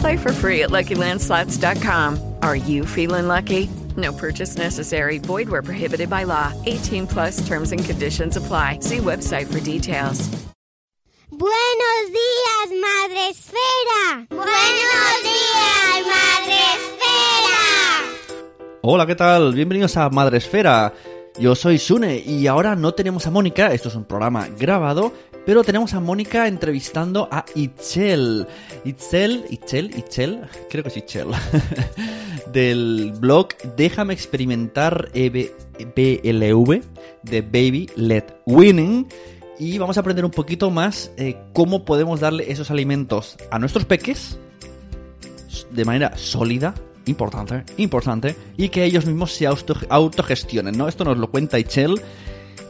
Play 0.00 0.16
for 0.16 0.32
free 0.32 0.62
at 0.62 0.70
LuckyLandSlots.com. 0.70 2.34
Are 2.42 2.56
you 2.56 2.84
feeling 2.84 3.28
lucky? 3.28 3.68
No 3.96 4.12
purchase 4.12 4.56
necessary. 4.56 5.18
Void 5.18 5.48
where 5.48 5.62
prohibited 5.62 6.10
by 6.10 6.24
law. 6.24 6.52
18 6.66 7.06
plus 7.06 7.46
terms 7.46 7.72
and 7.72 7.84
conditions 7.84 8.36
apply. 8.36 8.80
See 8.80 8.98
website 8.98 9.46
for 9.46 9.60
details. 9.60 10.28
Buenos 11.30 12.06
días, 12.12 12.70
Madre 12.80 13.28
Esfera. 13.30 14.26
Buenos 14.30 15.22
días, 15.22 16.06
Madre 16.06 16.58
Esfera. 16.76 17.58
Hola, 18.82 19.06
¿qué 19.06 19.14
tal? 19.16 19.52
Bienvenidos 19.52 19.96
a 19.96 20.08
Madre 20.08 20.38
Esfera. 20.38 20.92
Yo 21.38 21.54
soy 21.54 21.78
Sune 21.78 22.16
y 22.24 22.46
ahora 22.46 22.76
no 22.76 22.94
tenemos 22.94 23.26
a 23.26 23.30
Mónica, 23.30 23.72
esto 23.74 23.90
es 23.90 23.94
un 23.94 24.04
programa 24.06 24.48
grabado, 24.58 25.12
pero 25.46 25.62
tenemos 25.64 25.94
a 25.94 26.00
Mónica 26.00 26.48
entrevistando 26.48 27.28
a 27.30 27.44
Itzel. 27.54 28.46
Itzel, 28.84 29.44
Itzel, 29.48 29.96
Itzel, 29.96 30.40
creo 30.68 30.82
que 30.82 30.88
es 30.90 30.96
Itzel, 30.96 31.28
del 32.52 33.12
blog 33.18 33.48
Déjame 33.76 34.12
experimentar 34.12 35.08
E 35.14 35.30
BLV 35.30 36.82
de 37.22 37.42
Baby 37.42 37.88
Let 37.96 38.24
Winning. 38.44 39.06
Y 39.58 39.78
vamos 39.78 39.96
a 39.96 40.00
aprender 40.00 40.24
un 40.24 40.30
poquito 40.32 40.70
más 40.70 41.10
eh, 41.16 41.36
cómo 41.54 41.84
podemos 41.86 42.20
darle 42.20 42.50
esos 42.50 42.70
alimentos 42.70 43.36
a 43.50 43.58
nuestros 43.58 43.86
peques 43.86 44.38
de 45.70 45.84
manera 45.84 46.16
sólida, 46.18 46.74
importante, 47.06 47.64
importante, 47.78 48.36
y 48.56 48.68
que 48.68 48.84
ellos 48.84 49.06
mismos 49.06 49.32
se 49.32 49.46
auto- 49.46 49.78
autogestionen, 49.88 50.76
¿no? 50.76 50.88
Esto 50.88 51.04
nos 51.04 51.16
lo 51.16 51.30
cuenta 51.30 51.58
Ichel 51.58 52.00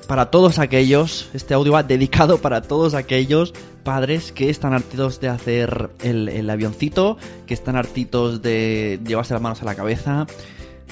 para 0.07 0.31
todos 0.31 0.59
aquellos, 0.59 1.29
este 1.35 1.55
audio 1.55 1.73
va 1.73 1.83
dedicado 1.83 2.39
para 2.39 2.63
todos 2.63 2.95
aquellos 2.95 3.53
padres 3.83 4.33
que 4.33 4.51
están 4.51 4.73
hartitos 4.73 5.21
de 5.21 5.29
hacer 5.29 5.91
el, 6.03 6.49
avioncito, 6.49 7.19
que 7.47 7.55
están 7.55 7.77
hartitos 7.77 8.43
de 8.43 9.01
llevarse 9.05 9.35
las 9.35 9.43
manos 9.43 9.63
a 9.63 9.65
la 9.65 9.75
cabeza, 9.75 10.27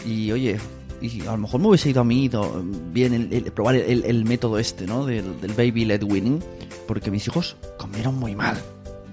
y 0.05 0.33
oye, 0.33 0.59
a 1.29 1.33
lo 1.33 1.39
mejor 1.39 1.61
me 1.61 1.69
hubiese 1.69 1.91
ido 1.91 2.01
a 2.01 2.05
mí 2.05 2.25
ido 2.25 2.65
bien 2.93 3.15
el, 3.15 3.43
probar 3.53 3.77
el, 3.77 4.05
el 4.05 4.25
método 4.25 4.59
este, 4.59 4.87
¿no? 4.87 5.07
Del, 5.07 5.41
del 5.41 5.53
baby 5.53 5.85
led 5.85 6.03
winning, 6.03 6.43
porque 6.89 7.11
mis 7.11 7.27
hijos 7.29 7.57
comieron 7.79 8.19
muy 8.19 8.35
mal, 8.35 8.57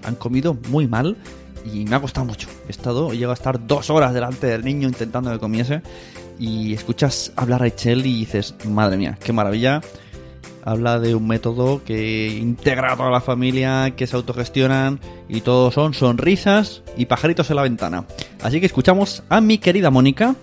han 0.03 0.15
comido 0.15 0.57
muy 0.69 0.87
mal 0.87 1.17
y 1.63 1.85
me 1.85 1.95
ha 1.95 2.01
costado 2.01 2.25
mucho. 2.25 2.47
He 2.67 2.71
estado, 2.71 3.13
llego 3.13 3.31
a 3.31 3.35
estar 3.35 3.65
dos 3.67 3.89
horas 3.89 4.13
delante 4.13 4.47
del 4.47 4.63
niño 4.63 4.87
intentando 4.87 5.31
que 5.31 5.39
comiese 5.39 5.81
y 6.41 6.73
escuchas 6.73 7.31
hablar 7.35 7.61
a 7.61 7.67
Echel 7.67 8.03
y 8.03 8.21
dices, 8.21 8.55
madre 8.67 8.97
mía, 8.97 9.15
qué 9.23 9.31
maravilla. 9.31 9.81
Habla 10.63 10.99
de 10.99 11.13
un 11.13 11.27
método 11.27 11.83
que 11.83 12.29
integra 12.29 12.93
a 12.93 12.97
toda 12.97 13.11
la 13.11 13.21
familia, 13.21 13.93
que 13.95 14.07
se 14.07 14.15
autogestionan 14.15 14.99
y 15.29 15.41
todo 15.41 15.69
son 15.69 15.93
sonrisas 15.93 16.81
y 16.97 17.05
pajaritos 17.05 17.51
en 17.51 17.57
la 17.57 17.61
ventana. 17.61 18.05
Así 18.41 18.59
que 18.59 18.65
escuchamos 18.65 19.21
a 19.29 19.39
mi 19.39 19.59
querida 19.59 19.91
Mónica 19.91 20.35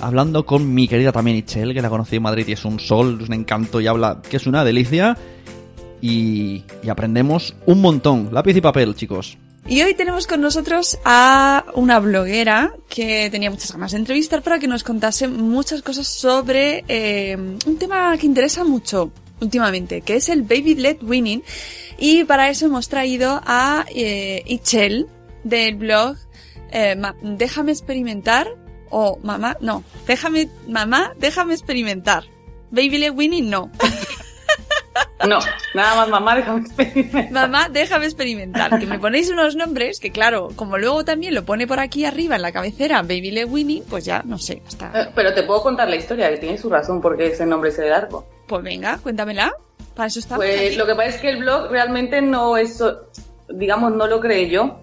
hablando 0.00 0.46
con 0.46 0.72
mi 0.72 0.88
querida 0.88 1.12
también 1.12 1.36
Ichel, 1.36 1.74
que 1.74 1.82
la 1.82 1.90
conocí 1.90 2.16
en 2.16 2.22
Madrid 2.22 2.48
y 2.48 2.52
es 2.52 2.64
un 2.64 2.80
sol, 2.80 3.18
es 3.20 3.28
un 3.28 3.34
encanto 3.34 3.78
y 3.82 3.86
habla 3.86 4.22
que 4.28 4.38
es 4.38 4.46
una 4.46 4.64
delicia. 4.64 5.18
Y, 6.00 6.64
y 6.82 6.88
aprendemos 6.88 7.54
un 7.66 7.82
montón. 7.82 8.30
Lápiz 8.32 8.56
y 8.56 8.60
papel, 8.62 8.94
chicos. 8.96 9.36
Y 9.66 9.80
hoy 9.82 9.94
tenemos 9.94 10.26
con 10.26 10.40
nosotros 10.40 10.98
a 11.04 11.64
una 11.74 12.00
bloguera 12.00 12.74
que 12.88 13.30
tenía 13.30 13.50
muchas 13.50 13.72
ganas 13.72 13.92
de 13.92 13.98
entrevistar 13.98 14.42
para 14.42 14.58
que 14.58 14.66
nos 14.66 14.82
contase 14.82 15.28
muchas 15.28 15.82
cosas 15.82 16.08
sobre 16.08 16.84
eh, 16.88 17.36
un 17.36 17.78
tema 17.78 18.16
que 18.18 18.26
interesa 18.26 18.64
mucho 18.64 19.12
últimamente, 19.40 20.00
que 20.00 20.16
es 20.16 20.28
el 20.28 20.42
baby 20.42 20.74
led 20.74 20.98
winning. 21.02 21.42
Y 21.96 22.24
para 22.24 22.50
eso 22.50 22.66
hemos 22.66 22.88
traído 22.88 23.40
a 23.44 23.86
eh, 23.94 24.42
Ichel 24.46 25.06
del 25.44 25.76
blog 25.76 26.16
eh, 26.72 26.96
Déjame 27.22 27.72
experimentar 27.72 28.48
o 28.90 29.18
mamá, 29.22 29.56
no, 29.60 29.84
déjame, 30.06 30.48
mamá, 30.68 31.14
déjame 31.18 31.54
experimentar. 31.54 32.24
Baby 32.70 32.98
led 32.98 33.12
winning 33.12 33.48
no. 33.48 33.70
No, 35.28 35.38
nada 35.74 35.96
más 35.96 36.08
mamá, 36.08 36.34
déjame 36.36 36.60
experimentar. 36.60 37.30
Mamá, 37.30 37.68
déjame 37.68 38.06
experimentar. 38.06 38.78
Que 38.78 38.86
me 38.86 38.98
ponéis 38.98 39.30
unos 39.30 39.56
nombres 39.56 40.00
que, 40.00 40.10
claro, 40.10 40.48
como 40.56 40.78
luego 40.78 41.04
también 41.04 41.34
lo 41.34 41.44
pone 41.44 41.66
por 41.66 41.80
aquí 41.80 42.04
arriba 42.04 42.36
en 42.36 42.42
la 42.42 42.52
cabecera 42.52 43.02
Baby 43.02 43.30
Le 43.30 43.44
Winnie, 43.44 43.82
pues 43.88 44.04
ya 44.04 44.22
no 44.24 44.38
sé, 44.38 44.62
hasta. 44.66 44.90
Eh, 44.94 45.08
Pero 45.14 45.32
te 45.34 45.42
puedo 45.44 45.62
contar 45.62 45.88
la 45.88 45.96
historia, 45.96 46.30
que 46.30 46.38
tiene 46.38 46.58
su 46.58 46.68
razón 46.70 47.00
porque 47.00 47.26
ese 47.28 47.46
nombre 47.46 47.70
es 47.70 47.76
de 47.76 47.88
largo. 47.88 48.26
Pues 48.46 48.62
venga, 48.62 48.98
cuéntamela. 48.98 49.52
Para 49.94 50.08
eso 50.08 50.20
estamos. 50.20 50.44
Pues 50.44 50.68
aquí. 50.68 50.76
lo 50.76 50.86
que 50.86 50.94
pasa 50.94 51.08
es 51.08 51.16
que 51.18 51.28
el 51.30 51.38
blog 51.38 51.70
realmente 51.70 52.22
no 52.22 52.56
es, 52.56 52.82
digamos, 53.50 53.92
no 53.92 54.06
lo 54.06 54.20
creé 54.20 54.48
yo, 54.48 54.78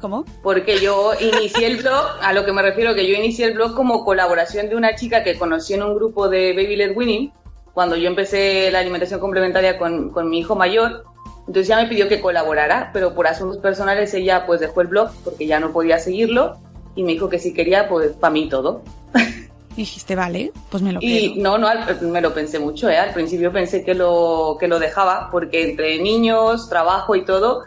¿Cómo? 0.00 0.24
porque 0.42 0.78
yo 0.80 1.12
inicié 1.20 1.66
el 1.66 1.76
blog, 1.78 2.06
a 2.22 2.32
lo 2.32 2.44
que 2.44 2.52
me 2.52 2.62
refiero, 2.62 2.94
que 2.94 3.06
yo 3.06 3.14
inicié 3.14 3.46
el 3.46 3.54
blog 3.54 3.74
como 3.74 4.04
colaboración 4.04 4.68
de 4.68 4.76
una 4.76 4.94
chica 4.94 5.22
que 5.24 5.36
conocí 5.36 5.74
en 5.74 5.82
un 5.82 5.94
grupo 5.94 6.28
de 6.28 6.52
Baby 6.54 6.76
Led 6.76 6.96
Winning, 6.96 7.32
cuando 7.78 7.94
yo 7.94 8.08
empecé 8.08 8.72
la 8.72 8.80
alimentación 8.80 9.20
complementaria 9.20 9.78
con, 9.78 10.10
con 10.10 10.28
mi 10.28 10.40
hijo 10.40 10.56
mayor. 10.56 11.04
Entonces 11.46 11.68
ya 11.68 11.76
me 11.76 11.86
pidió 11.86 12.08
que 12.08 12.20
colaborara, 12.20 12.90
pero 12.92 13.14
por 13.14 13.28
asuntos 13.28 13.58
personales 13.58 14.12
ella 14.14 14.46
pues 14.46 14.58
dejó 14.58 14.80
el 14.80 14.88
blog 14.88 15.10
porque 15.22 15.46
ya 15.46 15.60
no 15.60 15.70
podía 15.70 16.00
seguirlo 16.00 16.56
y 16.96 17.04
me 17.04 17.12
dijo 17.12 17.28
que 17.28 17.38
si 17.38 17.54
quería, 17.54 17.88
pues 17.88 18.10
para 18.14 18.32
mí 18.32 18.48
todo. 18.48 18.82
Dijiste, 19.76 20.16
vale, 20.16 20.50
pues 20.72 20.82
me 20.82 20.92
lo 20.92 20.98
Y 21.00 21.34
quedo. 21.34 21.42
no, 21.44 21.56
no, 21.58 21.68
al- 21.68 22.00
me 22.00 22.20
lo 22.20 22.34
pensé 22.34 22.58
mucho, 22.58 22.90
¿eh? 22.90 22.98
Al 22.98 23.12
principio 23.14 23.52
pensé 23.52 23.84
que 23.84 23.94
lo, 23.94 24.56
que 24.58 24.66
lo 24.66 24.80
dejaba, 24.80 25.28
porque 25.30 25.70
entre 25.70 26.02
niños, 26.02 26.68
trabajo 26.68 27.14
y 27.14 27.24
todo, 27.24 27.62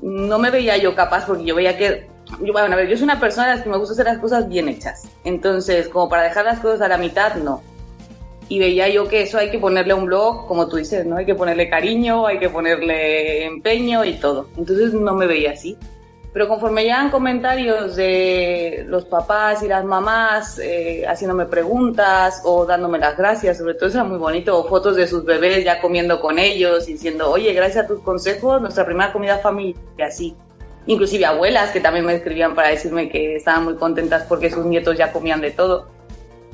no 0.00 0.40
me 0.40 0.50
veía 0.50 0.76
yo 0.78 0.96
capaz, 0.96 1.26
porque 1.26 1.44
yo 1.44 1.54
veía 1.54 1.78
que... 1.78 2.08
Yo, 2.42 2.52
bueno, 2.52 2.72
a 2.74 2.76
ver, 2.76 2.88
yo 2.88 2.96
soy 2.96 3.04
una 3.04 3.20
persona 3.20 3.52
a 3.52 3.54
la 3.54 3.62
que 3.62 3.70
me 3.70 3.78
gusta 3.78 3.92
hacer 3.92 4.06
las 4.06 4.18
cosas 4.18 4.48
bien 4.48 4.68
hechas. 4.68 5.04
Entonces, 5.22 5.88
como 5.88 6.08
para 6.08 6.24
dejar 6.24 6.44
las 6.44 6.58
cosas 6.58 6.80
a 6.80 6.88
la 6.88 6.98
mitad, 6.98 7.36
no. 7.36 7.62
Y 8.48 8.58
veía 8.58 8.88
yo 8.88 9.08
que 9.08 9.22
eso 9.22 9.38
hay 9.38 9.50
que 9.50 9.58
ponerle 9.58 9.92
un 9.94 10.06
blog, 10.06 10.46
como 10.46 10.68
tú 10.68 10.76
dices, 10.76 11.04
¿no? 11.04 11.16
Hay 11.16 11.26
que 11.26 11.34
ponerle 11.34 11.68
cariño, 11.68 12.26
hay 12.26 12.38
que 12.38 12.48
ponerle 12.48 13.44
empeño 13.44 14.04
y 14.04 14.14
todo. 14.14 14.48
Entonces 14.56 14.94
no 14.94 15.14
me 15.14 15.26
veía 15.26 15.52
así. 15.52 15.76
Pero 16.32 16.46
conforme 16.46 16.82
llegan 16.82 17.10
comentarios 17.10 17.96
de 17.96 18.84
los 18.86 19.06
papás 19.06 19.62
y 19.62 19.68
las 19.68 19.84
mamás 19.84 20.58
eh, 20.58 21.04
haciéndome 21.06 21.46
preguntas 21.46 22.42
o 22.44 22.66
dándome 22.66 22.98
las 22.98 23.16
gracias, 23.16 23.58
sobre 23.58 23.74
todo 23.74 23.88
eso 23.88 23.98
era 23.98 24.04
muy 24.04 24.18
bonito, 24.18 24.58
o 24.58 24.68
fotos 24.68 24.96
de 24.96 25.06
sus 25.06 25.24
bebés 25.24 25.64
ya 25.64 25.80
comiendo 25.80 26.20
con 26.20 26.38
ellos 26.38 26.88
y 26.88 26.92
diciendo, 26.92 27.30
oye, 27.30 27.52
gracias 27.54 27.84
a 27.84 27.88
tus 27.88 28.00
consejos, 28.00 28.60
nuestra 28.60 28.84
primera 28.84 29.12
comida 29.12 29.38
familiar, 29.38 29.82
y 29.96 30.02
así. 30.02 30.36
Inclusive 30.86 31.26
abuelas 31.26 31.70
que 31.70 31.80
también 31.80 32.06
me 32.06 32.14
escribían 32.14 32.54
para 32.54 32.68
decirme 32.68 33.08
que 33.08 33.36
estaban 33.36 33.64
muy 33.64 33.74
contentas 33.74 34.24
porque 34.28 34.50
sus 34.50 34.64
nietos 34.64 34.96
ya 34.96 35.12
comían 35.12 35.40
de 35.40 35.50
todo. 35.50 35.88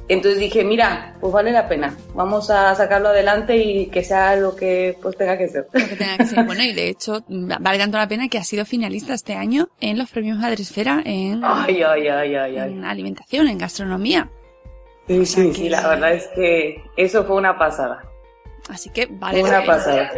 Entonces 0.07 0.39
dije, 0.39 0.65
mira, 0.65 1.17
pues 1.21 1.33
vale 1.33 1.51
la 1.51 1.67
pena, 1.67 1.97
vamos 2.15 2.51
a 2.51 2.75
sacarlo 2.75 3.09
adelante 3.09 3.57
y 3.57 3.87
que 3.87 4.05
sea 4.05 4.37
lo 4.37 4.55
que 4.55 4.99
pues 5.01 5.17
tenga 5.17 5.39
que 5.39 5.49
ser. 5.49 5.67
Lo 5.73 5.89
que 5.89 5.97
tenga 5.97 6.17
que 6.19 6.27
ser. 6.27 6.45
Bueno, 6.45 6.63
y 6.63 6.75
de 6.75 6.89
hecho, 6.91 7.25
vale 7.29 7.79
tanto 7.79 7.97
la 7.97 8.07
pena 8.07 8.29
que 8.29 8.37
ha 8.37 8.45
sido 8.45 8.67
finalista 8.67 9.15
este 9.15 9.33
año 9.35 9.69
en 9.81 9.97
los 9.97 10.11
premios 10.11 10.37
Madresfera 10.39 11.01
en, 11.07 11.43
Ay, 11.43 11.83
ay, 11.83 12.09
ay, 12.09 12.35
ay, 12.35 12.57
ay. 12.59 12.73
en 12.75 12.85
alimentación, 12.85 13.49
en 13.49 13.57
gastronomía. 13.57 14.31
Sí, 15.09 15.25
sea 15.25 15.43
sí, 15.45 15.49
que- 15.51 15.57
sí, 15.57 15.69
la 15.71 15.89
verdad 15.89 16.13
es 16.13 16.27
que 16.35 16.83
eso 16.99 17.25
fue 17.25 17.37
una 17.37 17.59
pasada. 17.59 18.03
Así 18.69 18.91
que 18.91 19.07
vale 19.07 19.41
Fue 19.41 19.51
la 19.51 19.57
una 19.59 19.65
pena. 19.65 19.75
pasada. 19.77 20.11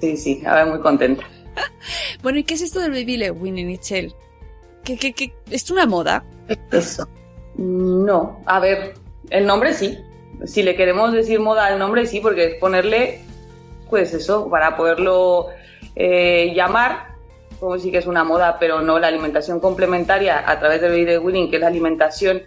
Sí, 0.00 0.16
sí, 0.18 0.42
ahora 0.46 0.66
muy 0.66 0.80
contenta. 0.80 1.24
Bueno, 2.22 2.38
¿y 2.38 2.44
qué 2.44 2.54
es 2.54 2.62
esto 2.62 2.80
del 2.80 2.90
baby 2.92 3.16
led 3.18 3.32
winning, 3.32 3.66
Michelle? 3.66 4.12
¿Qué, 4.82 4.96
qué, 4.98 5.12
qué? 5.12 5.32
¿Es 5.50 5.70
una 5.70 5.86
moda? 5.86 6.24
Eso. 6.72 7.06
No, 7.56 8.42
a 8.46 8.58
ver, 8.60 8.94
el 9.30 9.46
nombre 9.46 9.74
sí. 9.74 9.98
Si 10.44 10.62
le 10.62 10.76
queremos 10.76 11.12
decir 11.12 11.40
moda 11.40 11.66
al 11.66 11.78
nombre 11.78 12.06
sí, 12.06 12.20
porque 12.20 12.44
es 12.44 12.54
ponerle, 12.56 13.20
pues 13.88 14.12
eso, 14.14 14.48
para 14.50 14.76
poderlo 14.76 15.48
eh, 15.96 16.52
llamar, 16.54 17.14
como 17.60 17.78
sí 17.78 17.90
que 17.90 17.98
es 17.98 18.06
una 18.06 18.24
moda, 18.24 18.58
pero 18.58 18.80
no 18.80 18.98
la 18.98 19.08
alimentación 19.08 19.60
complementaria 19.60 20.48
a 20.48 20.58
través 20.58 20.80
del 20.80 20.90
baby 20.90 21.04
led 21.06 21.20
weaning, 21.20 21.50
que 21.50 21.56
es 21.56 21.60
la 21.60 21.68
alimentación 21.68 22.42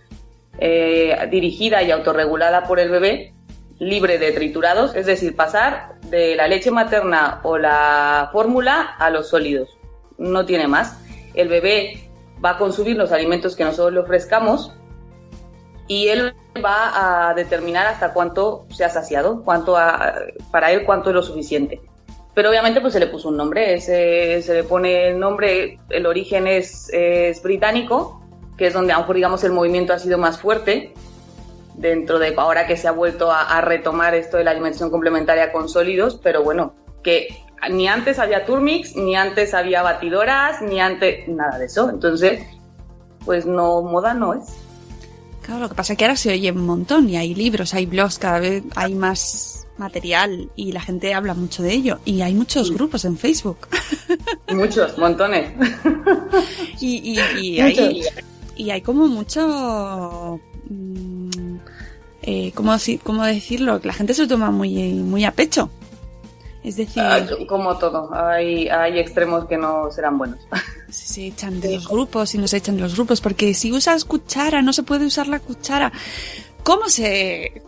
eh, 0.59 1.27
dirigida 1.31 1.81
y 1.83 1.91
autorregulada 1.91 2.63
por 2.63 2.79
el 2.79 2.89
bebé, 2.89 3.33
libre 3.79 4.17
de 4.17 4.31
triturados, 4.31 4.95
es 4.95 5.05
decir, 5.05 5.35
pasar 5.35 5.95
de 6.09 6.35
la 6.35 6.47
leche 6.47 6.71
materna 6.71 7.41
o 7.43 7.57
la 7.57 8.29
fórmula 8.31 8.81
a 8.81 9.09
los 9.09 9.29
sólidos. 9.29 9.69
No 10.17 10.45
tiene 10.45 10.67
más. 10.67 10.99
El 11.35 11.47
bebé 11.47 12.09
va 12.43 12.51
a 12.51 12.57
consumir 12.57 12.97
los 12.97 13.11
alimentos 13.11 13.55
que 13.55 13.63
nosotros 13.63 13.93
le 13.93 13.99
ofrezcamos 13.99 14.73
y 15.87 16.09
él 16.09 16.33
va 16.63 17.29
a 17.29 17.33
determinar 17.33 17.87
hasta 17.87 18.13
cuánto 18.13 18.65
se 18.69 18.83
ha 18.83 18.89
saciado, 18.89 19.43
cuánto 19.43 19.77
para 20.51 20.71
él 20.71 20.85
cuánto 20.85 21.09
es 21.09 21.15
lo 21.15 21.23
suficiente. 21.23 21.81
Pero 22.33 22.49
obviamente 22.49 22.81
pues 22.81 22.93
se 22.93 22.99
le 22.99 23.07
puso 23.07 23.29
un 23.29 23.37
nombre, 23.37 23.79
se 23.81 24.43
le 24.47 24.63
pone 24.63 25.09
el 25.09 25.19
nombre, 25.19 25.79
el 25.89 26.05
origen 26.05 26.47
es, 26.47 26.91
británico, 27.41 28.21
que 28.57 28.67
es 28.67 28.73
donde 28.73 28.93
a 28.93 28.97
lo 28.97 29.01
mejor 29.01 29.15
digamos 29.15 29.43
el 29.43 29.53
movimiento 29.53 29.93
ha 29.93 29.99
sido 29.99 30.17
más 30.17 30.39
fuerte, 30.39 30.93
dentro 31.75 32.19
de 32.19 32.33
ahora 32.37 32.67
que 32.67 32.75
se 32.75 32.87
ha 32.87 32.91
vuelto 32.91 33.31
a, 33.31 33.61
retomar 33.61 34.13
esto 34.13 34.37
de 34.37 34.43
la 34.43 34.51
alimentación 34.51 34.91
complementaria 34.91 35.51
con 35.51 35.69
sólidos, 35.69 36.19
pero 36.21 36.43
bueno, 36.43 36.73
que 37.03 37.27
ni 37.71 37.87
antes 37.87 38.19
había 38.19 38.45
turmix, 38.45 38.95
ni 38.95 39.15
antes 39.15 39.53
había 39.53 39.81
batidoras, 39.81 40.61
ni 40.61 40.79
antes 40.79 41.27
nada 41.27 41.57
de 41.57 41.65
eso. 41.65 41.89
Entonces, 41.89 42.43
pues 43.25 43.45
no, 43.45 43.81
moda 43.81 44.13
no 44.13 44.33
es. 44.33 44.66
Claro, 45.47 45.61
lo 45.61 45.69
que 45.69 45.75
pasa 45.75 45.93
es 45.93 45.97
que 45.97 46.03
ahora 46.03 46.17
se 46.17 46.33
oye 46.33 46.51
un 46.51 46.65
montón 46.65 47.09
y 47.09 47.15
hay 47.15 47.33
libros, 47.33 47.73
hay 47.73 47.85
blogs, 47.85 48.19
cada 48.19 48.39
vez 48.39 48.63
hay 48.75 48.93
más 48.95 49.65
material 49.77 50.49
y 50.57 50.73
la 50.73 50.81
gente 50.81 51.13
habla 51.13 51.35
mucho 51.35 51.63
de 51.63 51.71
ello 51.71 51.99
y 52.03 52.19
hay 52.19 52.33
muchos 52.33 52.69
grupos 52.69 53.05
en 53.05 53.17
Facebook. 53.17 53.59
Muchos, 54.53 54.97
montones. 54.97 55.53
y, 56.81 57.13
y, 57.13 57.59
hay, 57.61 58.01
y 58.57 58.69
hay 58.71 58.81
como 58.81 59.07
mucho... 59.07 60.41
Mm, 60.69 61.55
eh, 62.23 62.51
¿cómo, 62.53 62.75
¿Cómo 63.03 63.23
decirlo? 63.23 63.79
Que 63.79 63.87
la 63.87 63.93
gente 63.93 64.13
se 64.13 64.23
lo 64.23 64.27
toma 64.27 64.51
muy, 64.51 64.73
muy 64.95 65.23
a 65.23 65.31
pecho. 65.31 65.69
Es 66.67 66.75
decir... 66.75 67.01
Ah, 67.01 67.25
como 67.47 67.77
todo, 67.77 68.13
hay, 68.13 68.67
hay 68.67 68.99
extremos 68.99 69.45
que 69.45 69.55
no 69.57 69.89
serán 69.89 70.17
buenos. 70.17 70.45
Se 70.89 71.27
echan 71.27 71.61
de 71.61 71.75
los 71.75 71.87
grupos 71.87 72.35
y 72.35 72.37
no 72.37 72.47
se 72.47 72.57
echan 72.57 72.75
de 72.75 72.81
los 72.81 72.95
grupos, 72.95 73.21
porque 73.21 73.53
si 73.53 73.71
usas 73.71 74.03
cuchara, 74.03 74.61
no 74.61 74.73
se 74.73 74.83
puede 74.83 75.05
usar 75.05 75.27
la 75.27 75.39
cuchara. 75.39 75.93
¿Cómo 76.63 76.89
se, 76.89 77.61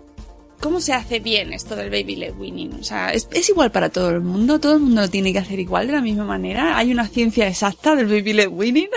cómo 0.59 0.81
se 0.81 0.93
hace 0.93 1.19
bien 1.19 1.53
esto 1.53 1.77
del 1.77 1.89
baby 1.89 2.17
led 2.17 2.33
weaning? 2.37 2.73
O 2.73 2.83
sea, 2.83 3.11
¿es, 3.13 3.29
¿es, 3.31 3.49
igual 3.49 3.71
para 3.71 3.89
todo 3.89 4.09
el 4.09 4.19
mundo? 4.19 4.59
¿Todo 4.59 4.73
el 4.73 4.79
mundo 4.81 5.01
lo 5.01 5.09
tiene 5.09 5.31
que 5.31 5.39
hacer 5.39 5.59
igual 5.59 5.87
de 5.87 5.93
la 5.93 6.01
misma 6.01 6.25
manera? 6.25 6.77
¿Hay 6.77 6.91
una 6.91 7.07
ciencia 7.07 7.47
exacta 7.47 7.95
del 7.95 8.07
baby 8.07 8.33
led 8.33 8.49
weaning? 8.49 8.89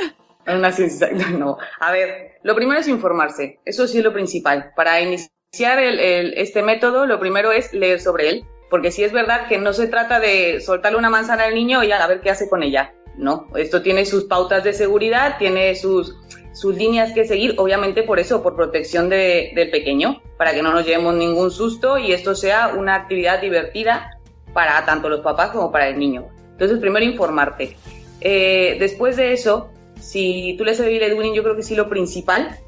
Una 0.47 0.73
ciencia 0.73 1.09
exacta, 1.09 1.31
no. 1.31 1.59
A 1.79 1.93
ver, 1.93 2.39
lo 2.43 2.57
primero 2.57 2.81
es 2.81 2.89
informarse. 2.89 3.61
Eso 3.65 3.87
sí 3.87 3.99
es 3.99 4.05
lo 4.05 4.13
principal. 4.13 4.73
Para 4.75 5.01
iniciar 5.01 5.79
el, 5.79 6.01
el, 6.01 6.35
este 6.35 6.63
método, 6.63 7.07
lo 7.07 7.21
primero 7.21 7.53
es 7.53 7.73
leer 7.73 8.01
sobre 8.01 8.31
él 8.31 8.45
porque 8.73 8.91
sí 8.91 9.05
es 9.05 9.13
verdad 9.13 9.49
que 9.49 9.59
no 9.59 9.75
se 9.75 9.87
trata 9.87 10.19
de 10.19 10.63
soltarle 10.63 10.97
una 10.97 11.11
manzana 11.11 11.45
al 11.45 11.55
niño 11.55 11.85
y 11.85 11.93
a 11.93 12.07
ver 12.07 12.23
qué 12.23 12.31
hace 12.31 12.49
con 12.49 12.63
ella. 12.63 12.95
No, 13.19 13.49
esto 13.55 13.83
tiene 13.83 14.07
sus 14.07 14.25
pautas 14.25 14.65
de 14.65 14.73
seguridad, 14.73 15.37
tiene 15.39 15.75
sus, 15.75 16.17
sus 16.55 16.75
líneas 16.75 17.13
que 17.13 17.27
seguir, 17.27 17.55
obviamente 17.59 18.03
por 18.03 18.19
eso, 18.19 18.43
por 18.43 18.57
protección 18.57 19.11
de, 19.11 19.53
del 19.55 19.71
pequeño, 19.71 20.23
para 20.39 20.55
que 20.55 20.63
no 20.63 20.73
nos 20.73 20.87
llevemos 20.87 21.15
ningún 21.15 21.51
susto 21.51 21.99
y 21.99 22.13
esto 22.13 22.35
sea 22.35 22.69
una 22.69 22.95
actividad 22.95 23.43
divertida 23.43 24.19
para 24.55 24.83
tanto 24.87 25.11
los 25.11 25.21
papás 25.21 25.51
como 25.51 25.71
para 25.71 25.89
el 25.89 25.99
niño. 25.99 26.29
Entonces, 26.53 26.79
primero 26.79 27.05
informarte. 27.05 27.77
Eh, 28.23 28.79
después 28.81 29.17
de 29.17 29.35
eso, 29.35 29.69
si 30.01 30.55
tú 30.57 30.65
le 30.65 30.71
haces 30.71 30.87
el 30.87 31.03
Edwin, 31.03 31.35
yo 31.35 31.43
creo 31.43 31.57
que 31.57 31.63
sí 31.63 31.77
lo 31.77 31.91
principal 31.91 32.59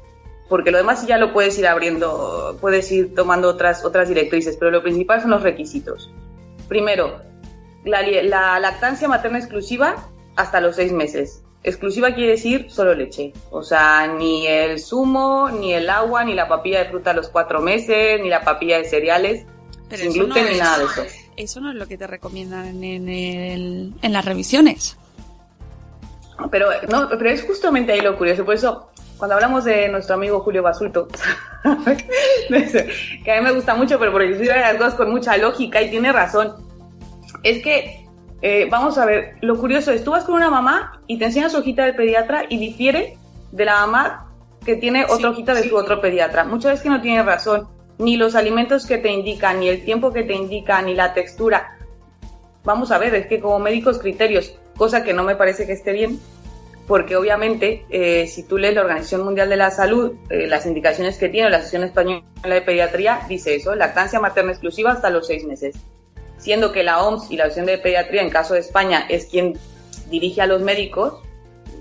porque 0.47 0.71
lo 0.71 0.77
demás 0.77 1.05
ya 1.07 1.17
lo 1.17 1.33
puedes 1.33 1.57
ir 1.57 1.67
abriendo, 1.67 2.57
puedes 2.61 2.91
ir 2.91 3.15
tomando 3.15 3.49
otras, 3.49 3.83
otras 3.83 4.09
directrices, 4.09 4.57
pero 4.57 4.71
lo 4.71 4.83
principal 4.83 5.21
son 5.21 5.31
los 5.31 5.41
requisitos. 5.41 6.11
Primero, 6.67 7.21
la, 7.83 8.59
lactancia 8.59 9.07
materna 9.07 9.39
exclusiva 9.39 10.09
hasta 10.35 10.61
los 10.61 10.75
seis 10.75 10.91
meses. 10.91 11.41
Exclusiva 11.63 12.13
quiere 12.13 12.31
decir 12.31 12.67
solo 12.69 12.93
leche. 12.93 13.33
O 13.49 13.63
sea, 13.63 14.07
ni 14.07 14.45
el 14.45 14.79
zumo, 14.79 15.49
ni 15.49 15.73
el 15.73 15.89
agua, 15.89 16.23
ni 16.23 16.35
la 16.35 16.47
papilla 16.47 16.83
de 16.83 16.89
fruta 16.89 17.11
a 17.11 17.13
los 17.13 17.29
cuatro 17.29 17.59
meses, 17.61 18.21
ni 18.21 18.29
la 18.29 18.43
papilla 18.43 18.77
de 18.77 18.85
cereales, 18.85 19.45
sin 19.89 20.13
gluten, 20.13 20.45
ni 20.51 20.59
nada 20.59 20.77
de 20.77 20.85
eso. 20.85 21.03
Eso 21.37 21.59
no 21.59 21.71
es 21.71 21.75
lo 21.75 21.87
que 21.87 21.97
te 21.97 22.05
recomiendan 22.05 22.83
en, 22.83 23.09
en 23.99 24.13
las 24.13 24.23
revisiones. 24.23 24.95
Pero, 26.51 26.69
no, 26.89 27.09
pero 27.09 27.29
es 27.29 27.43
justamente 27.43 27.93
ahí 27.93 28.01
lo 28.01 28.17
curioso. 28.17 28.45
Por 28.45 28.55
eso, 28.55 28.89
cuando 29.17 29.35
hablamos 29.35 29.63
de 29.63 29.87
nuestro 29.89 30.15
amigo 30.15 30.39
Julio 30.41 30.63
Basulto, 30.63 31.07
que 33.23 33.31
a 33.31 33.39
mí 33.39 33.43
me 33.43 33.51
gusta 33.51 33.75
mucho, 33.75 33.97
pero 33.99 34.11
porque 34.11 34.27
dice 34.27 34.45
las 34.45 34.75
cosas 34.75 34.95
con 34.95 35.11
mucha 35.11 35.37
lógica 35.37 35.81
y 35.81 35.89
tiene 35.89 36.11
razón, 36.11 36.55
es 37.43 37.63
que, 37.63 38.07
eh, 38.41 38.67
vamos 38.69 38.97
a 38.97 39.05
ver, 39.05 39.37
lo 39.41 39.57
curioso 39.57 39.91
es, 39.91 40.03
tú 40.03 40.11
vas 40.11 40.23
con 40.23 40.35
una 40.35 40.49
mamá 40.49 41.01
y 41.07 41.17
te 41.17 41.25
enseñas 41.25 41.51
su 41.51 41.59
hojita 41.59 41.85
del 41.85 41.95
pediatra 41.95 42.45
y 42.49 42.57
difiere 42.57 43.17
de 43.51 43.65
la 43.65 43.85
mamá 43.85 44.31
que 44.65 44.75
tiene 44.75 45.05
otra 45.07 45.29
hojita 45.29 45.53
de 45.53 45.69
su 45.69 45.75
otro 45.75 46.01
pediatra. 46.01 46.43
Muchas 46.43 46.71
veces 46.71 46.83
que 46.83 46.89
no 46.89 47.01
tiene 47.01 47.23
razón, 47.23 47.67
ni 47.97 48.17
los 48.17 48.35
alimentos 48.35 48.85
que 48.85 48.97
te 48.97 49.09
indican, 49.09 49.59
ni 49.59 49.69
el 49.69 49.85
tiempo 49.85 50.11
que 50.11 50.23
te 50.23 50.33
indica, 50.33 50.81
ni 50.81 50.95
la 50.95 51.13
textura. 51.13 51.77
Vamos 52.63 52.91
a 52.91 52.97
ver, 52.97 53.13
es 53.13 53.27
que 53.27 53.39
como 53.39 53.59
médicos 53.59 53.99
criterios, 53.99 54.57
cosa 54.75 55.03
que 55.03 55.13
no 55.13 55.23
me 55.23 55.35
parece 55.35 55.67
que 55.67 55.73
esté 55.73 55.93
bien, 55.93 56.19
porque 56.87 57.15
obviamente 57.15 57.85
eh, 57.89 58.27
si 58.27 58.43
tú 58.43 58.57
lees 58.57 58.75
la 58.75 58.81
Organización 58.81 59.23
Mundial 59.23 59.49
de 59.49 59.55
la 59.55 59.71
Salud, 59.71 60.13
eh, 60.29 60.47
las 60.47 60.65
indicaciones 60.65 61.17
que 61.17 61.29
tiene 61.29 61.49
la 61.49 61.57
Asociación 61.57 61.83
Española 61.83 62.23
de 62.43 62.61
Pediatría, 62.61 63.21
dice 63.27 63.55
eso, 63.55 63.75
lactancia 63.75 64.19
materna 64.19 64.51
exclusiva 64.51 64.91
hasta 64.91 65.09
los 65.09 65.27
seis 65.27 65.45
meses. 65.45 65.75
Siendo 66.37 66.71
que 66.71 66.83
la 66.83 67.01
OMS 67.01 67.31
y 67.31 67.37
la 67.37 67.45
Asociación 67.45 67.65
de 67.65 67.77
Pediatría, 67.79 68.21
en 68.21 68.29
caso 68.29 68.53
de 68.53 68.59
España, 68.59 69.05
es 69.09 69.25
quien 69.25 69.57
dirige 70.09 70.41
a 70.41 70.45
los 70.45 70.61
médicos, 70.61 71.23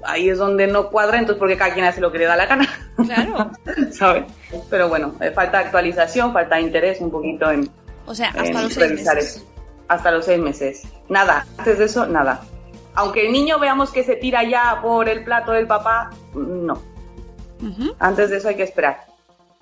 ahí 0.05 0.31
es 0.31 0.39
donde 0.39 0.67
no 0.67 0.89
cuadra, 0.89 1.19
entonces 1.19 1.39
porque 1.39 1.56
cada 1.56 1.75
quien 1.75 1.85
hace 1.85 2.01
lo 2.01 2.11
que 2.11 2.19
le 2.19 2.25
da 2.25 2.37
la 2.37 2.47
gana. 2.47 2.69
Claro. 2.97 3.51
¿Sabes? 3.91 4.25
Pero 4.71 4.89
bueno, 4.89 5.15
eh, 5.21 5.31
falta 5.33 5.59
actualización, 5.59 6.33
falta 6.33 6.61
interés 6.61 7.01
un 7.01 7.11
poquito 7.11 7.51
en... 7.51 7.69
O 8.06 8.15
sea, 8.15 8.29
hasta 8.29 8.62
los 8.62 8.73
seis 8.73 8.93
meses. 8.93 9.45
Hasta 9.89 10.11
los 10.11 10.25
seis 10.25 10.39
meses. 10.39 10.83
Nada, 11.11 11.47
antes 11.59 11.79
de 11.79 11.85
eso, 11.85 12.06
nada 12.06 12.41
aunque 12.94 13.26
el 13.26 13.32
niño 13.32 13.58
veamos 13.58 13.91
que 13.91 14.05
se 14.05 14.17
tira 14.17 14.44
ya 14.44 14.81
por 14.82 15.08
el 15.08 15.24
plato 15.24 15.53
del 15.53 15.67
papá, 15.67 16.10
no. 16.34 16.81
Antes 17.98 18.31
de 18.31 18.36
eso 18.36 18.48
hay 18.48 18.56
que 18.56 18.63
esperar. 18.63 19.06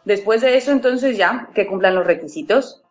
Después 0.05 0.41
de 0.41 0.57
eso, 0.57 0.73
entonces 0.73 1.17
ya, 1.17 1.49
que 1.55 1.67
cumplan 1.67 1.95
los 1.95 2.07
requisitos, 2.07 2.83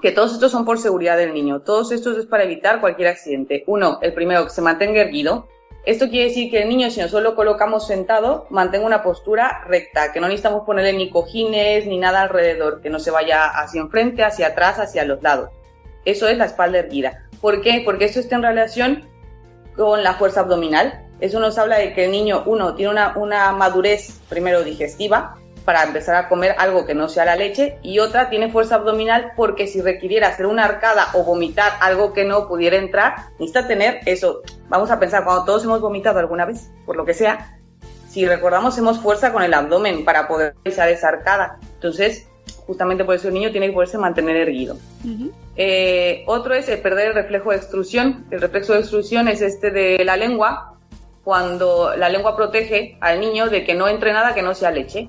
que 0.00 0.12
todos 0.12 0.32
estos 0.32 0.52
son 0.52 0.64
por 0.64 0.78
seguridad 0.78 1.16
del 1.16 1.34
niño. 1.34 1.60
Todos 1.60 1.90
estos 1.92 2.16
es 2.18 2.26
para 2.26 2.44
evitar 2.44 2.80
cualquier 2.80 3.08
accidente. 3.08 3.64
Uno, 3.66 3.98
el 4.02 4.14
primero, 4.14 4.44
que 4.44 4.50
se 4.50 4.62
mantenga 4.62 5.00
erguido. 5.00 5.48
Esto 5.84 6.08
quiere 6.08 6.28
decir 6.28 6.50
que 6.50 6.62
el 6.62 6.68
niño, 6.68 6.90
si 6.90 7.00
nosotros 7.00 7.22
lo 7.22 7.36
colocamos 7.36 7.86
sentado, 7.86 8.46
mantenga 8.50 8.86
una 8.86 9.02
postura 9.02 9.62
recta, 9.66 10.12
que 10.12 10.20
no 10.20 10.26
necesitamos 10.26 10.64
ponerle 10.64 10.92
ni 10.92 11.10
cojines 11.10 11.86
ni 11.86 11.98
nada 11.98 12.22
alrededor, 12.22 12.80
que 12.80 12.90
no 12.90 12.98
se 12.98 13.10
vaya 13.10 13.46
hacia 13.46 13.80
enfrente, 13.80 14.24
hacia 14.24 14.48
atrás, 14.48 14.78
hacia 14.78 15.04
los 15.04 15.22
lados. 15.22 15.50
Eso 16.04 16.28
es 16.28 16.38
la 16.38 16.46
espalda 16.46 16.78
erguida. 16.78 17.28
¿Por 17.40 17.60
qué? 17.62 17.82
Porque 17.84 18.04
esto 18.04 18.20
está 18.20 18.36
en 18.36 18.42
relación 18.42 19.08
con 19.76 20.02
la 20.02 20.14
fuerza 20.14 20.40
abdominal. 20.40 21.02
Eso 21.20 21.40
nos 21.40 21.56
habla 21.58 21.78
de 21.78 21.94
que 21.94 22.04
el 22.06 22.10
niño, 22.10 22.42
uno, 22.46 22.74
tiene 22.74 22.92
una, 22.92 23.16
una 23.16 23.52
madurez 23.52 24.20
primero 24.28 24.62
digestiva 24.62 25.36
para 25.64 25.82
empezar 25.82 26.14
a 26.14 26.28
comer 26.28 26.54
algo 26.58 26.86
que 26.86 26.94
no 26.94 27.08
sea 27.08 27.24
la 27.24 27.34
leche 27.34 27.78
y 27.82 27.98
otra 27.98 28.30
tiene 28.30 28.52
fuerza 28.52 28.76
abdominal 28.76 29.32
porque 29.36 29.66
si 29.66 29.82
requiriera 29.82 30.28
hacer 30.28 30.46
una 30.46 30.64
arcada 30.64 31.08
o 31.14 31.24
vomitar 31.24 31.72
algo 31.80 32.12
que 32.12 32.24
no 32.24 32.46
pudiera 32.46 32.76
entrar, 32.76 33.16
necesita 33.38 33.66
tener 33.66 34.00
eso. 34.06 34.42
Vamos 34.68 34.90
a 34.90 35.00
pensar, 35.00 35.24
cuando 35.24 35.44
todos 35.44 35.64
hemos 35.64 35.80
vomitado 35.80 36.20
alguna 36.20 36.44
vez, 36.44 36.70
por 36.86 36.96
lo 36.96 37.04
que 37.04 37.14
sea, 37.14 37.58
si 38.08 38.24
recordamos, 38.24 38.78
hemos 38.78 39.00
fuerza 39.00 39.32
con 39.32 39.42
el 39.42 39.52
abdomen 39.52 40.04
para 40.04 40.28
poder 40.28 40.54
realizar 40.64 40.88
esa 40.88 41.08
arcada. 41.08 41.58
Entonces, 41.74 42.28
justamente 42.66 43.04
por 43.04 43.16
eso 43.16 43.28
el 43.28 43.34
niño 43.34 43.50
tiene 43.50 43.66
que 43.66 43.72
poderse 43.72 43.98
mantener 43.98 44.36
erguido. 44.36 44.78
Eh, 45.56 46.24
otro 46.26 46.54
es 46.54 46.68
el 46.68 46.80
perder 46.80 47.08
el 47.08 47.14
reflejo 47.14 47.50
de 47.50 47.56
extrusión. 47.56 48.26
El 48.30 48.40
reflejo 48.40 48.72
de 48.72 48.80
extrusión 48.80 49.28
es 49.28 49.42
este 49.42 49.70
de 49.70 50.04
la 50.04 50.16
lengua, 50.16 50.74
cuando 51.24 51.96
la 51.96 52.08
lengua 52.08 52.36
protege 52.36 52.98
al 53.00 53.20
niño 53.20 53.48
de 53.48 53.64
que 53.64 53.74
no 53.74 53.88
entre 53.88 54.12
nada 54.12 54.34
que 54.34 54.42
no 54.42 54.54
sea 54.54 54.70
leche, 54.70 55.08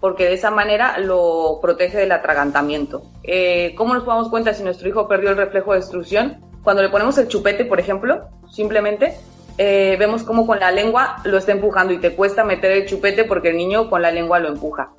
porque 0.00 0.24
de 0.24 0.34
esa 0.34 0.50
manera 0.50 0.98
lo 0.98 1.58
protege 1.62 1.98
del 1.98 2.12
atragantamiento. 2.12 3.02
Eh, 3.22 3.74
¿Cómo 3.76 3.94
nos 3.94 4.06
damos 4.06 4.28
cuenta 4.28 4.54
si 4.54 4.62
nuestro 4.62 4.88
hijo 4.88 5.08
perdió 5.08 5.30
el 5.30 5.36
reflejo 5.36 5.72
de 5.72 5.78
extrusión? 5.78 6.40
Cuando 6.62 6.82
le 6.82 6.88
ponemos 6.88 7.16
el 7.18 7.28
chupete, 7.28 7.64
por 7.64 7.78
ejemplo, 7.78 8.28
simplemente 8.50 9.14
eh, 9.58 9.96
vemos 9.98 10.22
cómo 10.22 10.46
con 10.46 10.58
la 10.58 10.70
lengua 10.70 11.18
lo 11.24 11.38
está 11.38 11.52
empujando 11.52 11.92
y 11.92 11.98
te 11.98 12.14
cuesta 12.14 12.44
meter 12.44 12.72
el 12.72 12.86
chupete 12.86 13.24
porque 13.24 13.50
el 13.50 13.56
niño 13.56 13.88
con 13.88 14.02
la 14.02 14.10
lengua 14.10 14.38
lo 14.38 14.48
empuja. 14.48 14.90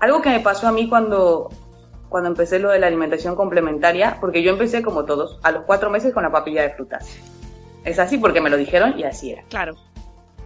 Algo 0.00 0.22
que 0.22 0.30
me 0.30 0.40
pasó 0.40 0.68
a 0.68 0.72
mí 0.72 0.88
cuando, 0.88 1.48
cuando 2.08 2.28
empecé 2.28 2.58
lo 2.58 2.70
de 2.70 2.78
la 2.78 2.86
alimentación 2.86 3.36
complementaria, 3.36 4.18
porque 4.20 4.42
yo 4.42 4.52
empecé 4.52 4.82
como 4.82 5.04
todos, 5.04 5.38
a 5.42 5.50
los 5.50 5.64
cuatro 5.64 5.90
meses 5.90 6.12
con 6.12 6.22
la 6.22 6.32
papilla 6.32 6.62
de 6.62 6.70
frutas. 6.70 7.18
Es 7.84 7.98
así 7.98 8.18
porque 8.18 8.40
me 8.40 8.50
lo 8.50 8.56
dijeron 8.56 8.98
y 8.98 9.04
así 9.04 9.32
era. 9.32 9.42
Claro. 9.48 9.76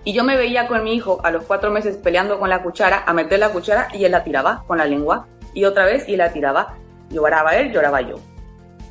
Y 0.05 0.13
yo 0.13 0.25
me 0.25 0.37
veía 0.37 0.67
con 0.67 0.83
mi 0.83 0.95
hijo 0.95 1.21
a 1.23 1.31
los 1.31 1.45
cuatro 1.45 1.71
meses 1.71 1.97
peleando 1.97 2.39
con 2.39 2.51
la 2.51 2.63
cuchara, 2.63 3.05
a 3.07 3.13
meter 3.13 3.39
la 3.39 3.51
cuchara 3.51 3.89
y 3.93 4.05
él 4.05 4.13
la 4.13 4.25
tiraba 4.25 4.65
con 4.67 4.79
la 4.79 4.85
lengua. 4.85 5.29
Y 5.55 5.65
otra 5.65 5.85
vez 5.85 6.09
y 6.09 6.17
la 6.17 6.33
tiraba. 6.33 6.77
Lloraba 7.11 7.57
él, 7.57 7.73
lloraba 7.73 8.01
yo. 8.01 8.17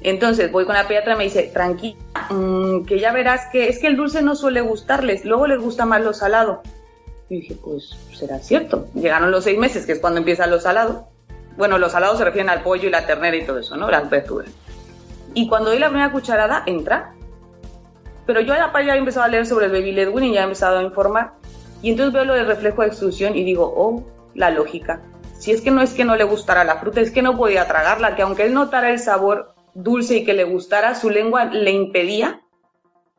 Entonces 0.01 0.51
voy 0.51 0.65
con 0.65 0.75
la 0.75 0.87
pediatra 0.87 1.13
y 1.13 1.17
me 1.17 1.23
dice, 1.25 1.43
tranquila, 1.53 1.97
mm, 2.29 2.85
que 2.85 2.99
ya 2.99 3.11
verás 3.11 3.47
que 3.51 3.67
es 3.67 3.79
que 3.79 3.87
el 3.87 3.97
dulce 3.97 4.21
no 4.21 4.35
suele 4.35 4.61
gustarles, 4.61 5.25
luego 5.25 5.47
les 5.47 5.59
gusta 5.59 5.85
más 5.85 6.01
lo 6.01 6.13
salado. 6.13 6.61
Y 7.29 7.41
dije, 7.41 7.55
pues 7.63 7.95
será 8.13 8.39
cierto. 8.39 8.87
Llegaron 8.93 9.31
los 9.31 9.43
seis 9.43 9.57
meses, 9.57 9.85
que 9.85 9.93
es 9.93 9.99
cuando 9.99 10.19
empieza 10.19 10.47
lo 10.47 10.59
salado. 10.59 11.07
Bueno, 11.61 11.77
los 11.77 11.91
salados 11.91 12.17
se 12.17 12.25
refieren 12.25 12.49
al 12.49 12.63
pollo 12.63 12.87
y 12.87 12.91
la 12.91 13.05
ternera 13.05 13.37
y 13.37 13.45
todo 13.45 13.59
eso, 13.59 13.77
¿no? 13.77 13.87
Las 13.91 14.09
verduras. 14.09 14.49
Y 15.35 15.47
cuando 15.47 15.69
doy 15.69 15.77
la 15.77 15.89
primera 15.89 16.11
cucharada, 16.11 16.63
entra. 16.65 17.13
Pero 18.25 18.41
yo 18.41 18.55
ya 18.55 18.95
he 18.95 18.97
empezado 18.97 19.27
a 19.27 19.27
leer 19.27 19.45
sobre 19.45 19.67
el 19.67 19.71
baby 19.71 19.91
led 19.91 20.09
weaning, 20.09 20.33
ya 20.33 20.41
he 20.41 20.43
empezado 20.45 20.79
a 20.79 20.81
informar. 20.81 21.33
Y 21.83 21.91
entonces 21.91 22.15
veo 22.15 22.25
lo 22.25 22.33
del 22.33 22.47
reflejo 22.47 22.81
de 22.81 22.87
extrusión 22.87 23.35
y 23.35 23.43
digo, 23.43 23.71
oh, 23.77 24.03
la 24.33 24.49
lógica. 24.49 25.03
Si 25.37 25.51
es 25.51 25.61
que 25.61 25.69
no 25.69 25.83
es 25.83 25.93
que 25.93 26.03
no 26.03 26.15
le 26.15 26.23
gustara 26.23 26.63
la 26.63 26.77
fruta, 26.77 26.99
es 26.99 27.11
que 27.11 27.21
no 27.21 27.37
podía 27.37 27.67
tragarla, 27.67 28.15
que 28.15 28.23
aunque 28.23 28.45
él 28.47 28.55
notara 28.55 28.89
el 28.89 28.97
sabor 28.97 29.53
dulce 29.75 30.15
y 30.15 30.25
que 30.25 30.33
le 30.33 30.45
gustara, 30.45 30.95
su 30.95 31.11
lengua 31.11 31.45
le 31.45 31.69
impedía 31.69 32.41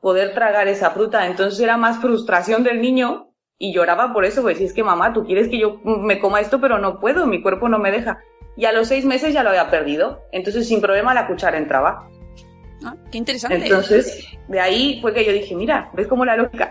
poder 0.00 0.34
tragar 0.34 0.66
esa 0.66 0.90
fruta. 0.90 1.28
Entonces 1.28 1.60
era 1.60 1.76
más 1.76 2.00
frustración 2.00 2.64
del 2.64 2.80
niño 2.80 3.28
y 3.56 3.72
lloraba 3.72 4.12
por 4.12 4.24
eso, 4.24 4.42
pues 4.42 4.58
si 4.58 4.64
es 4.64 4.72
que 4.72 4.82
mamá, 4.82 5.12
tú 5.12 5.24
quieres 5.24 5.48
que 5.48 5.60
yo 5.60 5.78
me 5.84 6.18
coma 6.18 6.40
esto, 6.40 6.60
pero 6.60 6.80
no 6.80 6.98
puedo, 6.98 7.28
mi 7.28 7.40
cuerpo 7.40 7.68
no 7.68 7.78
me 7.78 7.92
deja. 7.92 8.18
Y 8.56 8.66
a 8.66 8.72
los 8.72 8.88
seis 8.88 9.04
meses 9.04 9.32
ya 9.32 9.42
lo 9.42 9.50
había 9.50 9.70
perdido, 9.70 10.22
entonces 10.32 10.68
sin 10.68 10.80
problema 10.80 11.14
la 11.14 11.26
cuchara 11.26 11.56
entraba. 11.56 12.08
Ah, 12.84 12.94
qué 13.10 13.18
interesante. 13.18 13.56
Entonces, 13.56 14.26
de 14.48 14.60
ahí 14.60 14.98
fue 15.00 15.14
que 15.14 15.24
yo 15.24 15.32
dije, 15.32 15.54
mira, 15.54 15.90
¿ves 15.94 16.06
cómo 16.08 16.24
la 16.24 16.36
lógica 16.36 16.70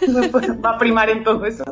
va 0.64 0.70
a 0.70 0.78
primar 0.78 1.08
en 1.08 1.24
todo 1.24 1.44
eso? 1.46 1.64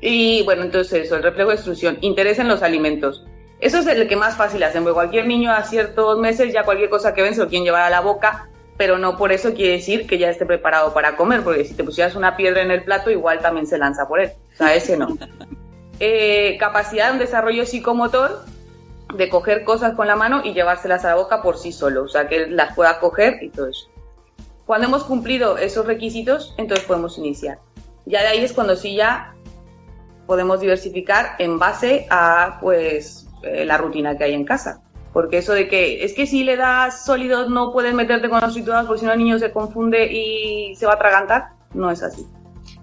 Y 0.00 0.42
bueno, 0.44 0.62
entonces 0.62 1.06
eso, 1.06 1.16
el 1.16 1.22
reflejo 1.22 1.50
de 1.50 1.56
extrusión, 1.56 1.98
interés 2.00 2.38
en 2.38 2.48
los 2.48 2.62
alimentos. 2.62 3.24
Eso 3.60 3.78
es 3.78 3.86
el 3.88 4.06
que 4.06 4.16
más 4.16 4.36
fácil 4.36 4.62
hacen, 4.62 4.84
porque 4.84 4.94
cualquier 4.94 5.26
niño 5.26 5.50
a 5.52 5.64
ciertos 5.64 6.18
meses 6.18 6.52
ya 6.52 6.64
cualquier 6.64 6.88
cosa 6.88 7.14
que 7.14 7.22
ven 7.22 7.34
se 7.34 7.40
lo 7.40 7.48
quieren 7.48 7.64
llevar 7.64 7.82
a 7.82 7.90
la 7.90 8.00
boca, 8.00 8.48
pero 8.76 8.98
no 8.98 9.16
por 9.16 9.32
eso 9.32 9.52
quiere 9.52 9.72
decir 9.72 10.06
que 10.06 10.18
ya 10.18 10.30
esté 10.30 10.46
preparado 10.46 10.94
para 10.94 11.16
comer, 11.16 11.42
porque 11.42 11.64
si 11.64 11.74
te 11.74 11.82
pusieras 11.82 12.14
una 12.14 12.36
piedra 12.36 12.62
en 12.62 12.70
el 12.70 12.84
plato 12.84 13.10
igual 13.10 13.40
también 13.40 13.66
se 13.66 13.76
lanza 13.76 14.06
por 14.06 14.20
él, 14.20 14.30
o 14.54 14.56
sea, 14.56 14.74
ese 14.74 14.96
no. 14.96 15.18
Eh, 16.00 16.56
capacidad 16.58 17.08
de 17.08 17.12
un 17.14 17.18
desarrollo 17.18 17.66
psicomotor 17.66 18.44
de 19.14 19.28
coger 19.28 19.64
cosas 19.64 19.94
con 19.94 20.06
la 20.06 20.16
mano 20.16 20.42
y 20.44 20.52
llevárselas 20.52 21.04
a 21.04 21.08
la 21.08 21.14
boca 21.16 21.42
por 21.42 21.56
sí 21.56 21.72
solo, 21.72 22.04
o 22.04 22.08
sea, 22.08 22.28
que 22.28 22.46
las 22.46 22.74
pueda 22.74 23.00
coger 23.00 23.42
y 23.42 23.50
todo 23.50 23.68
eso. 23.68 23.88
Cuando 24.66 24.86
hemos 24.86 25.04
cumplido 25.04 25.56
esos 25.56 25.86
requisitos, 25.86 26.54
entonces 26.58 26.86
podemos 26.86 27.16
iniciar. 27.18 27.58
Ya 28.04 28.20
de 28.22 28.28
ahí 28.28 28.44
es 28.44 28.52
cuando 28.52 28.76
sí 28.76 28.94
ya 28.94 29.34
podemos 30.26 30.60
diversificar 30.60 31.36
en 31.38 31.58
base 31.58 32.06
a 32.10 32.58
pues 32.60 33.26
eh, 33.42 33.64
la 33.64 33.78
rutina 33.78 34.16
que 34.16 34.24
hay 34.24 34.34
en 34.34 34.44
casa. 34.44 34.82
Porque 35.12 35.38
eso 35.38 35.54
de 35.54 35.68
que 35.68 36.04
es 36.04 36.12
que 36.12 36.26
si 36.26 36.44
le 36.44 36.56
das 36.56 37.06
sólidos 37.06 37.48
no 37.48 37.72
puedes 37.72 37.94
meterte 37.94 38.28
con 38.28 38.40
los 38.42 38.52
triturados 38.52 38.86
porque 38.86 39.00
si 39.00 39.06
no 39.06 39.12
el 39.12 39.18
niño 39.18 39.38
se 39.38 39.50
confunde 39.52 40.12
y 40.12 40.76
se 40.76 40.84
va 40.84 40.92
a 40.92 40.96
atragantar, 40.96 41.48
no 41.72 41.90
es 41.90 42.02
así. 42.02 42.26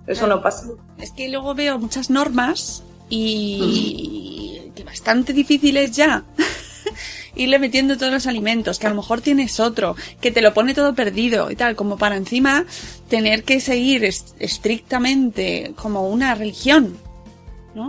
Eso 0.07 0.25
no 0.25 0.41
pasa. 0.41 0.69
Es 0.97 1.11
que 1.11 1.29
luego 1.29 1.53
veo 1.53 1.77
muchas 1.77 2.09
normas 2.09 2.83
y 3.09 4.71
que 4.75 4.83
bastante 4.83 5.33
difíciles 5.33 5.91
ya. 5.91 6.23
irle 7.37 7.59
metiendo 7.59 7.97
todos 7.97 8.13
los 8.13 8.27
alimentos, 8.27 8.79
que 8.79 8.87
a 8.87 8.89
lo 8.89 8.95
mejor 8.95 9.19
tienes 9.19 9.59
otro, 9.59 9.97
que 10.21 10.31
te 10.31 10.41
lo 10.41 10.53
pone 10.53 10.73
todo 10.73 10.95
perdido 10.95 11.51
y 11.51 11.57
tal, 11.57 11.75
como 11.75 11.97
para 11.97 12.15
encima 12.15 12.65
tener 13.09 13.43
que 13.43 13.59
seguir 13.59 14.05
estrictamente 14.05 15.73
como 15.75 16.07
una 16.07 16.33
religión 16.33 16.97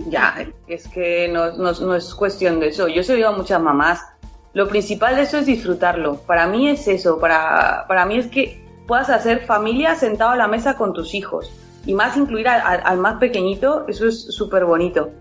ya, 0.09 0.47
es 0.67 0.89
que 0.89 1.29
no, 1.29 1.53
no, 1.53 1.95
es 1.95 2.15
cuestión 2.15 2.61
de 2.61 2.69
eso. 2.69 2.89
Yo 2.89 3.03
he 3.03 3.13
oído 3.13 3.29
a 3.29 3.37
muchas 3.37 3.61
mamás. 3.61 4.01
Lo 4.53 4.69
principal 4.69 5.17
de 5.17 5.23
eso 5.23 5.39
es 5.39 5.47
disfrutarlo. 5.47 6.19
Para 6.23 6.47
mí 6.47 6.69
es 6.69 6.89
eso. 6.89 7.19
Para, 7.21 7.85
para 7.87 8.05
mí 8.07 8.19
es 8.19 8.27
que 8.27 8.61
puedas 8.87 9.11
hacer 9.11 9.47
familia 9.47 9.95
sentado 9.95 10.31
a 10.31 10.37
la 10.37 10.49
mesa 10.49 10.77
con 10.77 10.93
tus 10.93 11.15
hijos. 11.15 11.53
Y 11.87 11.95
más 11.95 12.17
incluir 12.17 12.49
al, 12.49 12.99
más 12.99 13.19
pequeñito, 13.19 13.87
eso 13.89 14.07
es 14.07 14.23
súper 14.35 14.65
bonito. 14.65 15.13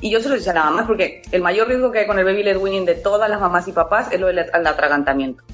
Y 0.00 0.10
yo 0.10 0.20
se 0.20 0.28
lo 0.28 0.36
decía 0.36 0.52
a 0.52 0.56
la 0.56 0.64
mamá 0.64 0.86
porque 0.86 1.22
el 1.30 1.42
mayor 1.42 1.68
riesgo 1.68 1.92
que 1.92 2.00
hay 2.00 2.06
con 2.06 2.18
el 2.18 2.24
baby 2.24 2.42
led 2.42 2.56
winning 2.56 2.84
de 2.84 2.94
todas 2.94 3.28
las 3.28 3.40
mamás 3.40 3.68
y 3.68 3.72
papás 3.72 4.10
es 4.12 4.20
lo 4.20 4.28
del 4.28 4.38
atragantamiento. 4.38 5.44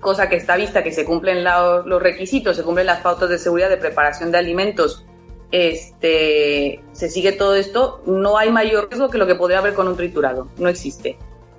Cosa 0.00 0.28
que 0.28 0.36
está 0.36 0.56
vista 0.56 0.82
que 0.82 0.92
se 0.92 1.04
cumplen 1.04 1.44
los 1.44 2.02
requisitos, 2.02 2.56
se 2.56 2.62
cumplen 2.62 2.86
las 2.86 3.00
pautas 3.00 3.28
de 3.28 3.38
seguridad 3.38 3.68
de 3.68 3.76
preparación 3.76 4.30
de 4.30 4.38
alimentos 4.38 5.04
este, 5.50 6.82
se 6.92 7.08
sigue 7.08 7.32
todo 7.32 7.54
esto, 7.54 8.02
no 8.06 8.36
hay 8.36 8.50
mayor 8.50 8.88
riesgo 8.88 9.08
que 9.08 9.18
lo 9.18 9.26
que 9.26 9.34
podría 9.34 9.58
haber 9.58 9.74
con 9.74 9.88
un 9.88 9.96
triturado, 9.96 10.48
no 10.58 10.68
existe. 10.68 11.18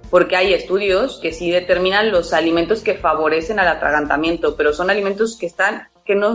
Porque 0.10 0.36
hay 0.36 0.54
estudios 0.54 1.20
que 1.22 1.34
sí 1.34 1.52
determinan 1.52 2.12
los 2.12 2.34
alimentos 2.34 2.82
que 2.82 2.96
favorecen 2.96 3.60
al 3.60 3.68
atragantamiento, 3.68 4.56
pero 4.56 4.74
son 4.74 4.90
alimentos 4.90 5.38
que 5.38 5.46
están 5.46 5.88
que 6.10 6.16
no 6.16 6.34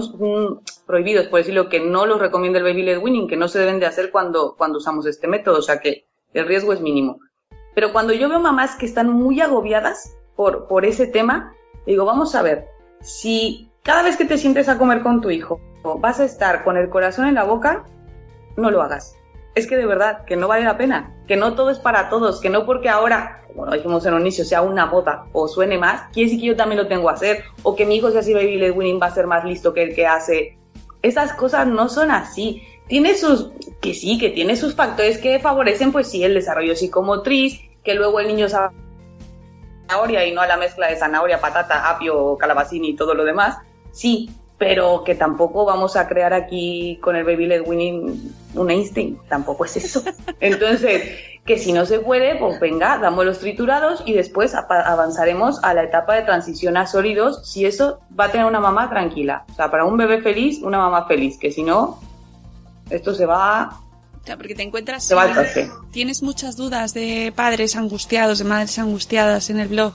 prohibidos, 0.86 1.26
por 1.26 1.40
decirlo, 1.40 1.68
que 1.68 1.80
no 1.80 2.06
los 2.06 2.20
recomienda 2.20 2.60
el 2.60 2.64
baby 2.64 2.84
led 2.84 3.02
winning, 3.02 3.26
que 3.26 3.36
no 3.36 3.48
se 3.48 3.58
deben 3.58 3.80
de 3.80 3.86
hacer 3.86 4.12
cuando, 4.12 4.54
cuando 4.56 4.78
usamos 4.78 5.04
este 5.04 5.26
método, 5.26 5.58
o 5.58 5.62
sea 5.62 5.80
que 5.80 6.06
el 6.32 6.46
riesgo 6.46 6.72
es 6.72 6.80
mínimo. 6.80 7.18
Pero 7.74 7.92
cuando 7.92 8.12
yo 8.12 8.28
veo 8.28 8.38
mamás 8.38 8.76
que 8.76 8.86
están 8.86 9.10
muy 9.10 9.40
agobiadas 9.40 10.16
por, 10.36 10.68
por 10.68 10.84
ese 10.84 11.08
tema, 11.08 11.56
digo, 11.86 12.04
vamos 12.04 12.36
a 12.36 12.42
ver, 12.42 12.68
si 13.00 13.68
cada 13.82 14.04
vez 14.04 14.16
que 14.16 14.24
te 14.24 14.38
sientes 14.38 14.68
a 14.68 14.78
comer 14.78 15.02
con 15.02 15.20
tu 15.20 15.32
hijo 15.32 15.60
vas 15.98 16.20
a 16.20 16.24
estar 16.24 16.62
con 16.62 16.76
el 16.76 16.88
corazón 16.88 17.26
en 17.26 17.34
la 17.34 17.42
boca, 17.42 17.84
no 18.56 18.70
lo 18.70 18.80
hagas. 18.80 19.16
Es 19.54 19.66
que 19.66 19.76
de 19.76 19.86
verdad, 19.86 20.24
que 20.24 20.36
no 20.36 20.48
vale 20.48 20.64
la 20.64 20.76
pena, 20.76 21.14
que 21.28 21.36
no 21.36 21.54
todo 21.54 21.70
es 21.70 21.78
para 21.78 22.08
todos, 22.08 22.40
que 22.40 22.50
no 22.50 22.66
porque 22.66 22.88
ahora, 22.88 23.44
como 23.46 23.66
lo 23.66 23.72
dijimos 23.72 24.04
en 24.04 24.14
un 24.14 24.22
inicio, 24.22 24.44
sea 24.44 24.62
una 24.62 24.86
bota 24.86 25.26
o 25.32 25.46
suene 25.46 25.78
más, 25.78 26.10
quiere 26.12 26.28
decir 26.28 26.40
que 26.40 26.46
yo 26.48 26.56
también 26.56 26.82
lo 26.82 26.88
tengo 26.88 27.08
a 27.08 27.12
hacer, 27.12 27.44
o 27.62 27.76
que 27.76 27.86
mi 27.86 27.96
hijo 27.96 28.10
sea 28.10 28.20
así 28.20 28.34
baby 28.34 28.56
led 28.56 28.72
winning 28.72 29.00
va 29.00 29.06
a 29.06 29.14
ser 29.14 29.26
más 29.26 29.44
listo 29.44 29.72
que 29.72 29.84
el 29.84 29.94
que 29.94 30.06
hace. 30.06 30.58
Esas 31.02 31.34
cosas 31.34 31.66
no 31.66 31.88
son 31.88 32.10
así. 32.10 32.62
Tiene 32.88 33.14
sus, 33.14 33.50
que 33.80 33.94
sí, 33.94 34.18
que 34.18 34.30
tiene 34.30 34.56
sus 34.56 34.74
factores 34.74 35.18
que 35.18 35.38
favorecen, 35.38 35.92
pues 35.92 36.08
sí, 36.08 36.24
el 36.24 36.34
desarrollo 36.34 36.74
psicomotriz, 36.74 37.60
que 37.82 37.94
luego 37.94 38.20
el 38.20 38.26
niño 38.26 38.48
sabe 38.48 38.74
zanahoria 39.86 40.26
y 40.26 40.32
no 40.32 40.40
a 40.40 40.46
la 40.46 40.56
mezcla 40.56 40.88
de 40.88 40.96
zanahoria, 40.96 41.40
patata, 41.40 41.88
apio, 41.88 42.36
calabacín 42.36 42.84
y 42.84 42.96
todo 42.96 43.14
lo 43.14 43.24
demás, 43.24 43.58
sí, 43.92 44.30
pero 44.58 45.04
que 45.04 45.14
tampoco 45.14 45.64
vamos 45.64 45.96
a 45.96 46.08
crear 46.08 46.32
aquí 46.32 46.98
con 47.02 47.16
el 47.16 47.24
baby 47.24 47.46
led 47.46 47.62
winning 47.66 48.34
un 48.54 48.70
Einstein, 48.70 49.18
tampoco 49.28 49.64
es 49.64 49.76
eso. 49.76 50.02
Entonces, 50.40 51.02
que 51.44 51.58
si 51.58 51.72
no 51.72 51.84
se 51.84 52.00
puede, 52.00 52.36
pues 52.36 52.58
venga, 52.58 52.98
damos 52.98 53.24
los 53.24 53.38
triturados 53.38 54.02
y 54.06 54.14
después 54.14 54.54
avanzaremos 54.54 55.62
a 55.62 55.74
la 55.74 55.84
etapa 55.84 56.14
de 56.14 56.22
transición 56.22 56.76
a 56.76 56.86
sólidos, 56.86 57.48
si 57.48 57.66
eso 57.66 58.00
va 58.18 58.26
a 58.26 58.32
tener 58.32 58.46
una 58.46 58.60
mamá 58.60 58.88
tranquila. 58.88 59.44
O 59.52 59.54
sea, 59.54 59.70
para 59.70 59.84
un 59.84 59.96
bebé 59.96 60.22
feliz, 60.22 60.60
una 60.62 60.78
mamá 60.78 61.06
feliz, 61.06 61.38
que 61.38 61.50
si 61.50 61.62
no, 61.62 62.00
esto 62.88 63.14
se 63.14 63.26
va... 63.26 63.80
O 64.22 64.26
sea, 64.26 64.36
porque 64.38 64.54
te 64.54 64.62
encuentras... 64.62 65.04
Se 65.04 65.14
va 65.14 65.30
Tienes 65.90 66.22
muchas 66.22 66.56
dudas 66.56 66.94
de 66.94 67.30
padres 67.36 67.76
angustiados, 67.76 68.38
de 68.38 68.44
madres 68.44 68.78
angustiadas 68.78 69.50
en 69.50 69.60
el 69.60 69.68
blog. 69.68 69.92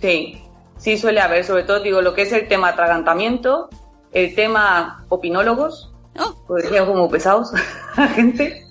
Sí, 0.00 0.40
sí 0.78 0.96
suele 0.96 1.20
haber, 1.20 1.44
sobre 1.44 1.64
todo 1.64 1.80
digo 1.80 2.02
lo 2.02 2.14
que 2.14 2.22
es 2.22 2.32
el 2.32 2.46
tema 2.46 2.68
atragantamiento, 2.68 3.68
el 4.12 4.34
tema 4.36 5.04
opinólogos, 5.08 5.92
oh. 6.18 6.34
pues 6.46 6.66
como 6.68 7.08
pesados 7.08 7.52
a 7.96 8.08
gente. 8.08 8.62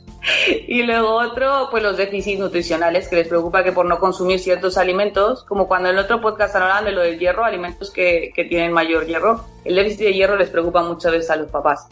Y 0.67 0.81
luego 0.83 1.17
otro, 1.17 1.67
pues 1.69 1.83
los 1.83 1.97
déficits 1.97 2.39
nutricionales 2.39 3.07
que 3.07 3.15
les 3.15 3.27
preocupa 3.27 3.63
que 3.63 3.71
por 3.71 3.85
no 3.85 3.99
consumir 3.99 4.39
ciertos 4.39 4.77
alimentos, 4.77 5.43
como 5.43 5.67
cuando 5.67 5.89
en 5.89 5.95
el 5.95 6.03
otro 6.03 6.19
podcast 6.19 6.55
hablaban 6.55 6.85
de 6.85 6.93
lo 6.93 7.01
del 7.01 7.19
hierro, 7.19 7.45
alimentos 7.45 7.91
que, 7.91 8.31
que 8.35 8.45
tienen 8.45 8.73
mayor 8.73 9.05
hierro, 9.05 9.45
el 9.63 9.75
déficit 9.75 9.99
de 9.99 10.13
hierro 10.13 10.35
les 10.35 10.49
preocupa 10.49 10.81
muchas 10.81 11.11
veces 11.11 11.29
a 11.29 11.35
los 11.35 11.51
papás. 11.51 11.87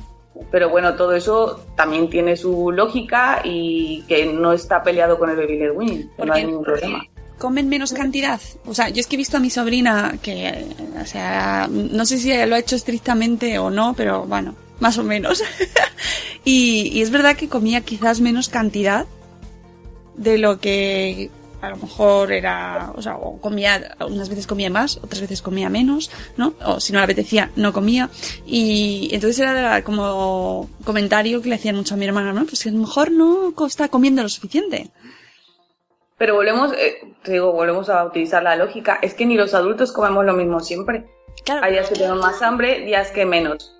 Pero 0.49 0.69
bueno, 0.69 0.95
todo 0.95 1.13
eso 1.13 1.63
también 1.75 2.09
tiene 2.09 2.35
su 2.35 2.71
lógica 2.71 3.41
y 3.43 4.03
que 4.07 4.25
no 4.25 4.51
está 4.51 4.81
peleado 4.81 5.19
con 5.19 5.29
el 5.29 5.35
baby 5.35 5.59
led 5.59 5.71
weaning, 5.71 6.11
no 6.17 6.33
hay 6.33 6.45
ningún 6.45 6.63
problema 6.63 7.03
comen 7.43 7.67
menos 7.67 7.91
cantidad. 7.91 8.39
O 8.65 8.73
sea, 8.73 8.87
yo 8.87 9.01
es 9.01 9.07
que 9.07 9.15
he 9.15 9.17
visto 9.17 9.35
a 9.35 9.41
mi 9.41 9.49
sobrina 9.49 10.15
que, 10.21 10.65
o 11.01 11.05
sea, 11.05 11.67
no 11.69 12.05
sé 12.05 12.17
si 12.17 12.33
lo 12.45 12.55
ha 12.55 12.59
hecho 12.59 12.77
estrictamente 12.77 13.59
o 13.59 13.69
no, 13.69 13.93
pero 13.97 14.25
bueno, 14.25 14.55
más 14.83 14.97
o 14.97 15.03
menos. 15.03 15.41
y, 16.43 17.01
es 17.01 17.09
verdad 17.09 17.37
que 17.37 17.47
comía 17.47 17.81
quizás 17.81 18.19
menos 18.19 18.49
cantidad 18.49 19.05
de 20.15 20.37
lo 20.37 20.59
que 20.59 21.31
a 21.61 21.69
lo 21.69 21.77
mejor 21.77 22.33
era, 22.33 22.91
o 22.93 23.01
sea, 23.01 23.15
o 23.15 23.39
comía, 23.39 23.95
unas 24.05 24.27
veces 24.27 24.45
comía 24.45 24.69
más, 24.69 24.97
otras 24.97 25.21
veces 25.21 25.41
comía 25.41 25.69
menos, 25.69 26.11
¿no? 26.35 26.53
O 26.65 26.81
si 26.81 26.91
no 26.91 26.99
le 26.99 27.05
apetecía, 27.05 27.49
no 27.55 27.71
comía. 27.71 28.09
Y 28.45 29.09
entonces 29.13 29.39
era 29.39 29.81
como 29.85 30.69
comentario 30.83 31.41
que 31.41 31.47
le 31.47 31.55
hacían 31.55 31.77
mucho 31.77 31.93
a 31.93 31.97
mi 31.97 32.05
hermana, 32.05 32.33
¿no? 32.33 32.45
Pues 32.45 32.61
que 32.61 32.69
a 32.69 32.73
lo 32.73 32.79
mejor 32.79 33.09
no 33.09 33.53
está 33.65 33.87
comiendo 33.87 34.21
lo 34.21 34.27
suficiente. 34.27 34.91
Pero 36.17 36.35
volvemos, 36.35 36.73
eh, 36.73 36.97
te 37.23 37.31
digo, 37.31 37.53
volvemos 37.53 37.87
a 37.87 38.03
utilizar 38.03 38.43
la 38.43 38.57
lógica. 38.57 38.99
Es 39.01 39.13
que 39.13 39.25
ni 39.25 39.37
los 39.37 39.53
adultos 39.53 39.93
comemos 39.93 40.25
lo 40.25 40.33
mismo 40.33 40.59
siempre. 40.59 41.05
Claro, 41.45 41.63
Hay 41.63 41.71
días 41.71 41.87
que 41.87 41.95
tienen 41.95 42.17
más 42.17 42.41
hambre, 42.41 42.81
días 42.81 43.11
que 43.11 43.25
menos. 43.25 43.73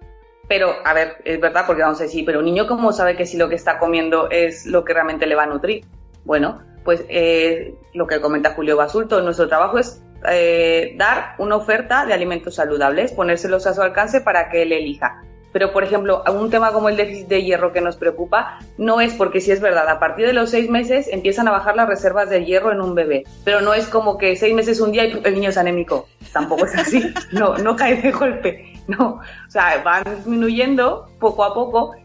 Pero, 0.48 0.76
a 0.84 0.94
ver, 0.94 1.18
es 1.26 1.40
verdad, 1.40 1.64
porque 1.66 1.82
vamos 1.82 2.00
a 2.02 2.04
decir, 2.04 2.26
pero 2.26 2.40
un 2.40 2.46
niño, 2.46 2.68
¿cómo 2.68 2.92
sabe 2.92 3.16
que 3.16 3.26
si 3.26 3.38
lo 3.38 3.50
que 3.50 3.56
está 3.56 3.80
comiendo 3.80 4.30
es 4.30 4.66
lo 4.66 4.84
que 4.84 4.94
realmente 4.94 5.26
le 5.26 5.36
va 5.36 5.44
a 5.44 5.48
nutrir? 5.48 5.86
Bueno, 6.26 6.62
pues 6.84 7.06
eh, 7.10 7.76
lo 7.94 8.08
que 8.08 8.20
comenta 8.20 8.54
Julio 8.54 8.76
Basulto, 8.76 9.22
nuestro 9.22 9.48
trabajo 9.48 9.80
es 9.80 10.02
eh, 10.30 10.96
dar 10.98 11.36
una 11.38 11.56
oferta 11.56 12.06
de 12.06 12.14
alimentos 12.14 12.56
saludables, 12.56 13.14
ponérselos 13.14 13.68
a 13.68 13.74
su 13.74 13.82
alcance 13.82 14.22
para 14.22 14.50
que 14.50 14.64
él 14.64 14.72
elija. 14.72 15.24
Pero, 15.54 15.72
por 15.72 15.84
ejemplo, 15.84 16.24
un 16.34 16.50
tema 16.50 16.74
como 16.74 16.90
el 16.90 16.98
déficit 16.98 17.28
de 17.28 17.44
hierro 17.44 17.72
que 17.72 17.80
nos 17.80 17.96
preocupa 17.96 18.60
no 18.78 19.00
es 19.02 19.14
porque, 19.14 19.40
si 19.40 19.52
es 19.52 19.62
verdad, 19.62 19.88
a 19.88 20.00
partir 20.00 20.26
de 20.26 20.34
los 20.34 20.50
seis 20.50 20.68
meses 20.68 21.08
empiezan 21.08 21.48
a 21.48 21.52
bajar 21.52 21.76
las 21.76 21.88
reservas 21.88 22.30
de 22.30 22.44
hierro 22.44 22.72
en 22.72 22.82
un 22.82 22.96
bebé. 22.96 23.24
Pero 23.46 23.62
no 23.62 23.76
es 23.76 23.86
como 23.86 24.18
que 24.18 24.36
seis 24.36 24.56
meses 24.56 24.82
un 24.82 24.92
día 24.92 25.06
y 25.06 25.22
el 25.24 25.34
niño 25.36 25.50
es 25.50 25.58
anémico. 25.58 26.08
Tampoco 26.34 26.66
es 26.66 26.76
así. 26.76 27.14
No, 27.32 27.58
no 27.58 27.76
cae 27.76 28.02
de 28.02 28.12
golpe. 28.12 28.73
No. 28.88 29.22
O 29.48 29.52
sea, 29.52 29.82
van 29.84 30.04
disminuyendo 30.04 31.08
poco 31.20 31.44
a 31.44 31.54
poco. 31.54 31.96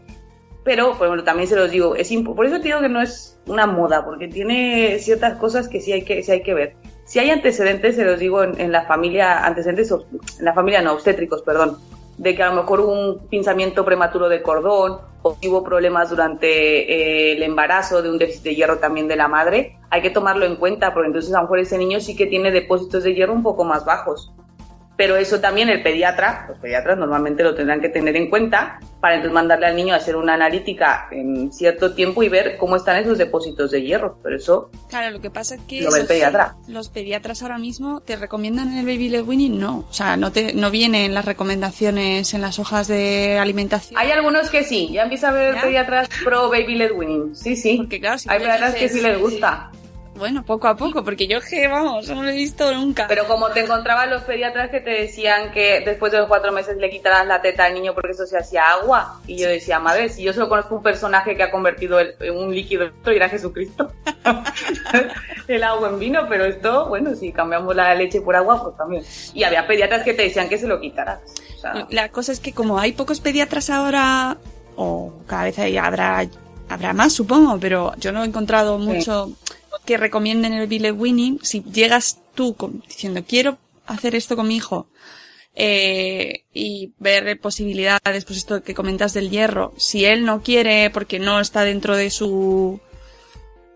Pero, 0.63 0.95
también 1.23 1.47
se 1.47 1.55
los 1.55 1.71
digo, 1.71 1.95
es 1.95 2.11
por 2.23 2.45
eso 2.45 2.59
digo 2.59 2.79
que 2.79 2.89
no 2.89 3.01
es 3.01 3.39
una 3.47 3.65
moda, 3.65 4.05
porque 4.05 4.27
tiene 4.27 4.99
ciertas 4.99 5.37
cosas 5.37 5.67
que 5.67 5.81
sí 5.81 5.93
hay 5.93 6.03
que, 6.03 6.21
sí 6.21 6.31
hay 6.31 6.43
que 6.43 6.53
ver. 6.53 6.75
Si 7.05 7.17
hay 7.17 7.31
antecedentes, 7.31 7.95
se 7.95 8.05
los 8.05 8.19
digo 8.19 8.43
en, 8.43 8.59
en 8.59 8.71
la 8.71 8.85
familia, 8.85 9.45
antecedentes, 9.45 9.91
en 9.91 10.45
la 10.45 10.53
familia 10.53 10.81
no, 10.81 10.93
obstétricos, 10.93 11.41
perdón, 11.41 11.77
de 12.19 12.35
que 12.35 12.43
a 12.43 12.49
lo 12.49 12.61
mejor 12.61 12.81
hubo 12.81 12.91
un 12.91 13.27
pinzamiento 13.29 13.85
prematuro 13.85 14.27
de 14.27 14.41
cordón 14.41 14.99
o 15.21 15.37
hubo 15.47 15.63
problemas 15.63 16.09
durante 16.09 16.47
eh, 16.47 17.31
el 17.31 17.43
embarazo 17.43 18.01
de 18.01 18.11
un 18.11 18.17
déficit 18.17 18.43
de 18.43 18.55
hierro 18.55 18.77
también 18.77 19.07
de 19.07 19.15
la 19.15 19.29
madre, 19.29 19.77
hay 19.89 20.01
que 20.01 20.09
tomarlo 20.09 20.45
en 20.45 20.57
cuenta 20.57 20.93
porque 20.93 21.07
entonces 21.07 21.33
a 21.33 21.37
lo 21.37 21.43
mejor 21.43 21.59
ese 21.59 21.77
niño 21.77 22.01
sí 22.01 22.15
que 22.15 22.27
tiene 22.27 22.51
depósitos 22.51 23.03
de 23.03 23.15
hierro 23.15 23.33
un 23.33 23.43
poco 23.43 23.63
más 23.63 23.85
bajos. 23.85 24.33
Pero 24.99 25.15
eso 25.15 25.39
también 25.39 25.69
el 25.69 25.81
pediatra, 25.81 26.45
los 26.49 26.57
pediatras 26.59 26.97
normalmente 26.97 27.41
lo 27.41 27.55
tendrán 27.55 27.79
que 27.79 27.87
tener 27.87 28.17
en 28.17 28.29
cuenta 28.29 28.81
para 28.99 29.15
entonces 29.15 29.33
mandarle 29.33 29.67
al 29.67 29.75
niño 29.77 29.93
a 29.93 29.97
hacer 29.97 30.17
una 30.17 30.33
analítica 30.33 31.07
en 31.09 31.53
cierto 31.53 31.93
tiempo 31.93 32.21
y 32.21 32.27
ver 32.27 32.57
cómo 32.57 32.75
están 32.75 32.97
esos 32.97 33.17
depósitos 33.17 33.71
de 33.71 33.81
hierro. 33.81 34.17
Pero 34.21 34.35
eso 34.35 34.69
Claro, 34.89 35.11
lo 35.11 35.21
que 35.21 35.29
pasa 35.31 35.55
es 35.55 35.61
que 35.61 35.83
Lo 35.83 35.89
ve 35.91 35.99
el 35.99 36.01
los, 36.03 36.07
pediatra. 36.09 36.55
los 36.67 36.89
pediatras 36.89 37.41
ahora 37.43 37.57
mismo 37.59 38.01
te 38.01 38.17
recomiendan 38.17 38.77
el 38.77 38.85
baby 38.85 39.07
led 39.07 39.23
weaning, 39.23 39.57
no, 39.57 39.85
o 39.89 39.93
sea, 39.93 40.17
no 40.17 40.33
te 40.33 40.53
no 40.53 40.69
vienen 40.69 41.13
las 41.13 41.23
recomendaciones 41.23 42.33
en 42.33 42.41
las 42.41 42.59
hojas 42.59 42.89
de 42.89 43.39
alimentación. 43.39 43.97
hay 43.97 44.11
algunos 44.11 44.49
que 44.49 44.65
sí, 44.65 44.89
ya 44.91 45.03
empieza 45.03 45.27
a 45.27 45.31
haber 45.31 45.55
¿Ya? 45.55 45.61
pediatras 45.61 46.09
pro 46.25 46.49
baby 46.49 46.75
led 46.75 46.91
weaning. 46.91 47.33
Sí, 47.37 47.55
sí. 47.55 47.77
Porque, 47.77 48.01
claro, 48.01 48.17
si 48.17 48.29
hay 48.29 48.39
pediatras 48.39 48.75
que 48.75 48.89
sí 48.89 48.99
les 48.99 49.17
gusta. 49.17 49.71
Bueno, 50.19 50.43
poco 50.43 50.67
a 50.67 50.75
poco, 50.75 51.03
porque 51.03 51.27
yo 51.27 51.39
que 51.41 51.67
vamos, 51.67 52.07
no 52.09 52.21
lo 52.21 52.29
he 52.29 52.35
visto 52.35 52.71
nunca. 52.73 53.07
Pero 53.07 53.25
como 53.27 53.49
te 53.49 53.61
encontrabas 53.61 54.09
los 54.09 54.21
pediatras 54.23 54.69
que 54.69 54.81
te 54.81 54.89
decían 54.91 55.51
que 55.51 55.81
después 55.85 56.11
de 56.11 56.17
los 56.19 56.27
cuatro 56.27 56.51
meses 56.51 56.77
le 56.77 56.89
quitarás 56.89 57.25
la 57.25 57.41
teta 57.41 57.63
al 57.65 57.73
niño 57.73 57.93
porque 57.95 58.11
eso 58.11 58.25
se 58.25 58.37
hacía 58.37 58.69
agua. 58.69 59.19
Y 59.25 59.37
yo 59.37 59.47
decía, 59.47 59.79
madre, 59.79 60.09
si 60.09 60.21
yo 60.23 60.33
solo 60.33 60.49
conozco 60.49 60.75
un 60.75 60.83
personaje 60.83 61.35
que 61.37 61.43
ha 61.43 61.49
convertido 61.49 61.99
el- 61.99 62.15
en 62.19 62.35
un 62.35 62.53
líquido 62.53 62.83
esto, 62.85 63.11
era 63.11 63.29
Jesucristo. 63.29 63.91
el 65.47 65.63
agua 65.63 65.89
en 65.89 65.99
vino, 65.99 66.25
pero 66.29 66.45
esto, 66.45 66.87
bueno, 66.87 67.15
si 67.15 67.31
cambiamos 67.31 67.75
la 67.75 67.95
leche 67.95 68.21
por 68.21 68.35
agua, 68.35 68.61
pues 68.63 68.77
también. 68.77 69.03
Y 69.33 69.43
había 69.43 69.65
pediatras 69.65 70.03
que 70.03 70.13
te 70.13 70.23
decían 70.23 70.49
que 70.49 70.57
se 70.57 70.67
lo 70.67 70.79
quitaras. 70.79 71.19
O 71.57 71.61
sea, 71.61 71.87
La 71.89 72.09
cosa 72.09 72.31
es 72.31 72.39
que 72.39 72.53
como 72.53 72.77
hay 72.79 72.91
pocos 72.91 73.19
pediatras 73.21 73.69
ahora, 73.69 74.37
o 74.75 75.13
cada 75.27 75.45
vez 75.45 75.57
hay- 75.59 75.77
habrá, 75.77 76.25
habrá 76.69 76.93
más, 76.93 77.13
supongo, 77.13 77.57
pero 77.59 77.93
yo 77.97 78.11
no 78.11 78.23
he 78.23 78.27
encontrado 78.27 78.77
mucho 78.77 79.31
que 79.85 79.97
recomienden 79.97 80.53
el 80.53 80.59
baby 80.61 80.79
led 80.79 80.93
weaning. 80.93 81.39
Si 81.43 81.63
llegas 81.63 82.19
tú 82.35 82.55
con- 82.55 82.81
diciendo, 82.87 83.23
quiero 83.27 83.57
hacer 83.87 84.15
esto 84.15 84.35
con 84.35 84.47
mi 84.47 84.55
hijo, 84.57 84.87
eh, 85.55 86.43
y 86.53 86.93
ver 86.99 87.39
posibilidades, 87.39 88.23
pues 88.25 88.37
esto 88.37 88.61
que 88.63 88.73
comentas 88.75 89.13
del 89.13 89.29
hierro, 89.29 89.73
si 89.77 90.05
él 90.05 90.23
no 90.23 90.41
quiere 90.41 90.89
porque 90.91 91.19
no 91.19 91.39
está 91.39 91.63
dentro 91.63 91.95
de 91.97 92.09
su 92.11 92.79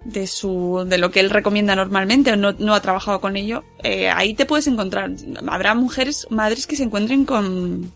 de 0.06 0.28
su 0.28 0.84
de 0.86 0.98
lo 0.98 1.12
que 1.12 1.22
él 1.22 1.30
recomienda 1.30 1.76
normalmente 1.78 2.34
o 2.34 2.36
no, 2.36 2.52
no 2.60 2.74
ha 2.76 2.82
trabajado 2.82 3.22
con 3.22 3.38
ello 3.38 3.64
eh, 3.84 4.10
ahí 4.10 4.34
te 4.34 4.46
puedes 4.46 4.68
encontrar 4.68 5.12
habrá 5.48 5.76
mujeres 5.76 6.28
madres 6.30 6.68
que 6.68 6.76
se 6.76 6.84
encuentren 6.84 7.24
con 7.24 7.90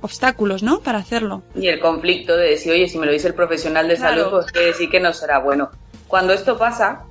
obstáculos 0.00 0.64
no 0.64 0.80
para 0.80 0.98
hacerlo 0.98 1.44
Y 1.54 1.68
el 1.68 1.78
conflicto 1.78 2.36
de 2.36 2.50
decir, 2.50 2.72
oye, 2.72 2.88
si 2.88 2.98
me 2.98 3.06
lo 3.06 3.12
dice 3.12 3.28
el 3.28 3.34
profesional 3.34 3.86
de 3.86 3.94
Claro. 3.96 4.16
salud, 4.24 4.30
pues 4.40 4.50
quiere 4.52 4.66
decir 4.68 4.90
que 4.90 4.98
no 4.98 5.12
será 5.12 5.38
bueno. 5.38 5.70
Cuando 6.08 6.32
esto 6.32 6.58
pasa, 6.58 7.04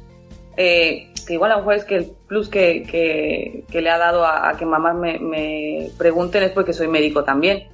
eh, 0.58 1.14
que 1.26 1.34
igual 1.34 1.52
a 1.52 1.56
lo 1.56 1.62
mejor 1.62 1.76
es 1.76 1.86
que 1.86 1.96
el 1.98 2.12
plus 2.28 2.50
que, 2.50 2.84
que- 2.84 3.64
que 3.72 3.82
le 3.82 3.90
ha 3.90 3.98
dado 3.98 4.26
a, 4.26 4.50
a 4.50 4.58
que 4.58 4.66
mamás 4.66 4.96
me, 4.96 5.20
me 5.20 5.90
pregunten 5.98 6.44
es 6.44 6.52
porque 6.52 6.74
soy 6.74 6.88
médico 6.88 7.24
también. 7.24 7.68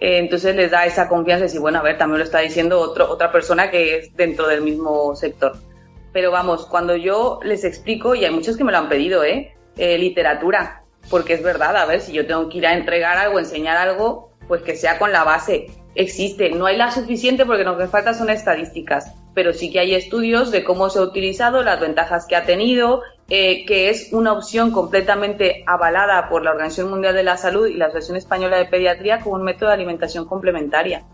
Eh, 0.00 0.18
entonces 0.18 0.54
les 0.54 0.70
da 0.70 0.86
esa 0.86 1.08
confianza 1.08 1.40
de 1.40 1.46
decir, 1.46 1.60
bueno, 1.60 1.78
a 1.78 1.82
ver, 1.82 1.98
también 1.98 2.18
lo 2.18 2.24
está 2.24 2.38
diciendo 2.40 2.78
otro, 2.80 3.10
otra 3.10 3.32
persona 3.32 3.70
que 3.70 3.96
es 3.96 4.16
dentro 4.16 4.46
del 4.46 4.62
mismo 4.62 5.16
sector. 5.16 5.56
Pero 6.12 6.30
vamos, 6.30 6.66
cuando 6.66 6.94
yo 6.96 7.40
les 7.42 7.64
explico, 7.64 8.14
y 8.14 8.24
hay 8.24 8.30
muchos 8.32 8.56
que 8.56 8.64
me 8.64 8.72
lo 8.72 8.78
han 8.78 8.88
pedido, 8.88 9.24
¿eh? 9.24 9.54
Eh, 9.76 9.98
literatura, 9.98 10.82
porque 11.10 11.34
es 11.34 11.42
verdad, 11.42 11.76
a 11.76 11.86
ver, 11.86 12.00
si 12.00 12.12
yo 12.12 12.26
tengo 12.26 12.48
que 12.48 12.58
ir 12.58 12.66
a 12.66 12.74
entregar 12.74 13.16
algo, 13.18 13.38
enseñar 13.38 13.76
algo, 13.76 14.30
pues 14.48 14.62
que 14.62 14.74
sea 14.76 14.98
con 14.98 15.12
la 15.12 15.24
base. 15.24 15.66
Existe, 15.94 16.50
no 16.50 16.66
hay 16.66 16.76
la 16.76 16.90
suficiente 16.92 17.44
porque 17.44 17.64
lo 17.64 17.76
que 17.76 17.86
falta 17.88 18.14
son 18.14 18.30
estadísticas, 18.30 19.12
pero 19.38 19.54
sí 19.54 19.70
que 19.70 19.78
hay 19.78 19.94
estudios 19.94 20.50
de 20.50 20.64
cómo 20.64 20.90
se 20.90 20.98
ha 20.98 21.02
utilizado, 21.02 21.62
las 21.62 21.78
ventajas 21.78 22.26
que 22.26 22.34
ha 22.34 22.44
tenido, 22.44 23.02
eh, 23.28 23.64
que 23.66 23.88
es 23.88 24.12
una 24.12 24.32
opción 24.32 24.72
completamente 24.72 25.62
avalada 25.64 26.28
por 26.28 26.42
la 26.42 26.50
Organización 26.50 26.90
Mundial 26.90 27.14
de 27.14 27.22
la 27.22 27.36
Salud 27.36 27.68
y 27.68 27.74
la 27.74 27.84
Asociación 27.84 28.16
Española 28.16 28.56
de 28.56 28.64
Pediatría 28.64 29.20
como 29.20 29.36
un 29.36 29.44
método 29.44 29.68
de 29.68 29.76
alimentación 29.76 30.24
complementaria. 30.24 31.04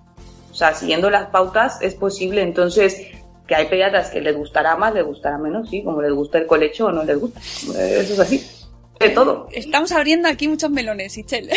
O 0.50 0.54
sea, 0.54 0.72
siguiendo 0.72 1.10
las 1.10 1.26
pautas 1.26 1.82
es 1.82 1.94
posible. 1.96 2.40
Entonces, 2.40 3.08
que 3.46 3.54
hay 3.56 3.66
pediatras 3.66 4.08
que 4.08 4.22
les 4.22 4.34
gustará 4.34 4.74
más, 4.76 4.94
les 4.94 5.04
gustará 5.04 5.36
menos, 5.36 5.68
sí, 5.68 5.84
como 5.84 6.00
les 6.00 6.14
gusta 6.14 6.38
el 6.38 6.46
colecho 6.46 6.86
o 6.86 6.92
no 6.92 7.04
les 7.04 7.20
gusta. 7.20 7.40
Eh, 7.78 7.98
Eso 8.00 8.14
es 8.14 8.20
así. 8.20 8.63
De 9.08 9.14
todo. 9.14 9.48
estamos 9.52 9.92
abriendo 9.92 10.28
aquí 10.28 10.48
muchos 10.48 10.70
melones 10.70 11.16
Ichel 11.18 11.50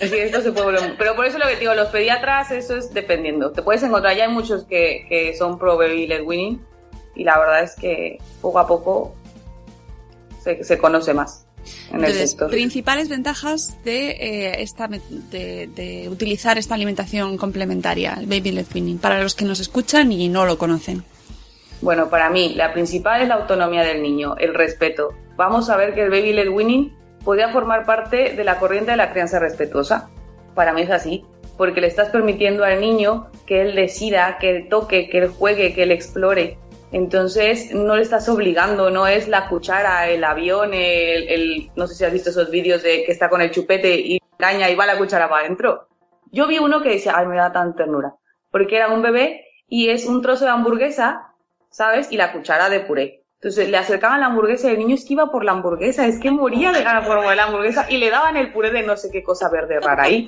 Es 0.00 0.10
que 0.10 0.24
esto 0.24 0.40
se 0.42 0.52
puede 0.52 0.66
volver- 0.66 0.94
Pero 0.96 1.16
por 1.16 1.26
eso 1.26 1.38
lo 1.38 1.46
que 1.46 1.54
te 1.54 1.60
digo, 1.60 1.74
los 1.74 1.88
pediatras, 1.88 2.50
eso 2.52 2.76
es 2.76 2.94
dependiendo. 2.94 3.50
Te 3.50 3.62
puedes 3.62 3.82
encontrar, 3.82 4.16
ya 4.16 4.24
hay 4.26 4.30
muchos 4.32 4.64
que, 4.64 5.06
que 5.08 5.36
son 5.36 5.58
pro 5.58 5.76
baby 5.76 6.06
led 6.06 6.22
winning 6.24 6.60
y 7.16 7.24
la 7.24 7.38
verdad 7.38 7.64
es 7.64 7.74
que 7.74 8.18
poco 8.40 8.58
a 8.60 8.66
poco 8.68 9.14
se, 10.42 10.62
se 10.62 10.78
conoce 10.78 11.14
más 11.14 11.44
en 11.92 12.04
el 12.04 12.12
sector. 12.14 12.48
principales 12.50 13.08
ventajas 13.08 13.76
de, 13.84 14.10
eh, 14.10 14.62
esta, 14.62 14.88
de, 14.88 15.68
de 15.74 16.08
utilizar 16.08 16.56
esta 16.58 16.74
alimentación 16.76 17.36
complementaria, 17.36 18.16
el 18.20 18.26
baby 18.26 18.52
led 18.52 18.66
weaning, 18.72 18.98
para 18.98 19.20
los 19.22 19.34
que 19.34 19.44
nos 19.44 19.58
escuchan 19.60 20.12
y 20.12 20.28
no 20.28 20.46
lo 20.46 20.56
conocen. 20.58 21.02
Bueno, 21.80 22.10
para 22.10 22.28
mí, 22.28 22.54
la 22.54 22.72
principal 22.72 23.22
es 23.22 23.28
la 23.28 23.36
autonomía 23.36 23.82
del 23.84 24.02
niño, 24.02 24.34
el 24.38 24.54
respeto. 24.54 25.14
Vamos 25.36 25.70
a 25.70 25.76
ver 25.76 25.94
que 25.94 26.02
el 26.02 26.10
baby 26.10 26.32
led 26.32 26.48
winning 26.48 26.92
podría 27.24 27.50
formar 27.50 27.86
parte 27.86 28.34
de 28.34 28.44
la 28.44 28.58
corriente 28.58 28.90
de 28.90 28.96
la 28.96 29.12
crianza 29.12 29.38
respetuosa. 29.38 30.10
Para 30.54 30.72
mí 30.72 30.82
es 30.82 30.90
así, 30.90 31.24
porque 31.56 31.80
le 31.80 31.86
estás 31.86 32.08
permitiendo 32.08 32.64
al 32.64 32.80
niño 32.80 33.30
que 33.46 33.60
él 33.60 33.76
decida, 33.76 34.38
que 34.38 34.50
él 34.50 34.68
toque, 34.68 35.08
que 35.08 35.18
él 35.18 35.28
juegue, 35.28 35.72
que 35.72 35.84
él 35.84 35.92
explore. 35.92 36.58
Entonces, 36.90 37.72
no 37.72 37.96
le 37.96 38.02
estás 38.02 38.28
obligando, 38.28 38.90
no 38.90 39.06
es 39.06 39.28
la 39.28 39.48
cuchara, 39.48 40.08
el 40.08 40.24
avión, 40.24 40.70
el, 40.72 41.70
no 41.76 41.86
sé 41.86 41.94
si 41.94 42.04
has 42.04 42.12
visto 42.12 42.30
esos 42.30 42.50
vídeos 42.50 42.82
de 42.82 43.04
que 43.04 43.12
está 43.12 43.28
con 43.28 43.40
el 43.40 43.50
chupete 43.50 43.94
y 43.94 44.20
caña 44.38 44.68
y 44.70 44.74
va 44.74 44.86
la 44.86 44.98
cuchara 44.98 45.28
para 45.28 45.44
adentro. 45.44 45.86
Yo 46.32 46.46
vi 46.46 46.58
uno 46.58 46.82
que 46.82 46.90
decía, 46.90 47.12
ay, 47.16 47.26
me 47.26 47.36
da 47.36 47.52
tan 47.52 47.76
ternura, 47.76 48.14
porque 48.50 48.76
era 48.76 48.88
un 48.88 49.02
bebé 49.02 49.44
y 49.68 49.90
es 49.90 50.06
un 50.06 50.22
trozo 50.22 50.44
de 50.46 50.50
hamburguesa 50.50 51.34
¿sabes? 51.70 52.10
Y 52.10 52.16
la 52.16 52.32
cuchara 52.32 52.68
de 52.68 52.80
puré. 52.80 53.24
Entonces 53.34 53.68
le 53.68 53.76
acercaban 53.76 54.20
la 54.20 54.26
hamburguesa 54.26 54.68
y 54.68 54.72
el 54.72 54.78
niño 54.78 54.94
es 54.96 55.04
que 55.04 55.12
iba 55.12 55.30
por 55.30 55.44
la 55.44 55.52
hamburguesa, 55.52 56.06
es 56.06 56.18
que 56.18 56.30
moría 56.30 56.72
de 56.72 56.82
ganas 56.82 57.06
por 57.06 57.24
la 57.36 57.44
hamburguesa 57.44 57.86
y 57.88 57.98
le 57.98 58.10
daban 58.10 58.36
el 58.36 58.52
puré 58.52 58.72
de 58.72 58.82
no 58.82 58.96
sé 58.96 59.10
qué 59.12 59.22
cosa 59.22 59.48
verde 59.48 59.78
rara 59.80 60.04
ahí. 60.04 60.26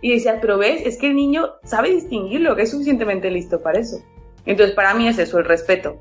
Y 0.00 0.12
decías, 0.12 0.38
pero 0.40 0.58
ves, 0.58 0.86
es 0.86 0.98
que 0.98 1.08
el 1.08 1.16
niño 1.16 1.54
sabe 1.64 1.90
distinguirlo, 1.90 2.54
que 2.54 2.62
es 2.62 2.70
suficientemente 2.70 3.30
listo 3.30 3.60
para 3.60 3.80
eso. 3.80 3.98
Entonces 4.46 4.76
para 4.76 4.94
mí 4.94 5.08
es 5.08 5.18
eso, 5.18 5.38
el 5.38 5.46
respeto. 5.46 5.96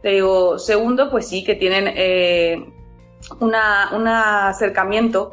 Te 0.00 0.10
digo, 0.10 0.58
segundo, 0.58 1.10
pues 1.10 1.28
sí, 1.28 1.44
que 1.44 1.56
tienen 1.56 1.92
eh, 1.94 2.64
una, 3.40 3.90
un 3.92 4.06
acercamiento 4.06 5.32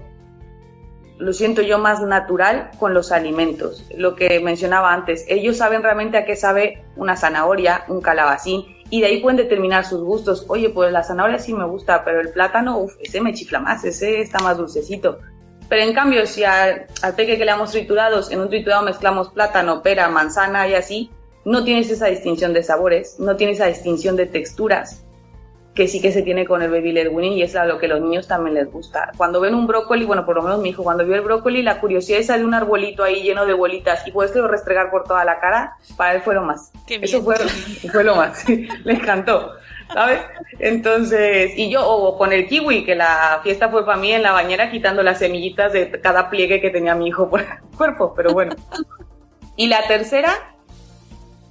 lo 1.17 1.33
siento 1.33 1.61
yo 1.61 1.79
más 1.79 2.01
natural 2.01 2.71
con 2.79 2.93
los 2.93 3.11
alimentos. 3.11 3.85
Lo 3.95 4.15
que 4.15 4.39
mencionaba 4.39 4.93
antes, 4.93 5.25
ellos 5.29 5.57
saben 5.57 5.81
realmente 5.81 6.17
a 6.17 6.25
qué 6.25 6.35
sabe 6.35 6.83
una 6.95 7.15
zanahoria, 7.15 7.85
un 7.87 8.01
calabacín, 8.01 8.74
y 8.89 9.01
de 9.01 9.07
ahí 9.07 9.21
pueden 9.21 9.37
determinar 9.37 9.85
sus 9.85 10.01
gustos. 10.01 10.45
Oye, 10.47 10.69
pues 10.69 10.91
la 10.91 11.03
zanahoria 11.03 11.39
sí 11.39 11.53
me 11.53 11.65
gusta, 11.65 12.03
pero 12.03 12.21
el 12.21 12.29
plátano, 12.29 12.79
uff, 12.79 12.95
ese 12.99 13.21
me 13.21 13.33
chifla 13.33 13.59
más, 13.59 13.83
ese 13.83 14.21
está 14.21 14.39
más 14.39 14.57
dulcecito. 14.57 15.19
Pero 15.67 15.81
en 15.81 15.93
cambio, 15.93 16.27
si 16.27 16.43
al, 16.43 16.85
al 17.01 17.15
peque 17.15 17.37
que 17.37 17.45
le 17.45 17.51
damos 17.51 17.71
triturados, 17.71 18.31
en 18.31 18.39
un 18.39 18.49
triturado 18.49 18.83
mezclamos 18.83 19.29
plátano, 19.29 19.81
pera, 19.81 20.09
manzana 20.09 20.67
y 20.67 20.75
así, 20.75 21.09
no 21.43 21.63
tienes 21.63 21.89
esa 21.89 22.07
distinción 22.07 22.53
de 22.53 22.63
sabores, 22.63 23.19
no 23.19 23.35
tienes 23.35 23.57
esa 23.57 23.67
distinción 23.67 24.15
de 24.15 24.25
texturas. 24.25 25.04
Que 25.75 25.89
sí 25.89 26.01
que 26.01 26.13
se 26.13 26.21
tiene 26.21 26.45
con 26.45 26.61
el 26.61 26.71
baby 26.71 26.93
led 26.93 27.09
weaning 27.11 27.33
y 27.33 27.43
es 27.43 27.55
a 27.55 27.65
lo 27.65 27.77
que 27.77 27.88
a 27.88 27.89
los 27.89 28.01
niños 28.01 28.27
también 28.27 28.55
les 28.55 28.71
gusta. 28.71 29.11
Cuando 29.17 29.41
ven 29.41 29.53
un 29.53 29.67
brócoli, 29.67 30.05
bueno, 30.05 30.25
por 30.25 30.38
lo 30.38 30.41
menos 30.41 30.59
mi 30.61 30.69
hijo, 30.69 30.83
cuando 30.83 31.05
vio 31.05 31.15
el 31.15 31.21
brócoli, 31.21 31.61
la 31.61 31.81
curiosidad 31.81 32.19
esa 32.19 32.38
de 32.38 32.45
un 32.45 32.53
arbolito 32.53 33.03
ahí 33.03 33.21
lleno 33.23 33.45
de 33.45 33.53
bolitas 33.53 34.07
y 34.07 34.11
puedes 34.11 34.33
restregar 34.33 34.89
por 34.89 35.03
toda 35.03 35.25
la 35.25 35.39
cara, 35.39 35.75
para 35.97 36.13
él 36.15 36.21
fue 36.21 36.33
lo 36.33 36.43
más. 36.43 36.71
Qué 36.88 36.99
Eso 37.01 37.21
fue, 37.21 37.35
fue 37.91 38.05
lo 38.05 38.15
más. 38.15 38.47
le 38.47 38.93
encantó. 38.93 39.51
¿Sabes? 39.93 40.21
Entonces, 40.59 41.51
y 41.57 41.69
yo, 41.69 41.88
o 41.88 42.17
con 42.17 42.31
el 42.31 42.47
kiwi, 42.47 42.85
que 42.85 42.95
la 42.95 43.41
fiesta 43.43 43.69
fue 43.69 43.85
para 43.85 43.97
mí 43.97 44.11
en 44.13 44.23
la 44.23 44.31
bañera 44.31 44.71
quitando 44.71 45.03
las 45.03 45.19
semillitas 45.19 45.73
de 45.73 45.91
cada 46.01 46.29
pliegue 46.29 46.61
que 46.61 46.69
tenía 46.69 46.95
mi 46.95 47.07
hijo 47.07 47.29
por 47.29 47.41
el 47.41 47.47
cuerpo, 47.77 48.13
pero 48.15 48.33
bueno. 48.33 48.55
Y 49.57 49.67
la 49.67 49.85
tercera, 49.88 50.33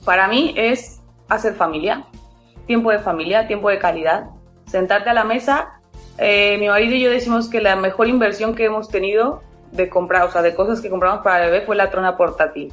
para 0.04 0.28
mí, 0.28 0.54
es 0.56 1.00
hacer 1.28 1.54
familia. 1.54 2.06
Tiempo 2.66 2.90
de 2.90 2.98
familia, 2.98 3.46
tiempo 3.46 3.68
de 3.68 3.79
calidad. 3.79 4.31
Sentarte 4.66 5.11
a 5.11 5.14
la 5.14 5.24
mesa. 5.24 5.81
Eh, 6.18 6.57
mi 6.59 6.68
marido 6.68 6.94
y 6.94 7.00
yo 7.00 7.11
decimos 7.11 7.48
que 7.48 7.61
la 7.61 7.77
mejor 7.77 8.09
inversión 8.09 8.55
que 8.55 8.64
hemos 8.64 8.88
tenido 8.88 9.42
de 9.72 9.88
comprar, 9.88 10.22
o 10.24 10.31
sea, 10.31 10.42
de 10.42 10.55
cosas 10.55 10.81
que 10.81 10.88
compramos 10.88 11.22
para 11.22 11.44
el 11.44 11.50
bebé 11.50 11.66
fue 11.66 11.77
la 11.77 11.90
trona 11.90 12.16
portátil. 12.16 12.72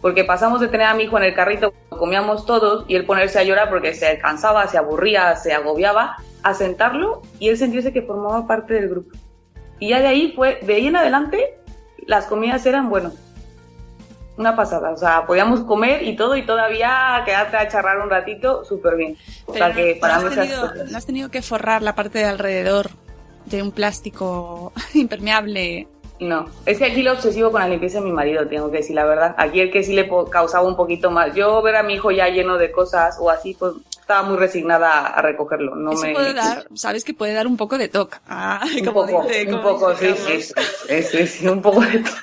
Porque 0.00 0.24
pasamos 0.24 0.60
de 0.60 0.68
tener 0.68 0.86
a 0.86 0.94
mi 0.94 1.04
hijo 1.04 1.18
en 1.18 1.24
el 1.24 1.34
carrito, 1.34 1.72
comíamos 1.88 2.46
todos, 2.46 2.84
y 2.86 2.94
él 2.94 3.04
ponerse 3.04 3.38
a 3.40 3.42
llorar 3.42 3.68
porque 3.68 3.94
se 3.94 4.18
cansaba, 4.18 4.68
se 4.68 4.78
aburría, 4.78 5.34
se 5.36 5.52
agobiaba, 5.52 6.16
a 6.42 6.54
sentarlo 6.54 7.22
y 7.40 7.48
él 7.48 7.58
sentirse 7.58 7.92
que 7.92 8.02
formaba 8.02 8.46
parte 8.46 8.74
del 8.74 8.88
grupo. 8.88 9.16
Y 9.80 9.88
ya 9.88 9.98
de 9.98 10.06
ahí 10.06 10.32
fue, 10.36 10.60
de 10.62 10.74
ahí 10.74 10.86
en 10.86 10.96
adelante, 10.96 11.58
las 12.06 12.26
comidas 12.26 12.64
eran, 12.66 12.88
bueno, 12.88 13.12
una 14.36 14.54
pasada. 14.56 14.90
O 14.90 14.96
sea, 14.96 15.26
podíamos 15.26 15.60
comer 15.60 16.02
y 16.02 16.16
todo 16.16 16.36
y 16.36 16.44
todavía 16.44 17.22
quedarte 17.24 17.56
a 17.56 17.68
charrar 17.68 18.00
un 18.00 18.10
ratito 18.10 18.64
súper 18.64 18.96
bien. 18.96 19.16
O 19.46 19.54
sea, 19.54 19.72
Pero 19.72 19.76
que 19.76 19.94
no, 19.94 20.00
para 20.00 20.18
no 20.18 20.26
has 20.28 20.34
tenido, 20.34 20.74
no 20.90 20.98
has 20.98 21.06
tenido 21.06 21.30
que 21.30 21.42
forrar 21.42 21.82
la 21.82 21.94
parte 21.94 22.18
de 22.18 22.24
alrededor 22.26 22.90
de 23.46 23.62
un 23.62 23.72
plástico 23.72 24.72
impermeable. 24.94 25.88
No, 26.18 26.46
es 26.64 26.78
que 26.78 26.86
aquí 26.86 27.02
lo 27.02 27.12
obsesivo 27.12 27.50
con 27.52 27.60
la 27.60 27.68
limpieza 27.68 27.98
de 27.98 28.06
mi 28.06 28.12
marido, 28.12 28.46
tengo 28.48 28.70
que 28.70 28.78
decir 28.78 28.96
la 28.96 29.04
verdad. 29.04 29.34
Aquí 29.36 29.60
el 29.60 29.70
que 29.70 29.84
sí 29.84 29.92
le 29.94 30.08
causaba 30.30 30.66
un 30.66 30.74
poquito 30.76 31.10
más. 31.10 31.34
Yo 31.34 31.60
ver 31.60 31.76
a 31.76 31.82
mi 31.82 31.94
hijo 31.94 32.10
ya 32.10 32.28
lleno 32.28 32.56
de 32.56 32.72
cosas 32.72 33.18
o 33.20 33.28
así, 33.28 33.54
pues 33.58 33.74
estaba 33.90 34.22
muy 34.22 34.38
resignada 34.38 35.08
a 35.08 35.20
recogerlo. 35.20 35.74
No 35.74 35.92
Eso 35.92 36.02
me... 36.06 36.14
puede 36.14 36.32
dar, 36.32 36.68
sabes 36.74 37.04
que 37.04 37.12
puede 37.12 37.34
dar 37.34 37.46
un 37.46 37.58
poco 37.58 37.76
de 37.76 37.88
toque. 37.88 38.16
Ah, 38.28 38.64
un 38.78 38.84
como 38.86 39.06
poco, 39.06 39.24
dice- 39.26 39.44
un 39.46 39.60
como 39.60 39.62
poco, 39.78 39.90
dice 39.94 40.14
sí, 40.42 40.54
sí, 40.88 41.02
sí, 41.02 41.26
sí, 41.26 41.48
un 41.48 41.60
poco 41.60 41.82
de 41.82 41.98
todo. 41.98 42.14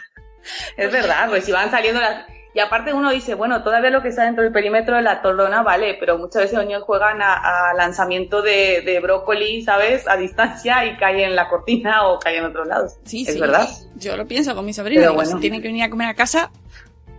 Es 0.77 0.91
verdad, 0.91 1.29
pues 1.29 1.45
si 1.45 1.51
van 1.51 1.71
saliendo 1.71 2.01
las... 2.01 2.25
Y 2.55 2.59
aparte 2.59 2.93
uno 2.93 3.09
dice, 3.09 3.33
bueno, 3.33 3.63
todavía 3.63 3.89
lo 3.89 4.03
que 4.03 4.09
está 4.09 4.25
dentro 4.25 4.43
del 4.43 4.53
perímetro 4.53 4.95
de 4.95 5.01
la 5.01 5.23
torrona 5.23 5.63
vale, 5.63 5.95
pero 5.99 6.19
muchas 6.19 6.43
veces 6.43 6.55
los 6.57 6.67
niños 6.67 6.83
juegan 6.83 7.19
a, 7.19 7.69
a 7.69 7.73
lanzamiento 7.73 8.43
de, 8.43 8.81
de 8.85 8.99
brócoli, 8.99 9.63
¿sabes? 9.63 10.07
A 10.07 10.17
distancia 10.17 10.85
y 10.85 10.95
cae 10.97 11.23
en 11.23 11.35
la 11.35 11.49
cortina 11.49 12.05
o 12.07 12.19
cae 12.19 12.37
en 12.37 12.45
otros 12.45 12.67
lados. 12.67 12.93
Sí, 13.05 13.25
es 13.27 13.33
sí. 13.33 13.39
verdad. 13.39 13.67
Yo 13.95 14.15
lo 14.17 14.27
pienso 14.27 14.53
con 14.53 14.65
mi 14.65 14.73
sobrino. 14.73 14.99
Pero 15.01 15.11
digo, 15.13 15.23
bueno. 15.23 15.35
Si 15.37 15.41
tiene 15.41 15.63
que 15.63 15.69
venir 15.69 15.83
a 15.83 15.89
comer 15.89 16.09
a 16.09 16.13
casa, 16.13 16.51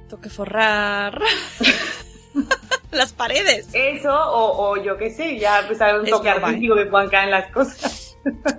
tengo 0.08 0.22
que 0.22 0.30
forrar 0.30 1.20
las 2.92 3.12
paredes. 3.12 3.68
Eso, 3.72 4.14
o, 4.14 4.70
o 4.70 4.76
yo 4.82 4.96
qué 4.96 5.10
sé, 5.10 5.36
ya 5.38 5.60
empezar 5.60 5.98
un 5.98 6.04
Es 6.04 6.12
toque 6.12 6.28
normal. 6.30 6.50
artístico 6.50 6.76
que 6.76 6.86
puedan 6.86 7.08
caer 7.08 7.24
en 7.24 7.30
las 7.32 7.50
cosas. 7.50 8.03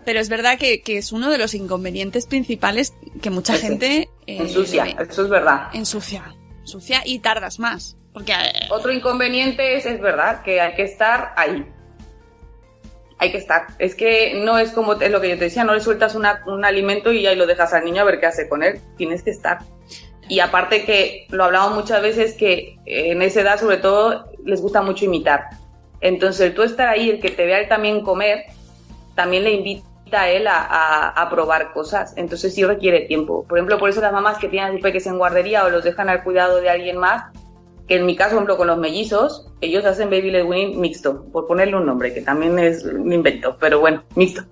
Pero 0.05 0.19
es 0.19 0.29
verdad 0.29 0.57
que, 0.57 0.81
que 0.81 0.97
es 0.97 1.11
uno 1.11 1.29
de 1.31 1.37
los 1.37 1.53
inconvenientes 1.53 2.27
principales 2.27 2.93
que 3.21 3.29
mucha 3.29 3.53
gente 3.55 4.09
eh, 4.27 4.37
Ensucia, 4.37 4.83
ve. 4.85 4.95
eso 5.09 5.23
es 5.23 5.29
verdad. 5.29 5.69
ensucia. 5.73 6.35
Ensucia 6.61 7.01
y 7.05 7.19
tardas 7.19 7.59
más. 7.59 7.97
Porque 8.13 8.31
eh, 8.33 8.67
Otro 8.69 8.91
inconveniente 8.91 9.75
es, 9.75 9.85
es 9.85 9.99
verdad, 10.01 10.41
que 10.43 10.61
hay 10.61 10.73
que 10.75 10.83
estar 10.83 11.33
ahí. 11.37 11.65
Hay 13.17 13.31
que 13.31 13.37
estar. 13.37 13.67
Es 13.79 13.95
que 13.95 14.41
no 14.43 14.57
es 14.57 14.71
como 14.71 14.93
es 14.93 15.09
lo 15.11 15.21
que 15.21 15.29
yo 15.29 15.37
te 15.37 15.45
decía, 15.45 15.63
no 15.63 15.73
le 15.73 15.79
sueltas 15.81 16.15
una- 16.15 16.43
un 16.47 16.65
alimento 16.65 17.11
y 17.13 17.25
ahí 17.25 17.35
lo 17.35 17.45
dejas 17.45 17.73
al 17.73 17.85
niño 17.85 18.01
a 18.01 18.05
ver 18.05 18.19
qué 18.19 18.25
hace 18.25 18.49
con 18.49 18.61
él. 18.63 18.79
Tienes 18.97 19.23
que 19.23 19.29
estar. 19.31 19.59
Y 20.27 20.39
aparte 20.39 20.85
que 20.85 21.27
lo 21.29 21.43
hablamos 21.45 21.75
muchas 21.75 22.01
veces 22.01 22.33
que 22.33 22.77
eh, 22.85 23.11
en 23.11 23.21
esa 23.21 23.41
edad 23.41 23.59
sobre 23.59 23.77
todo 23.77 24.29
les 24.43 24.59
gusta 24.61 24.81
mucho 24.81 25.05
imitar. 25.05 25.49
Entonces 26.01 26.41
el 26.47 26.53
tú 26.55 26.63
estar 26.63 26.87
ahí, 26.87 27.09
el 27.09 27.19
que 27.21 27.29
te 27.31 27.45
vea 27.45 27.59
él 27.59 27.69
también 27.69 28.01
comer, 28.01 28.45
también 29.15 29.43
le 29.43 29.51
invita 29.53 29.85
a 30.21 30.29
él 30.29 30.47
a, 30.47 31.09
a- 31.09 31.29
probar 31.29 31.73
cosas. 31.73 32.13
Entonces 32.15 32.53
sí 32.53 32.63
requiere 32.63 33.01
tiempo. 33.01 33.45
Por 33.47 33.57
ejemplo, 33.57 33.77
por 33.79 33.89
eso 33.89 34.01
las 34.01 34.13
mamás 34.13 34.37
que 34.37 34.47
tienen 34.47 34.69
a 34.69 34.73
sus 34.73 34.81
peques 34.81 35.07
en 35.07 35.17
guardería 35.17 35.65
o 35.65 35.69
los 35.69 35.83
dejan 35.83 36.09
al 36.09 36.23
cuidado 36.23 36.61
de 36.61 36.69
alguien 36.69 36.97
más, 36.97 37.31
que 37.87 37.95
en 37.97 38.05
mi 38.05 38.15
caso, 38.15 38.31
por 38.31 38.37
ejemplo, 38.39 38.57
con 38.57 38.67
los 38.67 38.77
mellizos, 38.77 39.47
ellos 39.61 39.85
hacen 39.85 40.09
baby 40.09 40.31
led 40.31 40.45
mixto, 40.75 41.25
por 41.31 41.47
ponerle 41.47 41.75
un 41.75 41.85
nombre, 41.85 42.13
que 42.13 42.21
también 42.21 42.57
es 42.59 42.83
un 42.83 43.11
invento, 43.13 43.57
pero 43.59 43.79
bueno, 43.79 44.03
mixto. 44.15 44.43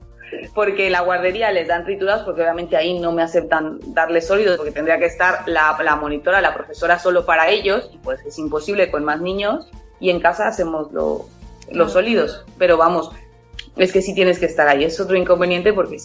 Porque 0.55 0.89
la 0.89 1.01
guardería 1.01 1.51
les 1.51 1.67
dan 1.67 1.83
triturados, 1.85 2.23
porque 2.23 2.41
obviamente 2.41 2.75
ahí 2.75 2.99
no 2.99 3.11
me 3.11 3.21
aceptan 3.21 3.79
darles 3.93 4.27
sólidos, 4.27 4.57
porque 4.57 4.71
tendría 4.71 4.97
que 4.97 5.05
estar 5.05 5.43
la, 5.47 5.77
la 5.83 5.95
monitora, 5.95 6.41
la 6.41 6.53
profesora 6.55 6.97
solo 6.99 7.25
para 7.25 7.49
ellos, 7.49 7.89
y 7.93 7.97
pues 7.99 8.19
es 8.25 8.37
imposible 8.39 8.89
con 8.89 9.03
más 9.03 9.21
niños, 9.21 9.69
y 9.99 10.09
en 10.09 10.19
casa 10.19 10.47
hacemos 10.47 10.91
lo- 10.91 11.25
los 11.71 11.93
sólidos. 11.93 12.45
Pero 12.57 12.77
vamos, 12.77 13.11
es 13.75 13.91
que 13.91 14.01
sí 14.01 14.13
tienes 14.13 14.39
que 14.39 14.45
estar 14.45 14.67
ahí, 14.67 14.83
es 14.83 14.99
otro 14.99 15.15
inconveniente 15.15 15.73
porque 15.73 15.97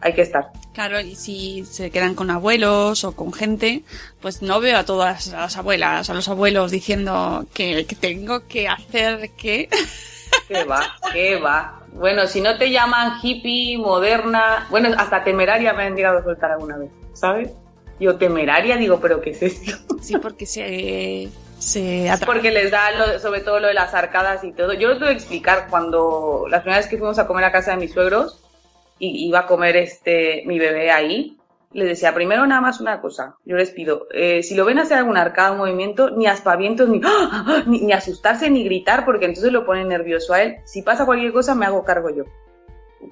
hay 0.00 0.12
que 0.12 0.22
estar. 0.22 0.50
Claro, 0.74 1.00
y 1.00 1.14
si 1.14 1.64
se 1.64 1.90
quedan 1.90 2.14
con 2.14 2.30
abuelos 2.30 3.04
o 3.04 3.12
con 3.12 3.32
gente, 3.32 3.82
pues 4.20 4.42
no 4.42 4.60
veo 4.60 4.78
a 4.78 4.84
todas 4.84 5.28
las 5.28 5.56
abuelas, 5.56 6.10
a 6.10 6.14
los 6.14 6.28
abuelos 6.28 6.70
diciendo 6.70 7.46
que, 7.54 7.86
que 7.86 7.96
tengo 7.96 8.46
que 8.46 8.68
hacer 8.68 9.30
que... 9.30 9.68
¿Qué 10.48 10.64
va? 10.64 10.82
¿Qué 11.12 11.36
va? 11.36 11.80
Bueno, 11.94 12.26
si 12.26 12.40
no 12.40 12.58
te 12.58 12.70
llaman 12.70 13.18
hippie, 13.22 13.78
moderna, 13.78 14.66
bueno, 14.68 14.90
hasta 14.98 15.24
temeraria 15.24 15.72
me 15.72 15.84
han 15.84 15.94
llegado 15.96 16.18
a 16.18 16.24
soltar 16.24 16.50
alguna 16.50 16.76
vez, 16.76 16.90
¿sabes? 17.14 17.50
Yo 18.00 18.16
temeraria 18.16 18.76
digo, 18.76 18.98
pero 19.00 19.20
¿qué 19.20 19.30
es 19.30 19.42
esto? 19.42 19.96
Sí, 20.02 20.16
porque 20.18 20.44
se, 20.44 21.30
Porque 22.26 22.50
les 22.50 22.70
da 22.70 22.90
lo- 22.92 23.18
sobre 23.18 23.40
todo 23.40 23.60
lo 23.60 23.68
de 23.68 23.74
las 23.74 23.94
arcadas 23.94 24.44
y 24.44 24.52
todo. 24.52 24.72
Yo 24.74 24.88
lo 24.88 24.98
tuve 24.98 25.08
que 25.08 25.14
explicar 25.14 25.66
cuando 25.70 26.46
las 26.48 26.62
primeras 26.62 26.86
que 26.88 26.98
fuimos 26.98 27.18
a 27.18 27.26
comer 27.26 27.44
a 27.44 27.52
casa 27.52 27.70
de 27.72 27.78
mis 27.78 27.92
suegros 27.92 28.40
y 28.98 29.26
iba 29.28 29.40
a 29.40 29.46
comer 29.46 29.76
este 29.76 30.42
mi 30.46 30.58
bebé 30.58 30.90
ahí, 30.90 31.38
les 31.72 31.88
decía 31.88 32.14
primero 32.14 32.46
nada 32.46 32.60
más 32.60 32.80
una 32.80 33.00
cosa. 33.00 33.36
Yo 33.44 33.56
les 33.56 33.70
pido, 33.70 34.06
eh, 34.12 34.42
si 34.42 34.54
lo 34.54 34.64
ven 34.64 34.78
hacer 34.78 34.98
alguna 34.98 35.22
arcada 35.22 35.52
o 35.52 35.56
movimiento, 35.56 36.10
ni 36.10 36.26
aspavientos, 36.26 36.88
ni, 36.88 37.00
¡ah! 37.04 37.62
ni, 37.66 37.80
ni 37.80 37.92
asustarse, 37.92 38.48
ni 38.50 38.62
gritar, 38.64 39.04
porque 39.04 39.24
entonces 39.24 39.52
lo 39.52 39.64
pone 39.66 39.84
nervioso 39.84 40.34
a 40.34 40.42
él. 40.42 40.56
Si 40.64 40.82
pasa 40.82 41.04
cualquier 41.06 41.32
cosa, 41.32 41.54
me 41.54 41.66
hago 41.66 41.84
cargo 41.84 42.10
yo. 42.10 42.24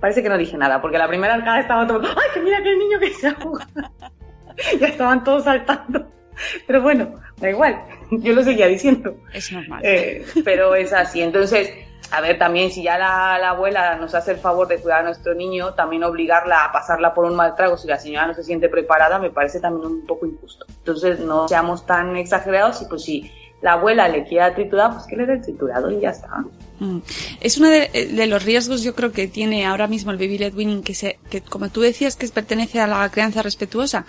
Parece 0.01 0.23
que 0.23 0.29
no 0.29 0.39
dije 0.39 0.57
nada, 0.57 0.81
porque 0.81 0.99
la 0.99 1.09
primera 1.09 1.35
arcada 1.35 1.61
estaba 1.61 1.87
todo, 1.87 2.01
¡ay, 2.07 2.29
que 2.35 2.41
mira 2.41 2.59
el 2.59 2.79
niño 2.79 2.99
que 3.01 3.11
se 3.13 3.29
ahoga! 3.29 3.67
ya 4.81 4.87
estaban 4.87 5.25
todos 5.25 5.45
saltando. 5.45 6.07
Pero 6.67 6.83
bueno, 6.83 7.15
da 7.37 7.51
igual, 7.51 7.83
yo 8.11 8.33
lo 8.33 8.43
seguía 8.43 8.67
diciendo. 8.67 9.17
Es 9.33 9.53
normal. 9.53 9.81
Eh, 9.85 10.25
pero 10.45 10.75
es 10.75 10.93
así. 10.93 11.23
Entonces, 11.23 11.73
a 12.11 12.21
ver, 12.21 12.39
también 12.39 12.71
si 12.71 12.83
ya 12.83 12.99
la, 12.99 13.39
la 13.39 13.51
abuela 13.51 13.97
nos 13.97 14.15
hace 14.15 14.33
el 14.33 14.39
favor 14.39 14.69
de 14.69 14.79
cuidar 14.79 15.01
a 15.01 15.05
nuestro 15.05 15.35
niño, 15.35 15.75
también 15.75 16.05
obligarla 16.05 16.65
a 16.65 16.73
pasarla 16.73 17.15
por 17.15 17.25
un 17.25 17.35
mal 17.35 17.55
trago 17.55 17.77
si 17.77 17.89
la 17.89 17.99
señora 17.99 18.27
no 18.27 18.35
se 18.35 18.45
siente 18.45 18.69
preparada 18.69 19.19
me 19.19 19.31
parece 19.31 19.61
también 19.61 19.87
un 19.87 20.07
poco 20.07 20.27
injusto. 20.27 20.67
Entonces, 20.69 21.21
no 21.21 21.49
seamos 21.49 21.87
tan 21.87 22.17
exagerados 22.17 22.83
y 22.83 22.85
pues 22.87 23.03
si 23.03 23.31
la 23.63 23.75
abuela 23.75 24.09
le 24.09 24.25
quiere 24.25 24.45
dar 24.45 24.55
triturado, 24.55 24.95
pues 24.95 25.07
que 25.07 25.17
le 25.17 25.25
dé 25.25 25.35
el 25.35 25.43
triturado 25.43 25.91
y 25.91 26.01
ya 26.01 26.11
está. 26.11 26.45
Mm. 26.83 26.99
Es 27.41 27.59
uno 27.59 27.69
de, 27.69 28.27
los 28.27 28.43
riesgos, 28.43 28.83
yo 28.83 28.93
creo, 28.97 29.13
que 29.13 29.29
tiene 29.29 29.65
ahora 29.65 29.87
mismo 29.87 30.11
el 30.11 30.17
baby 30.17 30.37
led 30.37 30.53
weaning, 30.53 30.83
que, 30.83 30.95
se, 30.95 31.21
que 31.31 31.41
como 31.41 31.69
tú 31.69 31.81
decías, 31.81 32.17
que 32.17 32.27
pertenece 32.27 32.81
a 32.81 32.89
la 32.89 33.09
crianza 33.09 33.41
respetuosa, 33.41 34.05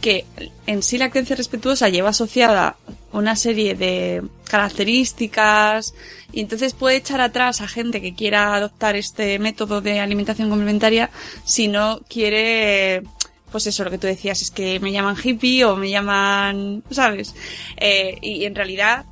que 0.00 0.24
en 0.68 0.84
sí 0.84 0.96
la 0.96 1.10
crianza 1.10 1.34
respetuosa 1.34 1.88
lleva 1.88 2.10
asociada 2.10 2.76
una 3.10 3.34
serie 3.34 3.74
de 3.74 4.22
características 4.48 5.94
y 6.32 6.40
entonces 6.40 6.72
puede 6.72 6.96
echar 6.96 7.20
atrás 7.20 7.60
a 7.60 7.66
gente 7.66 8.00
que 8.00 8.14
quiera 8.14 8.54
adoptar 8.54 8.94
este 8.94 9.40
método 9.40 9.80
de 9.80 9.98
alimentación 9.98 10.50
complementaria 10.50 11.10
si 11.44 11.66
no 11.66 12.00
quiere 12.08 13.02
pues 13.50 13.68
eso, 13.68 13.84
lo 13.84 13.90
que 13.90 13.98
tú 13.98 14.08
decías, 14.08 14.42
es 14.42 14.50
que 14.50 14.80
me 14.80 14.90
llaman 14.90 15.16
hippie 15.22 15.64
o 15.64 15.76
me 15.76 15.88
llaman, 15.88 16.82
¿sabes? 16.90 17.36
Eh, 17.76 18.18
y 18.20 18.46
en 18.46 18.54
realidad 18.56 19.06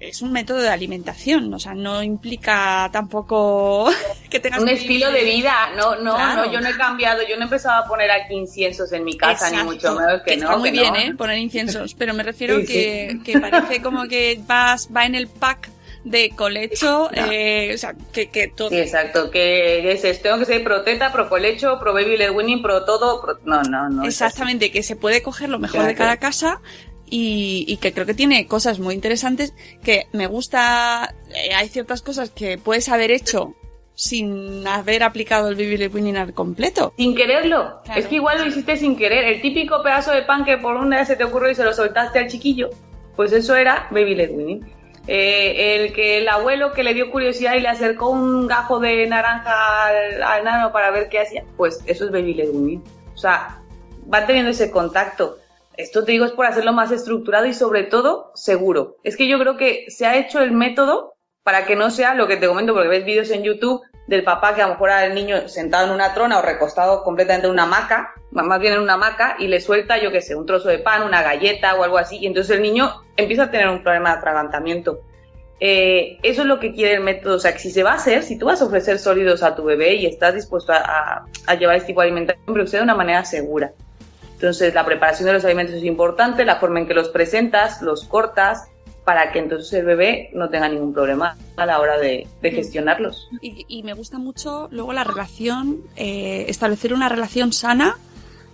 es 0.00 0.22
un 0.22 0.32
método 0.32 0.58
de 0.58 0.68
alimentación, 0.68 1.52
o 1.52 1.58
sea, 1.58 1.74
no 1.74 2.02
implica 2.02 2.88
tampoco 2.92 3.88
que 4.30 4.40
tengas 4.40 4.60
Un 4.60 4.68
estilo 4.68 5.10
de 5.10 5.24
vida, 5.24 5.70
no, 5.76 5.96
no, 5.96 6.14
Claro. 6.14 6.46
no, 6.46 6.52
yo 6.52 6.60
no 6.60 6.68
he 6.68 6.76
cambiado, 6.76 7.22
yo 7.28 7.36
no 7.36 7.42
he 7.42 7.44
empezado 7.44 7.82
a 7.84 7.86
poner 7.88 8.10
aquí 8.10 8.34
inciensos 8.34 8.92
en 8.92 9.04
mi 9.04 9.16
casa, 9.16 9.50
ni 9.50 9.62
mucho 9.64 9.94
menos 9.94 10.22
que, 10.24 10.36
no. 10.36 10.44
está 10.44 10.56
muy 10.56 10.70
que 10.70 10.78
bien, 10.78 10.92
no. 10.92 10.98
¿eh? 11.00 11.14
Poner 11.16 11.38
inciensos, 11.38 11.94
pero 11.94 12.14
me 12.14 12.22
refiero 12.22 12.58
Sí, 12.60 12.66
que, 12.66 13.08
sí. 13.12 13.18
que 13.32 13.40
parece 13.40 13.82
como 13.82 14.06
que 14.08 14.40
vas, 14.46 14.88
va 14.94 15.04
en 15.06 15.14
el 15.14 15.28
pack 15.28 15.70
de 16.04 16.30
colecho, 16.30 17.10
eh, 17.12 17.72
o 17.74 17.76
sea, 17.76 17.92
que, 18.12 18.30
que 18.30 18.48
todo. 18.48 18.70
Sí, 18.70 18.78
exacto, 18.78 19.30
que 19.30 19.90
es, 19.92 20.22
tengo 20.22 20.38
que 20.38 20.44
ser 20.46 20.62
pro 20.64 20.82
teta, 20.82 21.12
pro 21.12 21.28
colecho, 21.28 21.78
pro 21.80 21.92
baby 21.92 22.16
led 22.16 22.30
winning, 22.30 22.62
pro 22.62 22.84
todo, 22.84 23.20
pro- 23.20 23.38
no, 23.44 23.62
no, 23.64 23.90
no. 23.90 24.04
Exactamente, 24.04 24.70
que 24.70 24.82
se 24.82 24.96
puede 24.96 25.22
coger 25.22 25.48
lo 25.50 25.58
mejor 25.58 25.84
de 25.84 25.94
cada 25.94 26.16
casa 26.16 26.60
y, 27.10 27.64
y 27.66 27.76
que 27.78 27.92
creo 27.92 28.06
que 28.06 28.14
tiene 28.14 28.46
cosas 28.46 28.78
muy 28.78 28.94
interesantes 28.94 29.54
que 29.82 30.06
me 30.12 30.26
gusta, 30.26 31.14
eh, 31.28 31.54
hay 31.54 31.68
ciertas 31.68 32.02
cosas 32.02 32.30
que 32.30 32.58
puedes 32.58 32.88
haber 32.88 33.10
hecho 33.10 33.54
sin 33.98 34.64
haber 34.68 35.02
aplicado 35.02 35.48
el 35.48 35.90
weaning 35.92 36.16
al 36.16 36.32
completo. 36.32 36.94
Sin 36.96 37.16
quererlo. 37.16 37.80
Claro. 37.84 38.00
Es 38.00 38.06
que 38.06 38.14
igual 38.14 38.38
lo 38.38 38.46
hiciste 38.46 38.76
sin 38.76 38.96
querer. 38.96 39.24
El 39.24 39.42
típico 39.42 39.82
pedazo 39.82 40.12
de 40.12 40.22
pan 40.22 40.44
que 40.44 40.56
por 40.56 40.76
una 40.76 40.98
vez 40.98 41.08
se 41.08 41.16
te 41.16 41.24
ocurrió 41.24 41.50
y 41.50 41.56
se 41.56 41.64
lo 41.64 41.72
soltaste 41.72 42.20
al 42.20 42.28
chiquillo. 42.28 42.70
Pues 43.16 43.32
eso 43.32 43.56
era 43.56 43.88
baby 43.90 44.14
led 44.14 44.30
weaning. 44.30 44.64
Eh, 45.08 45.74
el 45.74 45.92
que 45.94 46.18
el 46.18 46.28
abuelo 46.28 46.72
que 46.72 46.84
le 46.84 46.94
dio 46.94 47.10
curiosidad 47.10 47.54
y 47.56 47.60
le 47.60 47.68
acercó 47.68 48.10
un 48.10 48.46
gajo 48.46 48.78
de 48.78 49.04
naranja 49.08 49.86
al, 49.86 50.22
al 50.22 50.44
nano 50.44 50.70
para 50.70 50.92
ver 50.92 51.08
qué 51.08 51.18
hacía, 51.18 51.42
pues 51.56 51.80
eso 51.86 52.04
es 52.04 52.12
baby 52.12 52.34
led. 52.34 52.50
O 52.50 53.18
sea, 53.18 53.58
va 54.12 54.26
teniendo 54.26 54.52
ese 54.52 54.70
contacto. 54.70 55.38
Esto 55.78 56.04
te 56.04 56.10
digo 56.10 56.24
es 56.24 56.32
por 56.32 56.44
hacerlo 56.44 56.72
más 56.72 56.90
estructurado 56.90 57.46
y 57.46 57.54
sobre 57.54 57.84
todo 57.84 58.32
seguro. 58.34 58.96
Es 59.04 59.16
que 59.16 59.28
yo 59.28 59.38
creo 59.38 59.56
que 59.56 59.86
se 59.88 60.06
ha 60.06 60.16
hecho 60.16 60.40
el 60.40 60.50
método 60.50 61.14
para 61.44 61.66
que 61.66 61.76
no 61.76 61.92
sea 61.92 62.14
lo 62.14 62.26
que 62.26 62.36
te 62.36 62.48
comento, 62.48 62.74
porque 62.74 62.88
ves 62.88 63.04
vídeos 63.04 63.30
en 63.30 63.44
YouTube 63.44 63.80
del 64.08 64.24
papá 64.24 64.56
que 64.56 64.60
a 64.60 64.66
lo 64.66 64.72
mejor 64.72 64.90
al 64.90 65.14
niño 65.14 65.46
sentado 65.48 65.86
en 65.86 65.92
una 65.92 66.14
trona 66.14 66.40
o 66.40 66.42
recostado 66.42 67.04
completamente 67.04 67.46
en 67.46 67.52
una 67.52 67.62
hamaca, 67.62 68.12
más 68.32 68.58
bien 68.58 68.72
en 68.72 68.80
una 68.80 68.94
hamaca, 68.94 69.36
y 69.38 69.46
le 69.46 69.60
suelta, 69.60 70.02
yo 70.02 70.10
qué 70.10 70.20
sé, 70.20 70.34
un 70.34 70.46
trozo 70.46 70.68
de 70.68 70.80
pan, 70.80 71.04
una 71.04 71.22
galleta 71.22 71.76
o 71.76 71.84
algo 71.84 71.96
así, 71.96 72.18
y 72.18 72.26
entonces 72.26 72.56
el 72.56 72.62
niño 72.62 72.90
empieza 73.16 73.44
a 73.44 73.50
tener 73.52 73.68
un 73.68 73.84
problema 73.84 74.10
de 74.10 74.18
atragantamiento. 74.18 75.00
Eh, 75.60 76.18
eso 76.24 76.42
es 76.42 76.48
lo 76.48 76.58
que 76.58 76.72
quiere 76.72 76.94
el 76.94 77.02
método, 77.02 77.36
o 77.36 77.38
sea, 77.38 77.52
que 77.52 77.60
si 77.60 77.70
se 77.70 77.84
va 77.84 77.92
a 77.92 77.96
hacer, 77.96 78.24
si 78.24 78.36
tú 78.36 78.46
vas 78.46 78.60
a 78.60 78.64
ofrecer 78.64 78.98
sólidos 78.98 79.44
a 79.44 79.54
tu 79.54 79.62
bebé 79.62 79.94
y 79.94 80.06
estás 80.06 80.34
dispuesto 80.34 80.72
a, 80.72 81.24
llevar 81.56 81.76
este 81.76 81.88
tipo 81.88 82.00
de 82.00 82.08
alimentación, 82.08 82.52
pero 82.52 82.66
sea 82.66 82.80
de 82.80 82.84
una 82.84 82.96
manera 82.96 83.24
segura. 83.24 83.72
Entonces, 84.38 84.72
la 84.72 84.86
preparación 84.86 85.26
de 85.26 85.32
los 85.32 85.44
alimentos 85.44 85.74
es 85.74 85.82
importante, 85.82 86.44
la 86.44 86.60
forma 86.60 86.78
en 86.78 86.86
que 86.86 86.94
los 86.94 87.08
presentas, 87.08 87.82
los 87.82 88.04
cortas, 88.04 88.68
para 89.04 89.32
que 89.32 89.40
entonces 89.40 89.72
el 89.72 89.84
bebé 89.84 90.30
no 90.32 90.48
tenga 90.48 90.68
ningún 90.68 90.92
problema 90.92 91.36
a 91.56 91.66
la 91.66 91.80
hora 91.80 91.98
de, 91.98 92.28
de 92.40 92.50
gestionarlos. 92.52 93.28
Y, 93.40 93.64
y 93.66 93.82
me 93.82 93.94
gusta 93.94 94.18
mucho 94.18 94.68
luego 94.70 94.92
la 94.92 95.02
relación, 95.02 95.82
eh, 95.96 96.44
establecer 96.48 96.94
una 96.94 97.08
relación 97.08 97.52
sana 97.52 97.98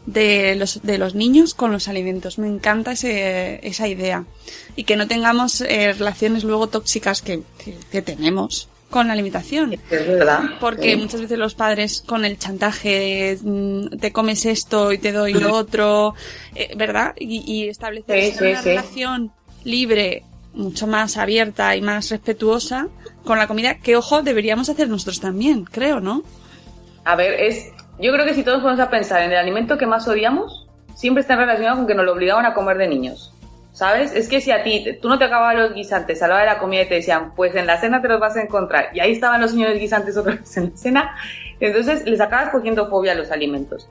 de 0.06 0.54
los, 0.54 0.80
de 0.82 0.96
los 0.96 1.14
niños 1.14 1.52
con 1.54 1.70
los 1.70 1.86
alimentos. 1.86 2.38
Me 2.38 2.46
encanta 2.48 2.92
ese, 2.92 3.60
esa 3.66 3.86
idea. 3.86 4.24
Y 4.76 4.84
que 4.84 4.96
no 4.96 5.06
tengamos 5.06 5.60
eh, 5.60 5.92
relaciones 5.92 6.44
luego 6.44 6.68
tóxicas 6.68 7.20
que, 7.20 7.42
que, 7.62 7.76
que 7.90 8.00
tenemos 8.00 8.70
con 8.90 9.06
la 9.08 9.12
alimentación. 9.14 9.72
Es 9.72 10.06
verdad. 10.06 10.40
Porque 10.60 10.92
Sí. 10.92 10.96
muchas 10.96 11.20
veces 11.20 11.38
los 11.38 11.54
padres 11.54 12.02
con 12.06 12.24
el 12.24 12.38
chantaje, 12.38 13.38
mm, 13.42 13.98
te 14.00 14.12
comes 14.12 14.46
esto 14.46 14.92
y 14.92 14.98
te 14.98 15.10
doy 15.12 15.34
lo 15.34 15.52
otro, 15.52 16.14
eh, 16.54 16.72
¿verdad? 16.76 17.14
Y, 17.18 17.42
y 17.50 17.68
establecer 17.68 18.22
Sí, 18.22 18.32
sí, 18.38 18.44
una 18.44 18.62
relación 18.62 19.32
libre, 19.64 20.22
mucho 20.52 20.86
más 20.86 21.16
abierta 21.16 21.74
y 21.74 21.82
más 21.82 22.10
respetuosa 22.10 22.88
con 23.24 23.38
la 23.38 23.48
comida, 23.48 23.78
que 23.78 23.96
ojo, 23.96 24.22
deberíamos 24.22 24.68
hacer 24.68 24.88
nosotros 24.88 25.20
también, 25.20 25.64
creo, 25.64 25.98
¿no? 26.00 26.22
A 27.04 27.16
ver, 27.16 27.34
es, 27.40 27.72
yo 27.98 28.12
creo 28.12 28.24
que 28.24 28.34
si 28.34 28.44
todos 28.44 28.60
ponemos 28.62 28.80
a 28.80 28.90
pensar 28.90 29.22
en 29.22 29.32
el 29.32 29.38
alimento 29.38 29.76
que 29.78 29.86
más 29.86 30.06
odiamos, 30.06 30.66
siempre 30.94 31.22
está 31.22 31.34
relacionado 31.36 31.78
con 31.78 31.86
que 31.86 31.94
nos 31.94 32.04
lo 32.04 32.12
obligaban 32.12 32.46
a 32.46 32.54
comer 32.54 32.78
de 32.78 32.86
niños. 32.88 33.32
¿Sabes? 33.74 34.14
Es 34.14 34.28
que 34.28 34.40
si 34.40 34.52
a 34.52 34.62
ti, 34.62 34.86
tú 35.02 35.08
no 35.08 35.18
te 35.18 35.24
acababas 35.24 35.56
los 35.56 35.74
guisantes 35.74 36.22
a 36.22 36.28
de 36.28 36.46
la 36.46 36.60
comida 36.60 36.82
y 36.82 36.88
te 36.88 36.94
decían, 36.94 37.34
pues 37.34 37.56
en 37.56 37.66
la 37.66 37.80
cena 37.80 38.00
te 38.00 38.06
los 38.06 38.20
vas 38.20 38.36
a 38.36 38.40
encontrar, 38.40 38.90
y 38.94 39.00
ahí 39.00 39.10
estaban 39.10 39.40
los 39.40 39.50
señores 39.50 39.80
guisantes 39.80 40.16
otra 40.16 40.36
vez 40.36 40.56
en 40.56 40.70
la 40.70 40.76
cena, 40.76 41.16
entonces 41.58 42.06
les 42.06 42.20
acabas 42.20 42.50
cogiendo 42.50 42.88
fobia 42.88 43.12
a 43.12 43.14
los 43.16 43.32
alimentos. 43.32 43.88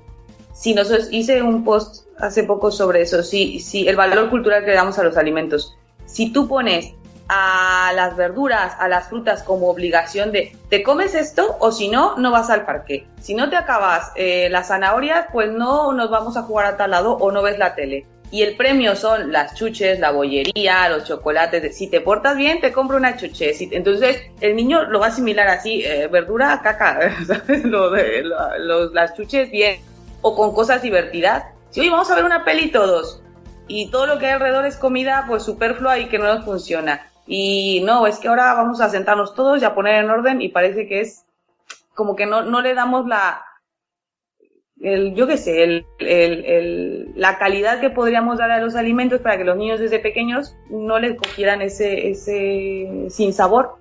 Si 0.53 0.73
nosotros 0.73 1.09
hice 1.11 1.43
un 1.43 1.65
post 1.65 2.07
hace 2.17 2.45
poco 2.45 2.71
sobre 2.71 3.01
eso, 3.01 3.23
si, 3.23 3.59
si 3.59 3.85
el 3.87 3.97
valor 3.97 4.29
cultural 4.29 4.63
que 4.63 4.69
le 4.69 4.75
damos 4.77 4.97
a 4.99 5.03
los 5.03 5.17
alimentos. 5.17 5.75
Si 6.05 6.31
tú 6.31 6.47
pones 6.47 6.93
a 7.27 7.91
las 7.95 8.15
verduras, 8.15 8.75
a 8.79 8.87
las 8.87 9.09
frutas 9.09 9.43
como 9.43 9.69
obligación 9.69 10.31
de 10.31 10.55
te 10.69 10.83
comes 10.83 11.15
esto 11.15 11.57
o 11.59 11.71
si 11.71 11.89
no, 11.89 12.15
no 12.17 12.31
vas 12.31 12.49
al 12.49 12.65
parque. 12.65 13.07
Si 13.19 13.33
no 13.33 13.49
te 13.49 13.57
acabas 13.57 14.11
eh, 14.15 14.47
las 14.49 14.67
zanahorias, 14.67 15.27
pues 15.33 15.51
no 15.51 15.91
nos 15.91 16.09
vamos 16.09 16.37
a 16.37 16.43
jugar 16.43 16.67
a 16.67 16.77
tal 16.77 16.91
lado 16.91 17.17
o 17.17 17.31
no 17.31 17.41
ves 17.41 17.57
la 17.57 17.75
tele. 17.75 18.05
Y 18.33 18.41
el 18.41 18.55
premio 18.57 18.95
son 18.95 19.31
las 19.31 19.53
chuches, 19.53 19.99
la 19.99 20.09
bollería, 20.09 20.89
los 20.89 21.03
chocolates. 21.03 21.77
Si 21.77 21.85
te 21.85 22.01
portas 22.01 22.35
bien, 22.35 22.59
te 22.61 22.73
compro 22.73 22.97
una 22.97 23.15
chuche. 23.15 23.53
Entonces, 23.75 24.23
el 24.41 24.55
niño 24.55 24.85
lo 24.85 24.99
va 24.99 25.05
a 25.05 25.09
asimilar 25.09 25.47
así, 25.49 25.83
eh, 25.85 26.07
verdura, 26.07 26.59
caca, 26.63 27.11
¿sabes? 27.27 27.63
Lo 27.63 27.91
de- 27.91 28.23
lo- 28.23 28.57
los- 28.57 28.91
las 28.91 29.13
chuches 29.15 29.51
bien. 29.51 29.79
O 30.23 30.35
con 30.35 30.51
cosas 30.55 30.81
divertidas. 30.81 31.43
Si, 31.69 31.79
oye, 31.81 31.91
vamos 31.91 32.09
a 32.09 32.15
ver 32.15 32.25
una 32.25 32.43
peli 32.43 32.71
todos. 32.71 33.21
Y 33.67 33.91
todo 33.91 34.07
lo 34.07 34.17
que 34.17 34.25
hay 34.25 34.31
alrededor 34.31 34.65
es 34.65 34.77
comida, 34.77 35.25
pues 35.27 35.43
superflua 35.43 35.99
y 35.99 36.09
que 36.09 36.17
no 36.17 36.25
nos 36.33 36.43
funciona. 36.43 37.07
Y 37.27 37.81
no, 37.85 38.07
es 38.07 38.17
que 38.17 38.29
ahora 38.29 38.55
vamos 38.55 38.81
a 38.81 38.89
sentarnos 38.89 39.35
todos 39.35 39.61
y 39.61 39.65
a 39.65 39.75
poner 39.75 40.03
en 40.03 40.09
orden 40.09 40.41
y 40.41 40.49
parece 40.49 40.87
que 40.87 41.01
es 41.01 41.23
como 41.93 42.15
que 42.15 42.25
no, 42.25 42.41
no 42.41 42.61
le 42.63 42.73
damos 42.73 43.05
la, 43.05 43.43
el, 44.83 45.15
yo 45.15 45.25
qué 45.27 45.37
sé, 45.37 45.63
el, 45.63 45.85
el- 45.99 47.11
la 47.15 47.37
calidad 47.39 47.79
que 47.79 47.89
podríamos 47.89 48.37
dar 48.37 48.51
a 48.51 48.59
los 48.59 48.75
alimentos 48.75 49.21
para 49.21 49.37
que 49.37 49.43
los 49.45 49.57
niños 49.57 49.79
desde 49.79 49.99
pequeños 49.99 50.55
no 50.69 50.99
les 50.99 51.15
cogieran 51.17 51.61
ese, 51.61 52.09
ese 52.11 53.05
sin 53.09 53.33
sabor. 53.33 53.77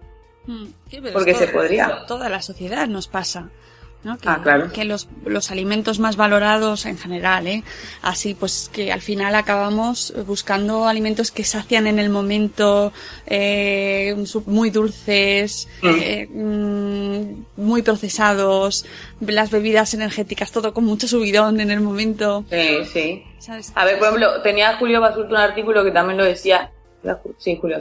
Mm, 0.46 0.66
Porque 1.12 1.34
se 1.34 1.48
podría. 1.48 2.04
Toda 2.06 2.28
la 2.28 2.40
sociedad 2.42 2.86
nos 2.88 3.08
pasa. 3.08 3.50
¿No? 4.04 4.18
Que, 4.18 4.28
Ah, 4.28 4.40
claro. 4.42 4.72
que 4.72 4.84
los, 4.84 5.08
los 5.24 5.50
alimentos 5.50 5.98
más 5.98 6.16
valorados 6.16 6.86
en 6.86 6.98
general, 6.98 7.46
¿eh? 7.46 7.62
Así 8.02 8.34
pues 8.34 8.68
que 8.72 8.92
al 8.92 9.00
final 9.00 9.34
acabamos 9.34 10.12
buscando 10.26 10.86
alimentos 10.88 11.30
que 11.30 11.44
sacian 11.44 11.86
en 11.86 11.98
el 11.98 12.10
momento, 12.10 12.92
eh, 13.26 14.14
muy 14.46 14.70
dulces, 14.70 15.68
Mm. 15.82 15.88
eh, 16.00 16.28
mm, 16.28 17.60
muy 17.62 17.82
procesados, 17.82 18.84
las 19.20 19.50
bebidas 19.50 19.94
energéticas, 19.94 20.50
todo 20.52 20.74
con 20.74 20.84
mucho 20.84 21.06
subidón 21.08 21.60
en 21.60 21.70
el 21.70 21.80
momento. 21.80 22.44
Sí, 22.50 22.78
sí. 22.92 23.24
¿sabes? 23.38 23.72
A 23.74 23.84
ver, 23.84 23.98
por 23.98 24.08
ejemplo, 24.08 24.42
tenía 24.42 24.76
Julio 24.76 25.00
Basulto 25.00 25.30
un 25.34 25.40
artículo 25.40 25.82
que 25.84 25.90
también 25.90 26.16
lo 26.18 26.24
decía, 26.24 26.70
sí, 27.38 27.58
Julio, 27.60 27.78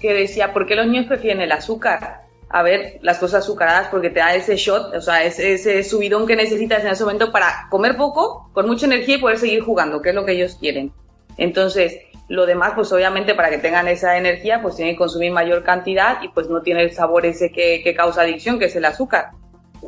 que 0.00 0.12
decía, 0.12 0.52
¿por 0.52 0.66
qué 0.66 0.74
los 0.76 0.86
niños 0.86 1.06
prefieren 1.06 1.40
el 1.40 1.52
azúcar? 1.52 2.22
A 2.50 2.62
ver, 2.62 2.98
las 3.02 3.18
cosas 3.18 3.44
azucaradas 3.44 3.88
porque 3.88 4.10
te 4.10 4.20
da 4.20 4.34
ese 4.34 4.56
shot, 4.56 4.94
o 4.94 5.00
sea, 5.02 5.22
ese, 5.24 5.52
ese 5.52 5.84
subidón 5.84 6.26
que 6.26 6.34
necesitas 6.34 6.82
en 6.82 6.88
ese 6.88 7.04
momento 7.04 7.30
para 7.30 7.66
comer 7.70 7.96
poco, 7.96 8.50
con 8.52 8.66
mucha 8.66 8.86
energía 8.86 9.16
y 9.16 9.20
poder 9.20 9.38
seguir 9.38 9.62
jugando, 9.62 10.00
que 10.00 10.10
es 10.10 10.14
lo 10.14 10.24
que 10.24 10.32
ellos 10.32 10.56
quieren. 10.58 10.92
Entonces, 11.36 11.98
lo 12.28 12.46
demás, 12.46 12.72
pues 12.74 12.92
obviamente 12.92 13.34
para 13.34 13.50
que 13.50 13.58
tengan 13.58 13.88
esa 13.88 14.16
energía, 14.16 14.60
pues 14.62 14.76
tienen 14.76 14.94
que 14.94 14.98
consumir 14.98 15.32
mayor 15.32 15.62
cantidad 15.62 16.22
y 16.22 16.28
pues 16.28 16.48
no 16.48 16.62
tiene 16.62 16.82
el 16.82 16.92
sabor 16.92 17.26
ese 17.26 17.50
que, 17.50 17.94
causa 17.96 18.22
adicción, 18.22 18.58
que 18.58 18.66
es 18.66 18.76
el 18.76 18.84
azúcar 18.84 19.30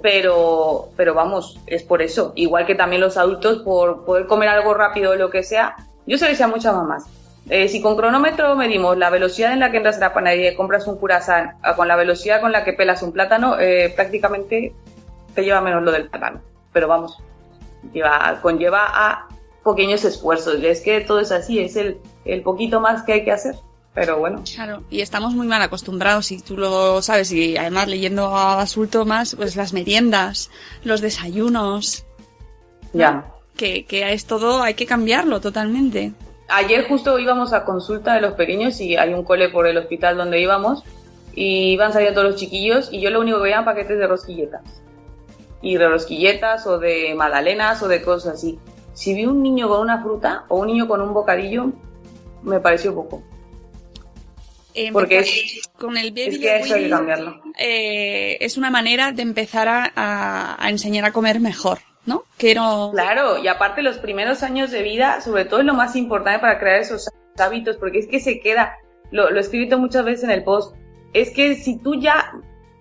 pero, 0.02 0.90
pero 0.96 1.14
vamos, 1.14 1.58
es 1.66 1.82
por 1.82 2.00
eso. 2.00 2.32
Igual 2.36 2.64
que 2.64 2.76
también 2.76 3.00
los 3.02 3.16
adultos, 3.16 3.58
por 3.62 4.04
poder 4.04 4.26
comer 4.26 4.48
algo 4.48 4.72
rápido 4.72 5.10
o 5.10 5.16
lo 5.16 5.30
que 5.30 5.42
sea, 5.42 5.74
yo 6.06 6.16
se 6.16 6.24
lo 6.24 6.30
decía 6.30 6.46
a 6.46 6.48
muchas 6.48 6.72
mamás. 6.72 7.04
Eh, 7.52 7.68
si 7.68 7.82
con 7.82 7.96
cronómetro 7.96 8.54
medimos 8.54 8.96
la 8.96 9.10
velocidad 9.10 9.52
en 9.52 9.58
la 9.58 9.72
que 9.72 9.78
entras 9.78 9.96
a 9.96 10.00
la 10.00 10.14
panadería 10.14 10.52
y 10.52 10.54
compras 10.54 10.86
un 10.86 10.98
curasán 10.98 11.56
a 11.62 11.74
con 11.74 11.88
la 11.88 11.96
velocidad 11.96 12.40
con 12.40 12.52
la 12.52 12.62
que 12.62 12.74
pelas 12.74 13.02
un 13.02 13.10
plátano, 13.10 13.58
eh, 13.58 13.92
prácticamente 13.94 14.72
te 15.34 15.42
lleva 15.42 15.60
menos 15.60 15.82
lo 15.82 15.90
del 15.90 16.08
plátano. 16.08 16.40
Pero 16.72 16.86
vamos, 16.86 17.18
lleva, 17.92 18.38
conlleva 18.40 18.86
a 18.86 19.28
pequeños 19.64 20.04
esfuerzos. 20.04 20.60
Y 20.60 20.66
es 20.66 20.80
que 20.80 21.00
todo 21.00 21.18
es 21.18 21.32
así, 21.32 21.58
es 21.58 21.74
el, 21.74 21.98
el 22.24 22.42
poquito 22.42 22.78
más 22.78 23.02
que 23.02 23.14
hay 23.14 23.24
que 23.24 23.32
hacer. 23.32 23.56
Pero 23.94 24.20
bueno, 24.20 24.44
Claro, 24.54 24.84
y 24.88 25.00
estamos 25.00 25.34
muy 25.34 25.48
mal 25.48 25.60
acostumbrados, 25.60 26.30
y 26.30 26.40
tú 26.40 26.56
lo 26.56 27.02
sabes, 27.02 27.32
y 27.32 27.56
además 27.56 27.88
leyendo 27.88 28.26
a 28.36 28.54
Basulto 28.54 29.04
más, 29.04 29.34
pues 29.34 29.56
las 29.56 29.72
meriendas, 29.72 30.52
los 30.84 31.00
desayunos, 31.00 32.06
ya. 32.92 33.26
que, 33.56 33.84
que 33.86 34.12
es 34.12 34.26
todo, 34.26 34.62
hay 34.62 34.74
que 34.74 34.86
cambiarlo 34.86 35.40
totalmente. 35.40 36.12
Ayer 36.52 36.86
justo 36.88 37.18
íbamos 37.18 37.52
a 37.52 37.64
consulta 37.64 38.14
de 38.14 38.20
los 38.20 38.34
pequeños 38.34 38.80
y 38.80 38.96
hay 38.96 39.12
un 39.14 39.24
cole 39.24 39.48
por 39.48 39.66
el 39.66 39.76
hospital 39.78 40.16
donde 40.16 40.40
íbamos 40.40 40.82
y 41.34 41.72
iban 41.72 41.92
saliendo 41.92 42.20
todos 42.20 42.32
los 42.32 42.40
chiquillos 42.40 42.88
y 42.92 43.00
yo 43.00 43.10
lo 43.10 43.20
único 43.20 43.36
que 43.38 43.44
veía 43.44 43.54
eran 43.56 43.64
paquetes 43.64 43.98
de 43.98 44.06
rosquilletas. 44.06 44.62
Y 45.62 45.76
de 45.76 45.88
rosquilletas 45.88 46.66
o 46.66 46.78
de 46.78 47.14
magdalenas 47.14 47.82
o 47.82 47.88
de 47.88 48.02
cosas 48.02 48.34
así. 48.34 48.58
Si 48.94 49.14
vi 49.14 49.26
un 49.26 49.42
niño 49.42 49.68
con 49.68 49.80
una 49.80 50.02
fruta 50.02 50.44
o 50.48 50.58
un 50.58 50.66
niño 50.68 50.88
con 50.88 51.00
un 51.00 51.12
bocadillo, 51.14 51.72
me 52.42 52.60
pareció 52.60 52.94
poco. 52.94 53.22
Empezar 54.72 54.92
Porque 54.92 55.18
es, 55.18 55.68
con 55.78 55.96
el 55.96 56.10
baby 56.12 56.22
es 56.22 56.38
que 56.38 56.56
eso 56.58 56.74
hay 56.74 56.84
que 56.84 56.90
cambiarlo. 56.90 57.40
eh, 57.58 58.38
es 58.40 58.56
una 58.56 58.70
manera 58.70 59.10
de 59.12 59.22
empezar 59.22 59.66
a, 59.68 59.92
a- 59.96 60.64
a 60.64 60.70
enseñar 60.70 61.04
a 61.04 61.12
comer 61.12 61.40
mejor, 61.40 61.78
¿no? 62.06 62.24
Quiero... 62.36 62.90
Claro, 62.92 63.38
y 63.38 63.48
aparte 63.48 63.82
los 63.82 63.98
primeros 63.98 64.42
años 64.42 64.70
de 64.70 64.82
vida, 64.82 65.20
sobre 65.20 65.44
todo 65.44 65.60
es 65.60 65.66
lo 65.66 65.74
más 65.74 65.96
importante 65.96 66.40
para 66.40 66.58
crear 66.58 66.80
esos 66.80 67.10
hábitos, 67.38 67.76
porque 67.76 67.98
es 67.98 68.06
que 68.06 68.20
se 68.20 68.40
queda, 68.40 68.76
lo, 69.10 69.30
lo 69.30 69.36
he 69.38 69.40
escrito 69.40 69.78
muchas 69.78 70.04
veces 70.04 70.24
en 70.24 70.30
el 70.30 70.44
post, 70.44 70.74
es 71.12 71.30
que 71.30 71.54
si 71.56 71.78
tú 71.78 71.94
ya, 71.94 72.32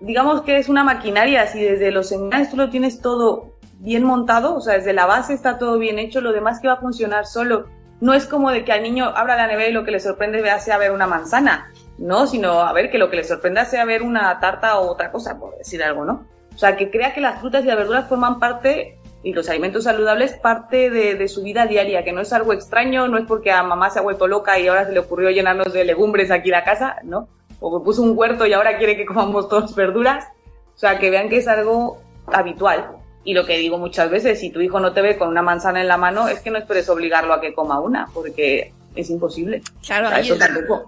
digamos 0.01 0.41
que 0.41 0.57
es 0.57 0.69
una 0.69 0.83
maquinaria, 0.83 1.47
si 1.47 1.61
desde 1.61 1.91
los 1.91 2.09
seminarios 2.09 2.49
tú 2.49 2.57
lo 2.57 2.69
tienes 2.69 3.01
todo 3.01 3.53
bien 3.79 4.03
montado, 4.03 4.55
o 4.55 4.61
sea, 4.61 4.75
desde 4.75 4.93
la 4.93 5.05
base 5.05 5.33
está 5.33 5.57
todo 5.57 5.79
bien 5.79 5.99
hecho, 5.99 6.21
lo 6.21 6.33
demás 6.33 6.59
que 6.59 6.67
va 6.67 6.75
a 6.75 6.81
funcionar 6.81 7.25
solo. 7.25 7.67
No 8.01 8.13
es 8.13 8.25
como 8.25 8.51
de 8.51 8.63
que 8.63 8.71
al 8.71 8.83
niño 8.83 9.11
abra 9.15 9.35
la 9.35 9.47
nevera 9.47 9.69
y 9.69 9.73
lo 9.73 9.83
que 9.83 9.91
le 9.91 9.99
sorprende 9.99 10.43
sea 10.59 10.77
ver 10.77 10.91
una 10.91 11.07
manzana, 11.07 11.71
no, 11.97 12.27
sino 12.27 12.61
a 12.61 12.71
ver 12.71 12.91
que 12.91 12.97
lo 12.97 13.09
que 13.09 13.17
le 13.17 13.23
sorprenda 13.23 13.65
sea 13.65 13.83
ver 13.83 14.03
una 14.03 14.39
tarta 14.39 14.79
o 14.79 14.89
otra 14.89 15.11
cosa, 15.11 15.37
por 15.37 15.57
decir 15.57 15.83
algo, 15.83 16.05
¿no? 16.05 16.25
O 16.53 16.57
sea, 16.57 16.77
que 16.77 16.91
crea 16.91 17.13
que 17.13 17.21
las 17.21 17.39
frutas 17.39 17.63
y 17.63 17.67
las 17.67 17.77
verduras 17.77 18.07
forman 18.07 18.39
parte 18.39 18.98
y 19.21 19.33
los 19.33 19.49
alimentos 19.49 19.83
saludables 19.83 20.33
parte 20.33 20.89
de, 20.89 21.27
su 21.27 21.43
vida 21.43 21.65
diaria, 21.65 22.03
que 22.03 22.13
no 22.13 22.21
es 22.21 22.31
algo 22.31 22.53
extraño, 22.53 23.07
no 23.07 23.17
es 23.17 23.25
porque 23.25 23.51
a 23.51 23.63
mamá 23.63 23.89
se 23.89 23.99
ha 23.99 24.01
vuelto 24.01 24.27
loca 24.27 24.57
y 24.59 24.67
ahora 24.67 24.85
se 24.85 24.93
le 24.93 24.99
ocurrió 24.99 25.29
llenarnos 25.29 25.73
de 25.73 25.83
legumbres 25.83 26.31
aquí 26.31 26.49
la 26.49 26.63
casa, 26.63 26.97
¿no? 27.03 27.27
O 27.59 27.77
que 27.77 27.83
puso 27.83 28.01
un 28.01 28.17
huerto 28.17 28.45
y 28.45 28.53
ahora 28.53 28.77
quiere 28.77 28.95
que 28.95 29.05
comamos 29.05 29.49
todas 29.49 29.75
verduras. 29.75 30.25
O 30.73 30.77
sea, 30.79 30.97
que 30.97 31.09
vean 31.09 31.27
que 31.27 31.37
es 31.37 31.47
algo 31.49 32.01
habitual. 32.27 32.91
Y 33.25 33.33
lo 33.33 33.45
que 33.45 33.57
digo 33.57 33.77
muchas 33.77 34.09
veces, 34.09 34.39
si 34.39 34.49
tu 34.49 34.61
hijo 34.61 34.79
no 34.79 34.93
te 34.93 35.01
ve 35.01 35.17
con 35.17 35.27
una 35.27 35.41
manzana 35.41 35.81
en 35.81 35.89
la 35.89 35.97
mano, 35.97 36.29
es 36.29 36.39
que 36.39 36.51
no 36.51 36.57
esperes 36.57 36.87
obligarlo 36.87 37.33
a 37.33 37.41
que 37.41 37.53
coma 37.53 37.81
una, 37.81 38.07
porque 38.13 38.71
es 38.95 39.09
imposible. 39.09 39.61
Claro, 39.85 40.09
ahí 40.09 40.29
el, 40.29 40.39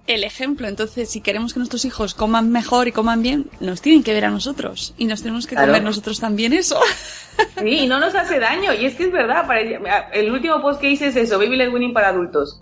el, 0.07 0.23
ejemplo. 0.23 0.67
Entonces, 0.67 1.09
si 1.09 1.21
queremos 1.21 1.53
que 1.53 1.59
nuestros 1.59 1.85
hijos 1.85 2.13
coman 2.13 2.51
mejor 2.51 2.87
y 2.87 2.91
coman 2.91 3.21
bien, 3.21 3.49
nos 3.59 3.81
tienen 3.81 4.03
que 4.03 4.13
ver 4.13 4.25
a 4.25 4.29
nosotros. 4.29 4.93
Y 4.97 5.05
nos 5.05 5.21
tenemos 5.21 5.47
que 5.47 5.55
Claro. 5.55 5.67
comer 5.67 5.83
nosotros 5.83 6.19
también 6.19 6.53
eso. 6.53 6.79
Sí, 7.57 7.69
y 7.69 7.87
no 7.87 7.99
nos 7.99 8.13
hace 8.15 8.39
daño. 8.39 8.73
Y 8.73 8.85
es 8.85 8.95
que 8.95 9.05
es 9.05 9.11
verdad. 9.11 9.47
Para 9.47 9.61
el 10.13 10.31
último 10.31 10.61
post 10.61 10.81
que 10.81 10.89
hice 10.89 11.07
es 11.07 11.15
eso, 11.15 11.37
Baby 11.37 11.57
Led 11.57 11.71
Winning 11.71 11.93
para 11.93 12.09
adultos. 12.09 12.61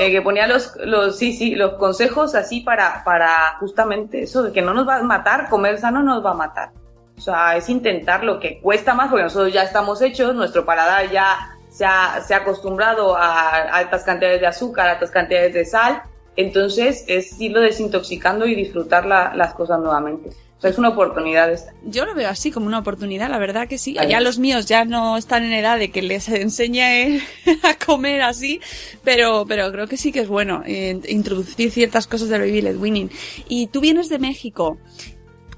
Eh, 0.00 0.10
que 0.10 0.20
ponía 0.20 0.46
los, 0.48 0.72
los, 0.84 1.16
sí, 1.16 1.32
sí, 1.32 1.54
los 1.54 1.74
consejos 1.74 2.34
así 2.34 2.60
para, 2.60 3.04
para 3.04 3.56
justamente 3.60 4.22
eso, 4.22 4.42
de 4.42 4.52
que 4.52 4.60
no 4.60 4.74
nos 4.74 4.86
va 4.86 4.96
a 4.96 5.02
matar, 5.02 5.48
comer 5.48 5.78
sano 5.78 6.02
nos 6.02 6.24
va 6.24 6.32
a 6.32 6.34
matar. 6.34 6.70
O 7.16 7.20
sea, 7.20 7.56
es 7.56 7.68
intentar 7.68 8.24
lo 8.24 8.40
que 8.40 8.60
cuesta 8.60 8.94
más, 8.94 9.08
porque 9.08 9.22
nosotros 9.22 9.52
ya 9.52 9.62
estamos 9.62 10.02
hechos, 10.02 10.34
nuestro 10.34 10.64
paladar 10.66 11.10
ya 11.10 11.55
se 11.76 11.84
ha, 11.84 12.22
se 12.26 12.32
ha 12.32 12.38
acostumbrado 12.38 13.14
a 13.16 13.50
altas 13.50 14.02
cantidades 14.02 14.40
de 14.40 14.46
azúcar, 14.46 14.88
altas 14.88 15.10
cantidades 15.10 15.52
de 15.52 15.66
sal, 15.66 16.02
entonces 16.34 17.04
es 17.06 17.38
irlo 17.38 17.60
desintoxicando 17.60 18.46
y 18.46 18.54
disfrutar 18.54 19.04
la, 19.04 19.34
las 19.34 19.52
cosas 19.52 19.78
nuevamente. 19.80 20.30
O 20.56 20.60
sea, 20.60 20.70
es 20.70 20.78
una 20.78 20.88
oportunidad 20.88 21.52
esta. 21.52 21.74
Yo 21.84 22.06
lo 22.06 22.14
veo 22.14 22.30
así 22.30 22.50
como 22.50 22.66
una 22.66 22.78
oportunidad, 22.78 23.28
la 23.28 23.38
verdad 23.38 23.68
que 23.68 23.76
sí. 23.76 23.94
Ya 24.08 24.20
los 24.20 24.38
míos 24.38 24.64
ya 24.64 24.86
no 24.86 25.18
están 25.18 25.44
en 25.44 25.52
edad 25.52 25.78
de 25.78 25.90
que 25.90 26.00
les 26.00 26.28
enseñe 26.30 27.20
a 27.62 27.74
comer 27.84 28.22
así, 28.22 28.62
pero, 29.04 29.44
pero 29.46 29.70
creo 29.70 29.86
que 29.86 29.98
sí 29.98 30.12
que 30.12 30.20
es 30.20 30.28
bueno 30.28 30.62
eh, 30.64 30.98
introducir 31.08 31.70
ciertas 31.70 32.06
cosas 32.06 32.30
del 32.30 32.40
baby 32.40 32.62
led 32.62 32.78
winning. 32.78 33.10
Y 33.48 33.66
tú 33.66 33.82
vienes 33.82 34.08
de 34.08 34.18
México. 34.18 34.78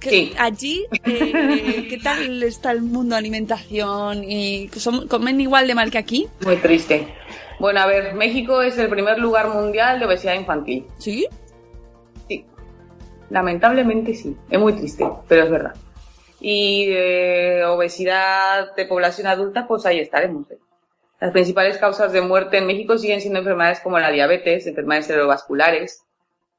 ¿Qué- 0.00 0.10
Sí. 0.10 0.32
Allí, 0.38 0.86
eh, 1.04 1.86
¿qué 1.90 1.98
tal 2.02 2.42
está 2.42 2.70
el 2.70 2.82
mundo 2.82 3.14
de 3.14 3.18
alimentación? 3.18 4.22
y 4.24 4.70
¿Comen 5.08 5.40
igual 5.40 5.66
de 5.66 5.74
mal 5.74 5.90
que 5.90 5.98
aquí? 5.98 6.28
Muy 6.44 6.56
triste. 6.56 7.08
Bueno, 7.58 7.80
a 7.80 7.86
ver, 7.86 8.14
México 8.14 8.62
es 8.62 8.78
el 8.78 8.88
primer 8.88 9.18
lugar 9.18 9.48
mundial 9.48 9.98
de 9.98 10.06
obesidad 10.06 10.34
infantil. 10.34 10.86
¿Sí? 10.98 11.26
Sí. 12.28 12.44
Lamentablemente 13.30 14.14
sí. 14.14 14.36
Es 14.48 14.58
muy 14.60 14.72
triste, 14.74 15.04
pero 15.26 15.44
es 15.44 15.50
verdad. 15.50 15.74
Y 16.40 16.86
eh, 16.90 17.64
obesidad 17.64 18.74
de 18.76 18.84
población 18.86 19.26
adulta, 19.26 19.66
pues 19.66 19.84
ahí 19.86 19.98
estaremos. 19.98 20.48
¿eh? 20.52 20.58
Las 21.20 21.32
principales 21.32 21.78
causas 21.78 22.12
de 22.12 22.20
muerte 22.20 22.58
en 22.58 22.66
México 22.66 22.96
siguen 22.96 23.20
siendo 23.20 23.40
enfermedades 23.40 23.80
como 23.80 23.98
la 23.98 24.10
diabetes, 24.12 24.66
enfermedades 24.68 25.08
cerebrovasculares, 25.08 26.04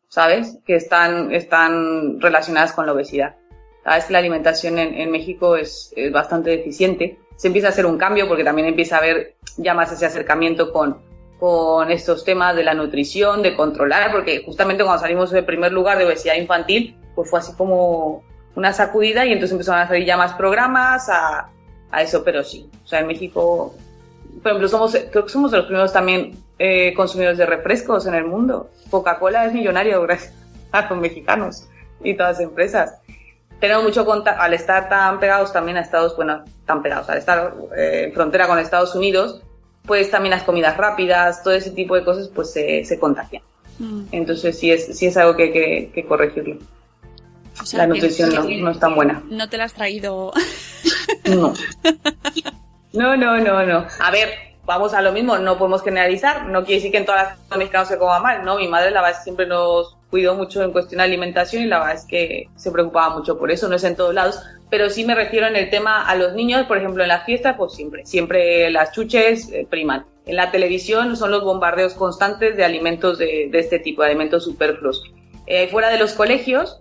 ¿sabes? 0.10 0.58
Que 0.66 0.76
están, 0.76 1.34
están 1.34 2.20
relacionadas 2.20 2.74
con 2.74 2.86
la 2.86 2.92
obesidad. 2.92 3.36
Sabes 3.84 4.06
que 4.06 4.14
la 4.14 4.20
alimentación 4.20 4.78
en, 4.78 4.94
en 4.96 5.10
México 5.12 5.56
es, 5.56 5.94
es 5.96 6.12
bastante 6.12 6.50
deficiente. 6.50 7.18
Se 7.38 7.48
empieza 7.48 7.68
a 7.68 7.72
hacer 7.72 7.86
un 7.86 7.98
cambio 7.98 8.28
porque 8.28 8.44
también 8.44 8.68
empieza 8.68 8.96
a 8.96 9.00
haber 9.00 9.36
ya 9.58 9.74
más 9.74 9.92
ese 9.92 10.06
acercamiento 10.06 10.74
con, 10.74 10.98
con 11.40 11.90
estos 11.90 12.26
temas 12.26 12.56
de 12.56 12.64
la 12.64 12.74
nutrición, 12.74 13.42
de 13.42 13.56
controlar, 13.56 14.12
porque 14.12 14.44
justamente 14.44 14.84
cuando 14.84 15.02
salimos 15.02 15.32
del 15.32 15.46
primer 15.46 15.72
lugar 15.72 15.98
de 15.98 16.06
obesidad 16.06 16.36
infantil, 16.36 16.98
pues 17.16 17.30
fue 17.30 17.40
así 17.40 17.54
como 17.54 18.24
una 18.56 18.74
sacudida 18.74 19.26
y 19.26 19.32
entonces 19.32 19.54
empezaron 19.54 19.82
a 19.82 19.88
salir 19.88 20.06
ya 20.06 20.18
más 20.18 20.34
programas 20.34 21.08
a, 21.08 21.50
a 21.92 22.02
eso, 22.02 22.24
pero 22.24 22.44
sí. 22.44 22.70
O 22.84 22.88
sea, 22.88 23.00
en 23.00 23.08
México, 23.08 23.74
por 24.44 24.52
ejemplo, 24.52 24.68
somos, 24.68 24.98
creo 25.12 25.24
que 25.24 25.30
somos 25.30 25.52
de 25.52 25.58
los 25.58 25.66
primeros 25.68 25.94
también 25.94 26.38
eh, 26.60 26.94
consumidores 26.94 27.38
de 27.38 27.46
refrescos 27.46 28.06
en 28.06 28.16
el 28.16 28.26
mundo. 28.26 28.70
Coca-Cola 28.90 29.46
es 29.46 29.54
millonario 29.54 30.02
gracias 30.02 30.34
a 30.72 30.88
los 30.90 31.00
mexicanos 31.00 31.68
y 32.04 32.16
todas 32.16 32.38
las 32.38 32.42
empresas. 32.42 32.96
Tenemos 33.60 33.84
mucho 33.84 34.06
contacto, 34.06 34.42
al 34.42 34.54
estar 34.54 34.88
tan 34.88 35.20
pegados 35.20 35.52
también 35.52 35.78
a 35.78 35.82
Estados, 35.82 36.16
bueno, 36.16 36.46
tan 36.66 36.82
pegados, 36.82 37.10
al 37.10 37.18
estar 37.18 37.56
eh, 37.76 38.06
en 38.08 38.14
frontera 38.14 38.48
con 38.48 38.60
Estados 38.60 38.96
Unidos, 38.96 39.42
pues 39.86 40.12
también 40.12 40.32
las 40.32 40.44
comidas 40.44 40.78
rápidas, 40.78 41.44
todo 41.44 41.54
ese 41.54 41.72
tipo 41.72 41.96
de 41.96 42.06
cosas, 42.06 42.30
pues 42.30 42.52
se, 42.52 42.86
se 42.86 43.00
contagian. 43.00 43.44
Mm. 43.80 44.04
Entonces 44.12 44.58
sí 44.58 44.72
es, 44.72 44.98
sí 44.98 45.08
es 45.08 45.18
algo 45.18 45.36
que 45.36 45.44
hay 45.44 45.52
que, 45.52 45.92
que 45.94 46.06
corregirlo. 46.06 46.58
O 47.62 47.66
sea, 47.66 47.80
La 47.80 47.88
nutrición 47.88 48.34
no, 48.34 48.44
no 48.44 48.72
es 48.72 48.80
tan 48.80 48.96
buena. 48.96 49.24
No 49.30 49.50
te 49.50 49.58
la 49.58 49.66
has 49.66 49.74
traído. 49.74 50.32
No. 51.30 51.54
No, 52.92 53.16
no, 53.16 53.38
no, 53.38 53.66
no. 53.68 53.86
A 54.00 54.10
ver, 54.10 54.30
vamos 54.70 54.94
a 54.94 55.02
lo 55.02 55.12
mismo, 55.12 55.36
no 55.40 55.58
podemos 55.58 55.82
generalizar. 55.82 56.46
No 56.46 56.64
quiere 56.64 56.76
decir 56.76 56.92
que 56.92 57.00
en 57.00 57.06
todas 57.06 57.36
las 57.50 57.58
mexicanos 57.58 57.88
se 57.88 57.98
coma 57.98 58.20
mal, 58.20 58.46
¿no? 58.46 58.58
Mi 58.58 58.68
madre, 58.68 58.92
la 58.92 59.02
verdad, 59.02 59.20
siempre 59.24 59.48
nos 59.48 59.98
cuidó 60.12 60.36
mucho 60.36 60.62
en 60.62 60.72
cuestión 60.72 61.00
de 61.00 61.06
alimentación 61.06 61.64
y 61.64 61.66
la 61.66 61.80
verdad 61.80 61.96
es 61.96 62.06
que 62.06 62.50
se 62.56 62.72
preocupaba 62.72 63.16
mucho 63.16 63.40
por 63.40 63.50
eso, 63.50 63.68
no 63.68 63.76
es 63.76 63.84
en 63.84 63.96
todos 63.96 64.14
lados. 64.14 64.40
Pero 64.70 64.92
sí 64.92 65.06
me 65.06 65.16
refiero 65.16 65.48
en 65.48 65.56
el 65.56 65.72
tema 65.72 66.08
a 66.08 66.16
los 66.16 66.36
niños, 66.36 66.68
por 66.68 66.78
ejemplo, 66.78 67.02
en 67.02 67.10
las 67.10 67.26
fiestas, 67.26 67.56
pues 67.58 67.74
siempre, 67.74 68.06
siempre 68.06 68.70
las 68.70 68.92
chuches 68.92 69.52
eh, 69.52 69.66
priman. 69.68 70.06
En 70.28 70.36
la 70.36 70.52
televisión 70.52 71.18
son 71.18 71.32
los 71.32 71.44
bombardeos 71.44 71.96
constantes 71.96 72.56
de 72.56 72.64
alimentos 72.64 73.18
de, 73.18 73.50
de 73.52 73.60
este 73.60 73.80
tipo, 73.80 74.04
de 74.04 74.10
alimentos 74.10 74.44
superfluos. 74.44 75.02
Eh, 75.48 75.68
fuera 75.70 75.90
de 75.90 75.98
los 75.98 76.14
colegios, 76.14 76.80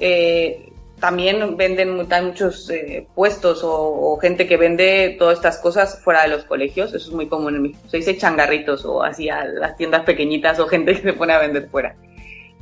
eh, 0.00 0.70
también 1.00 1.56
venden 1.56 1.96
muchos 1.96 2.70
eh, 2.70 3.06
puestos 3.14 3.62
o, 3.62 3.72
o 3.72 4.18
gente 4.18 4.46
que 4.46 4.56
vende 4.56 5.16
todas 5.18 5.36
estas 5.36 5.58
cosas 5.58 6.00
fuera 6.02 6.22
de 6.22 6.28
los 6.28 6.44
colegios. 6.44 6.94
Eso 6.94 7.08
es 7.08 7.14
muy 7.14 7.28
común 7.28 7.54
en 7.56 7.62
México. 7.62 7.80
Se 7.88 7.98
dice 7.98 8.16
changarritos 8.16 8.84
o 8.84 9.02
así 9.02 9.28
a 9.28 9.44
las 9.44 9.76
tiendas 9.76 10.04
pequeñitas 10.04 10.58
o 10.58 10.66
gente 10.66 10.94
que 10.94 11.02
se 11.02 11.12
pone 11.12 11.34
a 11.34 11.38
vender 11.38 11.68
fuera. 11.68 11.96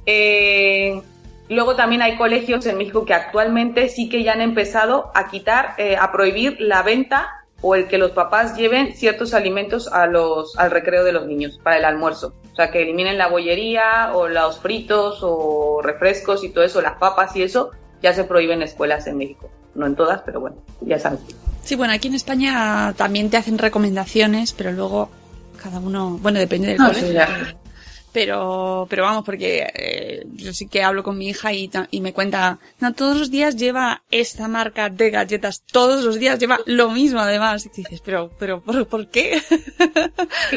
Eh, 0.07 1.01
luego 1.49 1.77
también 1.77 2.03
hay 2.03 2.17
colegios 2.17 2.67
en 2.67 2.77
México 2.77 3.05
que 3.05 3.15
actualmente 3.15 3.89
sí 3.89 4.09
que 4.09 4.23
ya 4.23 4.33
han 4.33 4.41
empezado 4.41 5.13
a 5.15 5.29
quitar, 5.29 5.75
eh, 5.79 5.97
a 5.97 6.11
prohibir 6.11 6.61
la 6.61 6.83
venta 6.83 7.45
o 7.61 7.75
el 7.75 7.87
que 7.87 7.97
los 7.97 8.11
papás 8.11 8.57
lleven 8.59 8.95
ciertos 8.95 9.33
alimentos 9.33 9.91
a 9.91 10.07
los, 10.07 10.59
al 10.59 10.71
recreo 10.71 11.03
de 11.03 11.13
los 11.13 11.27
niños 11.27 11.59
para 11.63 11.79
el 11.79 11.85
almuerzo. 11.87 12.35
O 12.53 12.57
sea, 12.57 12.71
que 12.71 12.83
eliminen 12.83 13.17
la 13.17 13.29
bollería 13.29 14.11
o 14.13 14.29
los 14.29 14.59
fritos 14.59 15.21
o 15.23 15.81
refrescos 15.83 16.45
y 16.45 16.51
todo 16.51 16.63
eso, 16.63 16.83
las 16.83 16.99
papas 16.99 17.35
y 17.37 17.43
eso, 17.43 17.71
ya 18.05 18.13
se 18.13 18.25
prohíben 18.25 18.59
en 18.59 18.65
escuelas 18.65 19.07
en 19.07 19.17
México. 19.17 19.51
No 19.75 19.87
en 19.87 19.97
todas, 19.97 20.21
pero 20.21 20.41
bueno, 20.41 20.57
ya 20.83 20.99
sabes. 20.99 21.21
Sí, 21.65 21.75
bueno, 21.75 21.95
aquí 21.95 22.09
en 22.09 22.15
España 22.15 22.93
también 22.97 23.31
te 23.31 23.39
hacen 23.39 23.57
recomendaciones, 23.57 24.53
pero 24.53 24.73
luego 24.73 25.09
cada 25.61 25.81
uno, 25.81 26.19
bueno, 26.21 26.39
depende 26.39 26.69
del 26.69 26.79
No, 26.79 26.89
colegio. 26.89 27.09
sí, 27.09 27.15
ya. 27.15 27.57
Pero, 28.13 28.87
pero 28.89 29.03
vamos, 29.03 29.25
porque 29.25 29.67
eh, 29.75 30.27
yo 30.35 30.53
sí 30.53 30.69
que 30.69 30.85
hablo 30.85 31.03
con 31.03 31.19
mi 31.19 31.29
hija 31.31 31.53
y, 31.53 31.69
me 32.01 32.13
cuenta, 32.13 32.59
no, 32.79 32.93
todos 32.93 33.17
los 33.17 33.31
días 33.31 33.57
lleva 33.57 34.03
esta 34.11 34.47
marca 34.47 34.89
de 34.91 35.11
galletas, 35.11 35.63
todos 35.63 36.05
los 36.05 36.21
días 36.21 36.39
lleva 36.39 36.61
lo 36.67 36.91
mismo 36.91 37.19
además. 37.19 37.67
Y 37.67 37.71
dices, 37.71 38.01
pero, 38.05 38.31
pero, 38.39 38.61
¿por, 38.61 38.87
por 38.87 39.09
qué? 39.09 39.33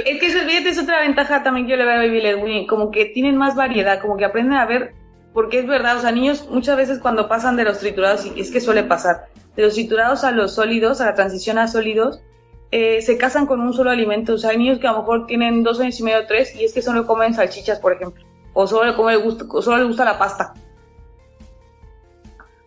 Es 0.05 0.19
que 0.19 0.27
eso, 0.27 0.39
es 0.41 0.77
otra 0.77 0.99
ventaja 0.99 1.41
también 1.41 1.65
que 1.65 1.71
yo 1.71 1.77
le 1.77 1.85
veo 1.85 1.95
a 1.95 2.33
Baby 2.37 2.67
como 2.67 2.91
que 2.91 3.05
tienen 3.05 3.37
más 3.37 3.55
variedad, 3.55 4.01
como 4.01 4.17
que 4.17 4.25
aprenden 4.25 4.53
a 4.57 4.65
ver, 4.65 4.93
porque 5.37 5.59
es 5.59 5.67
verdad, 5.67 5.97
o 5.97 6.01
sea, 6.01 6.11
niños 6.11 6.47
muchas 6.49 6.75
veces 6.75 6.97
cuando 6.97 7.27
pasan 7.27 7.57
de 7.57 7.63
los 7.63 7.77
triturados, 7.77 8.25
y 8.25 8.41
es 8.41 8.49
que 8.49 8.59
suele 8.59 8.81
pasar, 8.81 9.27
de 9.55 9.61
los 9.61 9.75
triturados 9.75 10.23
a 10.23 10.31
los 10.31 10.55
sólidos, 10.55 10.99
a 10.99 11.05
la 11.05 11.13
transición 11.13 11.59
a 11.59 11.67
sólidos, 11.67 12.23
eh, 12.71 13.03
se 13.03 13.19
casan 13.19 13.45
con 13.45 13.59
un 13.59 13.71
solo 13.71 13.91
alimento, 13.91 14.33
o 14.33 14.37
sea, 14.39 14.49
hay 14.49 14.57
niños 14.57 14.79
que 14.79 14.87
a 14.87 14.93
lo 14.93 14.97
mejor 14.97 15.27
tienen 15.27 15.61
dos 15.61 15.79
años 15.79 15.99
y 15.99 16.01
medio, 16.01 16.25
tres, 16.25 16.55
y 16.55 16.65
es 16.65 16.73
que 16.73 16.81
solo 16.81 17.05
comen 17.05 17.35
salchichas, 17.35 17.79
por 17.79 17.93
ejemplo, 17.93 18.25
o 18.53 18.65
solo 18.65 18.95
come 18.95 19.13
solo 19.61 19.77
les 19.77 19.85
gusta 19.85 20.05
la 20.05 20.17
pasta. 20.17 20.55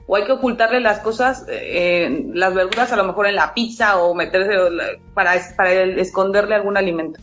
O 0.07 0.15
hay 0.15 0.23
que 0.23 0.31
ocultarle 0.31 0.79
las 0.79 1.01
cosas, 1.01 1.47
eh, 1.49 2.25
las 2.33 2.55
verduras 2.55 2.93
a 2.93 2.97
lo 2.97 3.03
mejor 3.03 3.27
en 3.27 3.35
la 3.35 3.53
pizza 3.53 4.01
o 4.01 4.15
meterse 4.15 4.55
para, 5.13 5.35
esconderle 5.35 6.55
algún 6.55 6.77
alimento. 6.77 7.19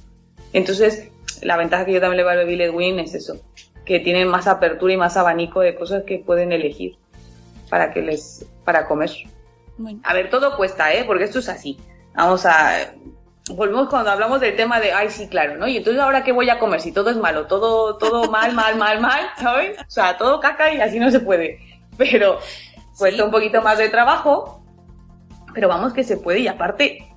Entonces, 0.52 1.10
la 1.42 1.56
ventaja 1.56 1.86
que 1.86 1.94
yo 1.94 2.02
también 2.02 2.18
le 2.18 2.24
veo 2.24 2.34
al 2.34 2.40
Baby 2.40 2.58
Led 2.58 2.74
Win 2.74 3.00
es 3.00 3.16
eso, 3.16 3.40
que 3.88 4.00
tienen 4.02 4.28
más 4.28 4.48
apertura 4.48 4.94
y 4.94 4.98
más 4.98 5.16
abanico 5.18 5.62
de 5.62 5.74
cosas 5.76 6.04
que 6.04 6.20
pueden 6.20 6.52
elegir 6.52 6.98
para 7.70 7.94
que 7.94 8.02
les 8.02 8.46
para 8.66 8.86
comer. 8.86 9.10
Bueno, 9.78 10.00
A 10.04 10.14
ver, 10.14 10.30
todo 10.30 10.58
cuesta, 10.58 10.94
¿eh? 10.94 11.06
Porque 11.06 11.24
esto 11.24 11.40
es 11.40 11.48
así. 11.50 11.80
Vamos 12.14 12.46
a 12.46 12.92
volvemos 13.50 13.88
cuando 13.88 14.12
hablamos 14.12 14.42
del 14.42 14.58
tema 14.58 14.82
de, 14.82 14.92
ay, 14.92 15.10
sí, 15.10 15.30
claro, 15.30 15.56
¿no? 15.56 15.68
Y 15.68 15.78
entonces 15.78 16.02
ahora 16.02 16.24
qué 16.26 16.34
voy 16.34 16.50
a 16.50 16.60
comer 16.60 16.82
si 16.82 16.92
todo 16.92 17.10
es 17.10 17.16
malo, 17.18 17.48
todo 17.48 17.98
todo 17.98 18.30
mal, 18.30 18.54
mal, 18.54 18.76
mal, 18.76 19.00
mal, 19.00 19.22
¿sabes? 19.40 19.80
O 19.80 19.90
sea, 19.90 20.18
todo 20.18 20.42
caca 20.42 20.74
y 20.74 20.82
así 20.82 21.00
no 21.00 21.10
se 21.10 21.22
puede. 21.22 21.60
Pero 21.98 22.40
cuesta 22.98 23.18
Sí. 23.18 23.24
un 23.24 23.32
poquito 23.32 23.62
más 23.62 23.78
de 23.78 23.88
trabajo, 23.90 24.62
pero 25.54 25.70
vamos 25.70 25.94
que 25.94 26.04
se 26.04 26.18
puede 26.18 26.40
y 26.40 26.48
aparte 26.48 27.08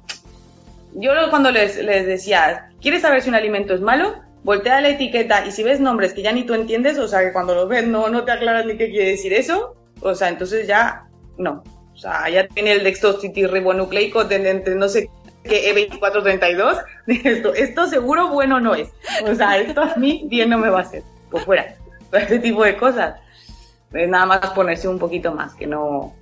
yo 0.95 1.13
cuando 1.31 1.51
les, 1.51 1.77
les 1.83 2.07
decía, 2.07 2.71
¿quieres 2.81 3.03
saber 3.03 3.23
si 3.23 3.29
un 3.29 3.35
alimento 3.35 3.75
es 3.75 3.81
malo? 3.81 4.23
Voltea 4.43 4.81
la 4.81 4.89
etiqueta 4.89 5.45
y 5.47 5.53
si 5.53 5.63
ves 5.63 5.81
nombres 5.81 6.15
que 6.15 6.23
ya 6.23 6.33
ni 6.33 6.45
tú 6.45 6.55
entiendes, 6.55 6.99
o 6.99 7.07
sea, 7.07 7.21
que 7.21 7.33
cuando 7.33 7.55
los 7.55 7.69
ves 7.69 7.87
no, 7.87 8.09
no 8.09 8.25
te 8.25 8.33
aclaras 8.33 8.65
ni 8.65 8.77
qué 8.77 8.91
quiere 8.91 9.11
decir 9.11 9.33
eso, 9.33 9.77
o 10.01 10.15
sea, 10.15 10.29
entonces 10.29 10.67
ya 10.67 11.09
no. 11.37 11.63
O 11.93 11.97
sea, 11.97 12.29
ya 12.31 12.49
tiene 12.49 12.73
el 12.73 12.85
dextrositirribonucleico 12.85 14.25
de 14.25 14.51
entre 14.51 14.75
no 14.75 14.89
sé 14.89 15.11
qué 15.45 15.75
E2432. 15.75 16.85
Esto, 17.07 17.55
esto 17.55 17.87
seguro 17.87 18.29
bueno 18.29 18.61
no 18.61 18.75
es. 18.75 18.89
O 19.25 19.35
sea, 19.35 19.59
esto 19.59 19.83
a 19.83 19.97
mí 19.97 20.25
bien 20.27 20.49
no 20.51 20.59
me 20.59 20.71
va 20.71 20.79
a 20.79 20.83
hacer. 20.83 21.03
Pues 21.31 21.45
fuera. 21.45 21.75
Este 22.13 22.39
tipo 22.39 22.65
de 22.65 22.77
cosas. 22.77 23.21
Es 23.93 24.09
nada 24.09 24.27
más 24.27 24.51
ponerse 24.51 24.89
un 24.89 24.99
poquito 24.99 25.33
más, 25.33 25.55
que 25.55 25.67
no, 25.67 26.15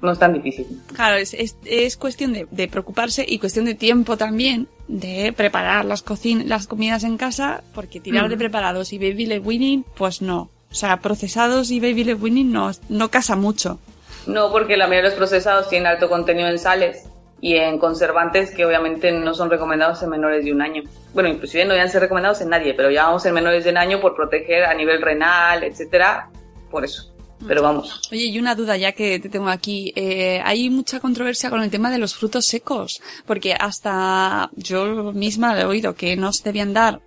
no 0.00 0.12
es 0.12 0.18
tan 0.18 0.32
difícil. 0.32 0.66
Claro, 0.94 1.16
es, 1.16 1.34
es, 1.34 1.56
es 1.64 1.96
cuestión 1.96 2.32
de, 2.32 2.46
de 2.50 2.68
preocuparse 2.68 3.24
y 3.26 3.38
cuestión 3.38 3.64
de 3.64 3.74
tiempo 3.74 4.16
también 4.16 4.68
de 4.86 5.32
preparar 5.36 5.84
las, 5.84 6.02
cocin 6.02 6.48
las 6.48 6.66
comidas 6.66 7.04
en 7.04 7.16
casa, 7.18 7.62
porque 7.74 8.00
tirar 8.00 8.28
de 8.28 8.36
Mm. 8.36 8.38
preparados 8.38 8.92
y 8.92 8.98
baby 8.98 9.26
led 9.26 9.42
weaning, 9.44 9.84
pues 9.96 10.22
no. 10.22 10.50
O 10.70 10.74
sea, 10.74 10.98
procesados 11.00 11.70
y 11.70 11.80
baby 11.80 12.04
led 12.04 12.20
weaning 12.20 12.52
no, 12.52 12.70
no 12.88 13.10
casa 13.10 13.36
mucho. 13.36 13.78
No, 14.26 14.50
porque 14.52 14.76
la 14.76 14.86
mayoría 14.86 15.10
de 15.10 15.16
los 15.16 15.18
procesados 15.18 15.68
tienen 15.68 15.86
alto 15.86 16.08
contenido 16.08 16.48
en 16.48 16.58
sales 16.58 17.04
y 17.40 17.54
en 17.54 17.78
conservantes 17.78 18.50
que 18.50 18.66
obviamente 18.66 19.12
no 19.12 19.32
son 19.34 19.48
recomendados 19.50 20.02
en 20.02 20.10
menores 20.10 20.44
de 20.44 20.52
un 20.52 20.60
año. 20.60 20.82
Bueno, 21.14 21.28
inclusive 21.30 21.64
no 21.64 21.72
deben 21.74 21.88
ser 21.88 22.02
recomendados 22.02 22.40
en 22.42 22.50
nadie, 22.50 22.74
pero 22.74 22.90
ya 22.90 23.04
vamos 23.04 23.24
en 23.26 23.32
menores 23.34 23.64
de 23.64 23.70
un 23.70 23.78
año 23.78 24.00
por 24.00 24.14
proteger 24.14 24.64
a 24.64 24.74
nivel 24.74 25.00
renal, 25.00 25.62
etcétera, 25.64 26.28
por 26.70 26.84
eso. 26.84 27.10
Pero 27.46 27.62
vamos. 27.62 28.08
Oye, 28.10 28.26
y 28.26 28.38
una 28.38 28.54
duda 28.54 28.76
ya 28.76 28.92
que 28.92 29.20
te 29.20 29.28
tengo 29.28 29.48
aquí. 29.48 29.92
Eh, 29.94 30.40
hay 30.44 30.70
mucha 30.70 31.00
controversia 31.00 31.50
con 31.50 31.62
el 31.62 31.70
tema 31.70 31.90
de 31.90 31.98
los 31.98 32.14
frutos 32.14 32.46
secos, 32.46 33.00
porque 33.26 33.54
hasta 33.54 34.50
yo 34.56 35.12
misma 35.12 35.58
he 35.58 35.64
oído 35.64 35.94
que 35.94 36.16
no 36.16 36.32
se 36.32 36.42
debían 36.44 36.72
dar 36.72 37.00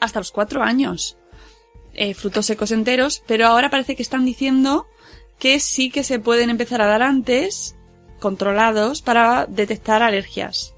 hasta 0.00 0.20
los 0.20 0.32
cuatro 0.32 0.62
años 0.62 1.16
eh, 1.94 2.14
frutos 2.14 2.46
secos 2.46 2.70
enteros, 2.72 3.22
pero 3.26 3.46
ahora 3.46 3.70
parece 3.70 3.96
que 3.96 4.02
están 4.02 4.24
diciendo 4.24 4.86
que 5.38 5.60
sí 5.60 5.90
que 5.90 6.04
se 6.04 6.18
pueden 6.18 6.50
empezar 6.50 6.80
a 6.82 6.86
dar 6.86 7.02
antes, 7.02 7.76
controlados, 8.20 9.02
para 9.02 9.46
detectar 9.46 10.02
alergias. 10.02 10.74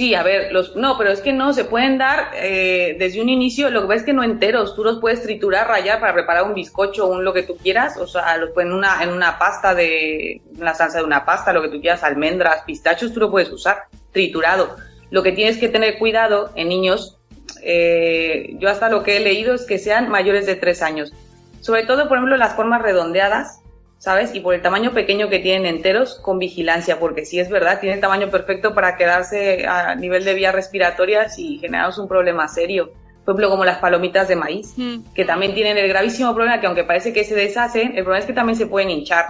Sí, 0.00 0.14
a 0.14 0.22
ver, 0.22 0.50
los, 0.50 0.76
no, 0.76 0.96
pero 0.96 1.10
es 1.10 1.20
que 1.20 1.34
no, 1.34 1.52
se 1.52 1.66
pueden 1.66 1.98
dar 1.98 2.30
eh, 2.34 2.96
desde 2.98 3.20
un 3.20 3.28
inicio, 3.28 3.68
lo 3.68 3.82
que 3.82 3.88
pasa 3.88 3.98
es 3.98 4.06
que 4.06 4.14
no 4.14 4.22
enteros, 4.24 4.74
tú 4.74 4.82
los 4.82 4.98
puedes 4.98 5.20
triturar, 5.20 5.68
rayar 5.68 6.00
para 6.00 6.14
preparar 6.14 6.44
un 6.44 6.54
bizcocho 6.54 7.04
o 7.04 7.12
un 7.12 7.22
lo 7.22 7.34
que 7.34 7.42
tú 7.42 7.58
quieras, 7.58 7.98
o 7.98 8.06
sea, 8.06 8.38
los 8.38 8.56
en 8.56 8.72
una, 8.72 9.02
en 9.02 9.10
una 9.10 9.38
pasta 9.38 9.74
de, 9.74 10.40
una 10.58 10.72
salsa 10.72 11.00
de 11.00 11.04
una 11.04 11.26
pasta, 11.26 11.52
lo 11.52 11.60
que 11.60 11.68
tú 11.68 11.82
quieras, 11.82 12.02
almendras, 12.02 12.62
pistachos, 12.62 13.12
tú 13.12 13.20
lo 13.20 13.30
puedes 13.30 13.50
usar, 13.50 13.82
triturado. 14.10 14.74
Lo 15.10 15.22
que 15.22 15.32
tienes 15.32 15.58
que 15.58 15.68
tener 15.68 15.98
cuidado 15.98 16.50
en 16.54 16.70
niños, 16.70 17.18
eh, 17.62 18.54
yo 18.58 18.70
hasta 18.70 18.88
lo 18.88 19.02
que 19.02 19.18
he 19.18 19.20
leído 19.20 19.52
es 19.52 19.66
que 19.66 19.78
sean 19.78 20.08
mayores 20.08 20.46
de 20.46 20.54
tres 20.54 20.80
años. 20.80 21.12
Sobre 21.60 21.82
todo, 21.82 22.08
por 22.08 22.16
ejemplo, 22.16 22.38
las 22.38 22.54
formas 22.54 22.80
redondeadas, 22.80 23.59
¿sabes? 24.00 24.34
Y 24.34 24.40
por 24.40 24.54
el 24.54 24.62
tamaño 24.62 24.92
pequeño 24.92 25.28
que 25.28 25.38
tienen 25.40 25.66
enteros, 25.76 26.18
con 26.20 26.38
vigilancia, 26.38 26.98
porque 26.98 27.26
sí 27.26 27.38
es 27.38 27.50
verdad, 27.50 27.80
tiene 27.80 27.96
el 27.96 28.00
tamaño 28.00 28.30
perfecto 28.30 28.74
para 28.74 28.96
quedarse 28.96 29.66
a 29.66 29.94
nivel 29.94 30.24
de 30.24 30.32
vías 30.32 30.54
respiratorias 30.54 31.38
y 31.38 31.58
generarnos 31.58 31.98
un 31.98 32.08
problema 32.08 32.48
serio. 32.48 32.92
Por 33.26 33.34
ejemplo, 33.34 33.50
como 33.50 33.66
las 33.66 33.76
palomitas 33.76 34.26
de 34.26 34.36
maíz, 34.36 34.72
Mm. 34.76 35.12
que 35.14 35.26
también 35.26 35.54
tienen 35.54 35.76
el 35.76 35.86
gravísimo 35.86 36.34
problema 36.34 36.60
que 36.60 36.66
aunque 36.66 36.82
parece 36.82 37.12
que 37.12 37.24
se 37.24 37.34
deshacen, 37.34 37.88
el 37.88 38.02
problema 38.04 38.18
es 38.20 38.24
que 38.24 38.32
también 38.32 38.56
se 38.56 38.66
pueden 38.66 38.88
hinchar. 38.88 39.26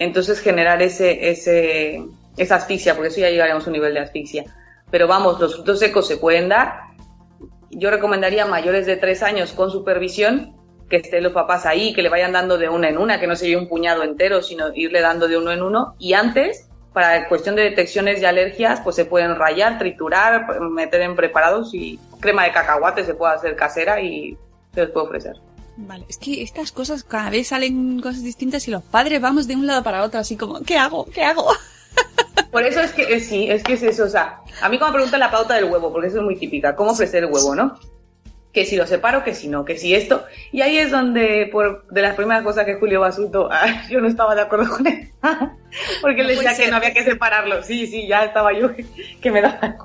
Entonces 0.00 0.40
generar 0.40 0.82
ese, 0.82 1.30
ese, 1.30 2.02
esa 2.36 2.56
asfixia, 2.56 2.94
porque 2.96 3.08
eso 3.08 3.20
ya 3.20 3.30
llegaremos 3.30 3.64
a 3.64 3.66
un 3.68 3.74
nivel 3.74 3.94
de 3.94 4.00
asfixia. 4.00 4.44
Pero 4.90 5.06
vamos, 5.06 5.38
los 5.38 5.54
frutos 5.54 5.78
secos 5.78 6.08
se 6.08 6.16
pueden 6.16 6.48
dar. 6.48 6.80
Yo 7.70 7.90
recomendaría 7.90 8.44
mayores 8.44 8.86
de 8.86 8.96
tres 8.96 9.22
años 9.22 9.52
con 9.52 9.70
supervisión 9.70 10.56
que 10.90 10.96
estén 10.96 11.22
los 11.22 11.32
papás 11.32 11.64
ahí, 11.64 11.94
que 11.94 12.02
le 12.02 12.08
vayan 12.08 12.32
dando 12.32 12.58
de 12.58 12.68
una 12.68 12.88
en 12.88 12.98
una, 12.98 13.20
que 13.20 13.28
no 13.28 13.36
se 13.36 13.46
lleve 13.46 13.62
un 13.62 13.68
puñado 13.68 14.02
entero, 14.02 14.42
sino 14.42 14.74
irle 14.74 15.00
dando 15.00 15.28
de 15.28 15.38
uno 15.38 15.52
en 15.52 15.62
uno. 15.62 15.94
Y 15.98 16.14
antes, 16.14 16.68
para 16.92 17.28
cuestión 17.28 17.54
de 17.54 17.62
detecciones 17.62 18.20
de 18.20 18.26
alergias, 18.26 18.80
pues 18.80 18.96
se 18.96 19.04
pueden 19.04 19.36
rayar, 19.36 19.78
triturar, 19.78 20.60
meter 20.60 21.02
en 21.02 21.14
preparados 21.14 21.72
y 21.72 21.98
crema 22.18 22.44
de 22.44 22.52
cacahuate 22.52 23.04
se 23.04 23.14
puede 23.14 23.34
hacer 23.34 23.54
casera 23.54 24.00
y 24.00 24.36
se 24.74 24.80
les 24.82 24.90
puede 24.90 25.06
ofrecer. 25.06 25.36
Vale, 25.76 26.04
es 26.08 26.18
que 26.18 26.42
estas 26.42 26.72
cosas 26.72 27.04
cada 27.04 27.30
vez 27.30 27.48
salen 27.48 28.00
cosas 28.00 28.22
distintas 28.24 28.66
y 28.66 28.72
los 28.72 28.82
padres 28.82 29.20
vamos 29.20 29.46
de 29.46 29.54
un 29.54 29.66
lado 29.66 29.82
para 29.84 30.02
otro, 30.02 30.18
así 30.18 30.36
como, 30.36 30.60
¿qué 30.60 30.76
hago? 30.76 31.06
¿Qué 31.06 31.22
hago? 31.22 31.46
Por 32.50 32.64
eso 32.64 32.80
es 32.80 32.90
que 32.90 33.14
eh, 33.14 33.20
sí, 33.20 33.48
es 33.48 33.62
que 33.62 33.74
es 33.74 33.82
eso. 33.84 34.04
O 34.04 34.08
sea, 34.08 34.40
a 34.60 34.68
mí 34.68 34.76
cuando 34.76 34.94
me 34.94 34.98
preguntan 34.98 35.20
la 35.20 35.30
pauta 35.30 35.54
del 35.54 35.64
huevo, 35.64 35.92
porque 35.92 36.08
eso 36.08 36.18
es 36.18 36.24
muy 36.24 36.36
típica, 36.36 36.74
¿cómo 36.74 36.90
ofrecer 36.90 37.22
el 37.22 37.30
huevo, 37.30 37.54
no? 37.54 37.78
Que 38.52 38.64
si 38.64 38.76
lo 38.76 38.86
separo, 38.86 39.22
que 39.22 39.34
si 39.34 39.48
no, 39.48 39.64
que 39.64 39.76
si 39.76 39.94
esto. 39.94 40.24
Y 40.50 40.62
ahí 40.62 40.78
es 40.78 40.90
donde, 40.90 41.48
por 41.52 41.86
de 41.88 42.02
las 42.02 42.16
primeras 42.16 42.42
cosas 42.42 42.64
que 42.64 42.74
Julio 42.74 43.00
Basuto, 43.00 43.48
ah, 43.52 43.86
yo 43.88 44.00
no 44.00 44.08
estaba 44.08 44.34
de 44.34 44.42
acuerdo 44.42 44.76
con 44.76 44.86
él. 44.86 45.10
porque 46.02 46.22
No 46.22 46.28
decía 46.28 46.50
puede 46.50 46.64
que 46.64 46.70
no 46.70 46.76
había 46.76 46.92
que 46.92 47.04
separarlo. 47.04 47.62
Sí, 47.62 47.86
sí, 47.86 48.06
ya 48.06 48.24
estaba 48.24 48.52
yo 48.52 48.74
que, 48.74 48.84
que 49.20 49.30
me 49.30 49.42
daba. 49.42 49.76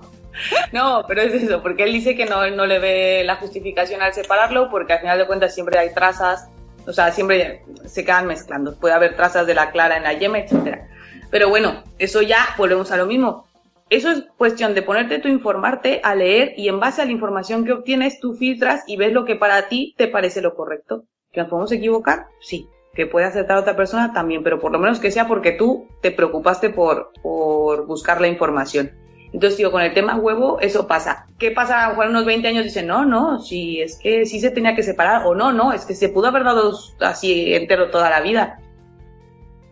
No, 0.72 1.06
pero 1.08 1.22
es 1.22 1.34
eso, 1.34 1.62
porque 1.62 1.84
él 1.84 1.94
dice 1.94 2.16
que 2.16 2.26
no, 2.26 2.50
no 2.50 2.66
le 2.66 2.80
ve 2.80 3.24
la 3.24 3.36
justificación 3.36 4.02
al 4.02 4.14
separarlo, 4.14 4.70
porque 4.70 4.94
al 4.94 5.00
final 5.00 5.18
de 5.18 5.28
cuentas 5.28 5.54
siempre 5.54 5.80
hay 5.80 5.94
trazas, 5.94 6.50
o 6.86 6.94
sea, 6.94 7.12
siempre 7.12 7.64
se 7.86 8.04
quedan 8.04 8.28
mezclando. 8.28 8.76
Puede 8.76 8.94
haber 8.94 9.16
trazas 9.16 9.48
de 9.48 9.56
la 9.56 9.72
clara 9.72 9.98
en 9.98 10.04
la 10.04 10.14
yema, 10.14 10.40
etcétera. 10.40 10.88
Pero 11.32 11.50
bueno, 11.50 11.84
eso 11.98 12.22
ya 12.22 12.48
volvemos 12.58 12.92
a 12.92 12.98
lo 12.98 13.06
mismo. 13.06 13.45
Eso 13.90 14.10
es 14.10 14.24
cuestión 14.38 14.74
de 14.74 14.82
ponerte 14.82 15.20
tú 15.20 15.28
a 15.28 15.32
informarte, 15.32 16.02
a 16.04 16.16
leer 16.16 16.54
y 16.58 16.70
en 16.70 16.80
base 16.80 17.04
a 17.04 17.06
la 17.06 17.12
información 17.12 17.66
que 17.66 17.74
obtienes 17.74 18.20
tú 18.20 18.34
filtras 18.34 18.84
y 18.88 18.98
ves 18.98 19.14
lo 19.14 19.26
que 19.26 19.36
para 19.36 19.70
ti 19.70 19.94
te 19.96 20.08
parece 20.08 20.42
lo 20.42 20.56
correcto. 20.56 21.06
¿Que 21.32 21.42
nos 21.42 21.50
podemos 21.50 21.72
equivocar? 21.72 22.28
Sí. 22.42 22.68
¿Que 22.96 23.06
puede 23.06 23.28
acertar 23.28 23.58
otra 23.58 23.76
persona? 23.76 24.12
También, 24.12 24.42
pero 24.42 24.60
por 24.60 24.72
lo 24.72 24.80
menos 24.80 25.00
que 25.00 25.12
sea 25.12 25.28
porque 25.28 25.52
tú 25.52 25.88
te 26.02 26.12
preocupaste 26.12 26.72
por, 26.72 27.12
por 27.22 27.86
buscar 27.86 28.22
la 28.22 28.28
información. 28.28 28.92
Entonces, 29.34 29.58
digo, 29.58 29.72
con 29.72 29.82
el 29.82 29.94
tema 29.94 30.16
huevo, 30.16 30.60
eso 30.62 30.88
pasa. 30.88 31.28
¿Qué 31.38 31.52
pasa? 31.52 31.86
A 31.86 32.08
unos 32.08 32.26
20 32.26 32.48
años 32.48 32.64
dicen, 32.64 32.88
no, 32.88 33.06
no, 33.06 33.40
si 33.40 33.82
es 33.82 34.00
que 34.00 34.26
sí 34.26 34.40
se 34.40 34.50
tenía 34.50 34.76
que 34.76 34.82
separar, 34.82 35.28
o 35.28 35.36
no, 35.36 35.52
no, 35.52 35.74
es 35.74 35.86
que 35.86 35.94
se 35.94 36.10
pudo 36.10 36.28
haber 36.28 36.46
dado 36.46 36.74
así 37.02 37.54
entero 37.54 37.92
toda 37.92 38.10
la 38.10 38.22
vida. 38.22 38.60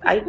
Ay, 0.02 0.24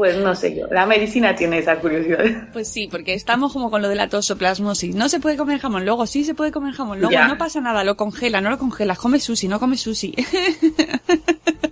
pues 0.00 0.16
no 0.16 0.34
sé 0.34 0.56
yo. 0.56 0.66
La 0.70 0.86
medicina 0.86 1.34
tiene 1.34 1.58
esa 1.58 1.76
curiosidad. 1.76 2.24
Pues 2.54 2.72
sí, 2.72 2.88
porque 2.90 3.12
estamos 3.12 3.52
como 3.52 3.70
con 3.70 3.82
lo 3.82 3.88
de 3.90 3.96
la 3.96 4.08
tosoplasmosis. 4.08 4.94
No 4.94 5.10
se 5.10 5.20
puede 5.20 5.36
comer 5.36 5.58
jamón, 5.60 5.84
luego 5.84 6.06
sí 6.06 6.24
se 6.24 6.32
puede 6.32 6.50
comer 6.52 6.72
jamón, 6.72 7.00
luego 7.00 7.12
Ya. 7.12 7.28
no 7.28 7.36
pasa 7.36 7.60
nada, 7.60 7.84
lo 7.84 7.98
congela, 7.98 8.40
no 8.40 8.48
lo 8.48 8.56
congelas, 8.56 8.98
come 8.98 9.20
sushi, 9.20 9.46
no 9.46 9.60
come 9.60 9.76
sushi. 9.76 10.14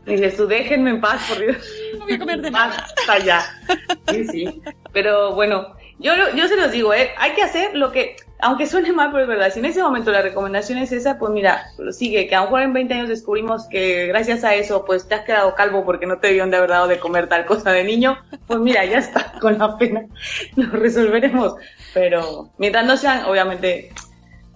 Dices 0.04 0.36
tú, 0.36 0.46
déjenme 0.46 0.90
en 0.90 1.00
paz, 1.00 1.22
por 1.26 1.38
Dios. 1.40 1.56
no 1.98 2.04
voy 2.04 2.12
a 2.12 2.18
comer 2.18 2.42
de 2.42 2.50
nada. 2.50 2.86
Basta 2.98 3.18
ya. 3.24 3.46
Sí, 4.10 4.24
sí. 4.26 4.62
Pero 4.92 5.34
bueno, 5.34 5.74
yo, 5.98 6.12
yo 6.36 6.48
se 6.48 6.56
los 6.56 6.70
digo, 6.70 6.92
¿eh? 6.92 7.12
hay 7.16 7.32
que 7.32 7.42
hacer 7.42 7.74
lo 7.74 7.90
que, 7.92 8.14
aunque 8.41 8.66
suene 8.66 8.93
mal, 8.93 9.11
pero 9.11 9.24
es 9.24 9.28
verdad, 9.28 9.51
si 9.53 9.59
en 9.59 9.64
ese 9.64 9.82
momento 9.82 10.12
la 10.12 10.22
recomendación 10.22 10.78
es 10.78 10.93
esa, 10.93 11.18
pues 11.18 11.32
mira, 11.32 11.66
sigue, 11.91 12.28
que 12.28 12.36
a 12.36 12.41
lo 12.41 12.45
mejor 12.47 12.62
en 12.62 12.72
20 12.72 12.95
años 12.95 13.09
descubrimos 13.09 13.66
que 13.66 14.07
gracias 14.07 14.45
a 14.45 14.55
eso, 14.55 14.84
pues 14.84 15.09
te 15.09 15.16
has 15.16 15.24
quedado 15.24 15.55
calvo 15.55 15.84
porque 15.84 16.07
no 16.07 16.18
te 16.18 16.28
dieron 16.28 16.51
de 16.51 16.59
haber 16.59 16.70
dado 16.70 16.86
de 16.86 17.01
comer 17.01 17.28
tal 17.28 17.47
cosa 17.47 17.72
de 17.72 17.82
niño, 17.82 18.16
pues 18.47 18.61
mira, 18.61 18.84
ya 18.84 18.99
está, 18.99 19.32
con 19.41 19.59
la 19.59 19.76
pena 19.76 20.07
lo 20.57 20.70
resolveremos. 20.70 21.57
Pero 21.95 22.51
mientras 22.59 22.86
no 22.86 22.97
sean, 22.97 23.24
obviamente, 23.24 23.91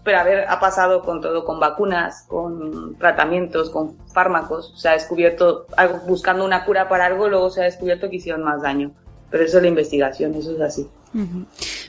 pero 0.05 0.19
a 0.19 0.25
ver, 0.25 0.45
ha 0.49 0.61
pasado 0.61 1.03
con 1.03 1.21
todo, 1.21 1.45
con 1.45 1.59
vacunas, 1.59 2.25
con 2.29 2.97
tratamientos, 2.99 3.71
con 3.71 3.99
fármacos, 4.09 4.75
se 4.77 4.89
ha 4.89 4.93
descubierto, 4.93 5.67
algo, 5.77 5.99
buscando 6.07 6.45
una 6.45 6.65
cura 6.65 6.89
para 6.89 7.07
algo, 7.07 7.29
luego 7.29 7.51
se 7.51 7.63
ha 7.63 7.65
descubierto 7.65 8.09
que 8.09 8.17
hicieron 8.17 8.45
más 8.45 8.63
daño. 8.63 8.93
Pero 9.33 9.45
eso 9.45 9.57
es 9.57 9.63
la 9.63 9.69
investigación, 9.69 10.35
eso 10.35 10.53
es 10.53 10.61
así. 10.61 10.87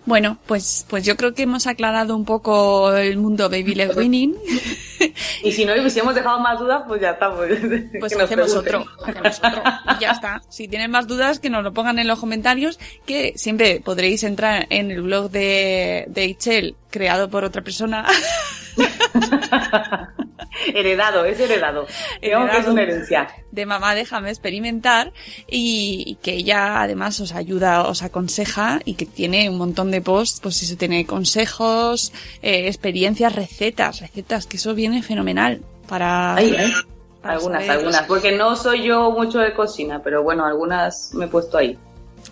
Bueno, 0.06 0.38
pues, 0.48 0.86
pues 0.89 1.06
yo 1.06 1.16
creo 1.18 1.34
que 1.34 1.44
hemos 1.44 1.68
aclarado 1.68 2.16
un 2.16 2.24
poco 2.26 2.94
el 2.96 3.18
mundo 3.18 3.50
baby 3.50 3.76
led 3.76 3.91
winning. 3.98 4.34
Y 5.44 5.52
si 5.52 5.66
no, 5.66 5.89
si 5.89 6.00
hemos 6.00 6.16
dejado 6.16 6.39
más 6.39 6.58
dudas, 6.58 6.84
pues 6.88 7.02
ya 7.02 7.12
está. 7.12 7.36
Pues, 7.36 7.60
Pues 8.00 8.18
hacemos 8.18 8.56
otro, 8.56 8.86
hacemos 9.06 9.39
otro. 9.39 9.62
Y 9.98 10.02
ya 10.02 10.12
está. 10.12 10.41
Si 10.48 10.70
tienen 10.70 10.89
más 10.89 11.06
dudas, 11.06 11.39
que 11.39 11.50
nos 11.50 11.64
lo 11.64 11.74
pongan 11.74 12.00
en 12.00 12.08
los 12.08 12.20
comentarios, 12.20 12.80
que 13.06 13.34
siempre 13.36 13.82
podréis 13.84 14.24
entrar 14.24 14.66
en 14.70 14.89
el 14.89 15.02
blog 15.02 15.30
de, 15.30 16.06
de 16.08 16.26
Ichel, 16.26 16.76
creado 16.89 17.30
por 17.30 17.44
otra 17.44 17.62
persona. 17.62 18.06
heredado, 20.74 21.26
es 21.26 21.39
heredado. 21.39 21.86
Digamos 22.21 22.49
que 22.51 22.57
es 22.57 22.67
una 22.67 22.82
herencia. 22.84 23.28
de 23.51 23.65
mamá 23.65 23.95
déjame 23.95 24.30
experimentar 24.30 25.11
y, 25.49 26.03
y 26.05 26.15
que 26.15 26.34
ella 26.34 26.82
además 26.82 27.19
os 27.19 27.34
ayuda, 27.34 27.84
os 27.88 28.03
aconseja 28.03 28.80
y 28.86 28.95
que 28.95 29.05
tiene 29.05 29.49
un 29.49 29.57
montón 29.57 29.91
de 29.91 30.01
posts, 30.01 30.39
pues 30.41 30.61
eso 30.63 30.76
tiene 30.78 31.05
consejos, 31.05 32.13
eh, 32.41 32.67
experiencias, 32.67 33.34
recetas, 33.36 33.99
recetas, 33.99 34.45
que 34.47 34.57
eso 34.57 34.74
viene 34.74 35.01
fenomenal 35.03 35.61
para... 35.88 36.36
Ay, 36.36 36.55
ay. 36.57 36.71
para 37.21 37.36
Algunas, 37.36 37.61
saber- 37.65 37.78
algunas. 37.80 38.03
Porque 38.03 38.32
no 38.36 38.55
soy 38.55 38.84
yo 38.84 39.11
mucho 39.11 39.39
de 39.39 39.53
cocina, 39.53 40.01
pero 40.03 40.24
bueno, 40.24 40.45
algunas 40.45 41.13
me 41.13 41.26
he 41.26 41.28
puesto 41.28 41.57
ahí. 41.57 41.78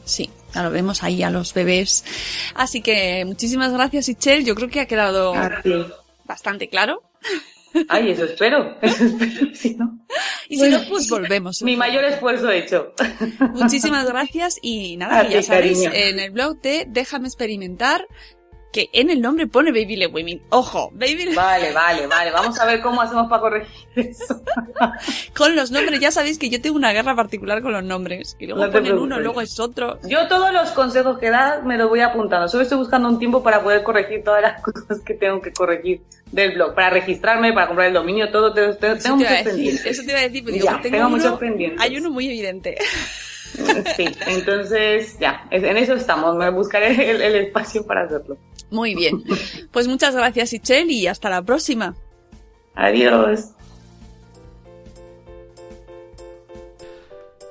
Sí, 0.06 0.30
ya 0.56 0.64
lo 0.64 0.72
vemos 0.72 1.04
ahí 1.04 1.22
a 1.22 1.30
los 1.30 1.54
bebés. 1.54 2.04
Así 2.56 2.82
que 2.82 3.24
muchísimas 3.26 3.72
gracias, 3.72 4.10
Ichel. 4.10 4.44
Yo 4.46 4.56
creo 4.56 4.70
que 4.70 4.80
ha 4.82 4.86
quedado. 4.88 5.34
Bastante 6.32 6.70
claro. 6.70 7.04
Ay, 7.88 8.12
eso 8.12 8.26
espero. 8.26 8.78
Eso 8.82 9.06
espero, 9.06 9.56
si 9.56 9.76
no. 9.76 10.00
Y 10.50 10.58
si 10.58 10.70
no, 10.70 10.80
pues 10.90 11.10
volvemos. 11.10 11.62
Mi 11.62 11.78
mayor 11.78 12.04
esfuerzo 12.04 12.50
hecho. 12.52 12.94
Muchísimas 13.54 14.06
gracias 14.06 14.60
y 14.62 14.98
nada, 14.98 15.28
ya 15.30 15.42
sabéis, 15.42 15.84
cariño. 15.84 15.92
en 15.94 16.20
el 16.20 16.32
blog 16.32 16.60
de 16.62 16.86
Déjame 16.88 17.28
Experimentar, 17.28 18.06
que 18.72 18.90
en 18.94 19.10
el 19.10 19.20
nombre 19.22 19.48
pone 19.48 19.72
Baby 19.72 19.98
Led 19.98 20.12
Women. 20.14 20.42
Ojo, 20.50 20.92
Baby 20.94 21.26
Led- 21.26 21.36
Vale, 21.36 21.72
vale, 21.74 22.08
vale. 22.08 22.32
Vamos 22.32 22.58
a 22.60 22.66
ver 22.66 22.82
cómo 22.82 23.02
hacemos 23.02 23.28
para 23.30 23.42
corregir 23.42 23.70
eso. 23.96 24.42
con 25.36 25.56
los 25.56 25.72
nombres. 25.72 26.00
Ya 26.00 26.12
sabéis 26.12 26.38
que 26.38 26.50
yo 26.50 26.62
tengo 26.62 26.76
una 26.78 26.94
guerra 26.94 27.16
particular 27.16 27.62
con 27.62 27.74
los 27.74 27.84
nombres. 27.84 28.36
Que 28.40 28.48
luego 28.48 28.66
No 28.66 28.72
ponen 28.72 28.98
uno, 28.98 29.20
luego 29.20 29.42
es 29.42 29.60
otro. 29.60 30.00
Yo 30.08 30.28
todos 30.28 30.52
los 30.54 30.70
consejos 30.72 31.20
que 31.20 31.30
da 31.30 31.62
me 31.66 31.78
los 31.78 31.90
voy 31.90 32.00
apuntando. 32.02 32.48
Solo 32.48 32.64
estoy 32.64 32.78
buscando 32.78 33.10
un 33.10 33.20
tiempo 33.20 33.44
para 33.44 33.62
poder 33.62 33.84
corregir 33.84 34.24
todas 34.24 34.42
las 34.42 34.62
cosas 34.64 35.00
que 35.06 35.14
tengo 35.16 35.42
que 35.42 35.52
corregir 35.52 36.02
del 36.32 36.54
blog. 36.54 36.74
Para 36.74 36.90
registrarme, 36.92 37.52
para 37.54 37.68
comprar 37.68 37.88
el 37.90 37.94
dominio, 37.94 38.32
todo. 38.32 38.54
Tengo, 38.54 38.74
tengo, 38.78 38.96
tengo 38.96 39.02
te, 39.02 39.08
a 39.10 39.16
muchos 39.16 39.30
decir, 39.30 39.52
pendientes. 39.52 39.86
eso 39.86 40.02
te 40.04 40.12
iba 40.12 40.20
a 40.20 40.24
decir, 40.24 40.44
pero 40.46 40.58
Ya, 40.58 40.64
tengo, 40.64 40.82
tengo 40.84 40.98
uno- 41.08 41.10
muchos 41.18 41.40
pendientes. 41.40 41.82
Hay 41.82 41.98
uno 41.98 42.10
muy 42.10 42.26
evidente. 42.28 42.78
Sí, 43.96 44.06
entonces 44.28 45.18
ya, 45.20 45.48
en 45.52 45.78
eso 45.78 45.94
estamos. 45.94 46.36
Me 46.36 46.50
buscaré 46.50 47.12
el, 47.12 47.22
el 47.22 47.36
espacio 47.36 47.86
para 47.86 48.04
hacerlo. 48.04 48.38
Muy 48.70 48.96
bien. 48.96 49.24
Pues 49.72 49.88
muchas 49.88 50.16
gracias, 50.16 50.54
Ichel, 50.54 50.90
y 50.90 51.08
hasta 51.08 51.30
la 51.30 51.42
próxima. 51.42 51.96
Adiós. 52.76 53.50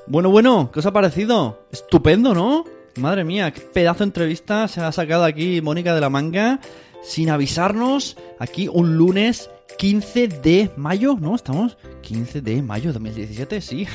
Bueno, 0.07 0.31
bueno, 0.31 0.71
¿qué 0.73 0.81
os 0.81 0.87
ha 0.87 0.93
parecido? 0.93 1.67
Estupendo, 1.71 2.35
¿no? 2.35 2.65
Madre 2.97 3.23
mía, 3.23 3.53
qué 3.53 3.61
pedazo 3.61 4.01
de 4.01 4.07
entrevista 4.07 4.67
se 4.67 4.81
ha 4.81 4.91
sacado 4.91 5.25
aquí 5.25 5.61
Mónica 5.61 5.95
de 5.95 6.01
la 6.01 6.11
manga 6.11 6.59
sin 7.03 7.31
avisarnos. 7.31 8.17
Aquí 8.39 8.69
un 8.69 8.97
lunes 8.97 9.51
15 9.79 10.29
de 10.29 10.71
mayo, 10.77 11.17
¿no? 11.21 11.35
Estamos 11.35 11.77
15 12.03 12.43
de 12.43 12.63
mayo 12.63 12.89
de 12.89 12.93
2017, 12.95 13.61
sí. 13.61 13.87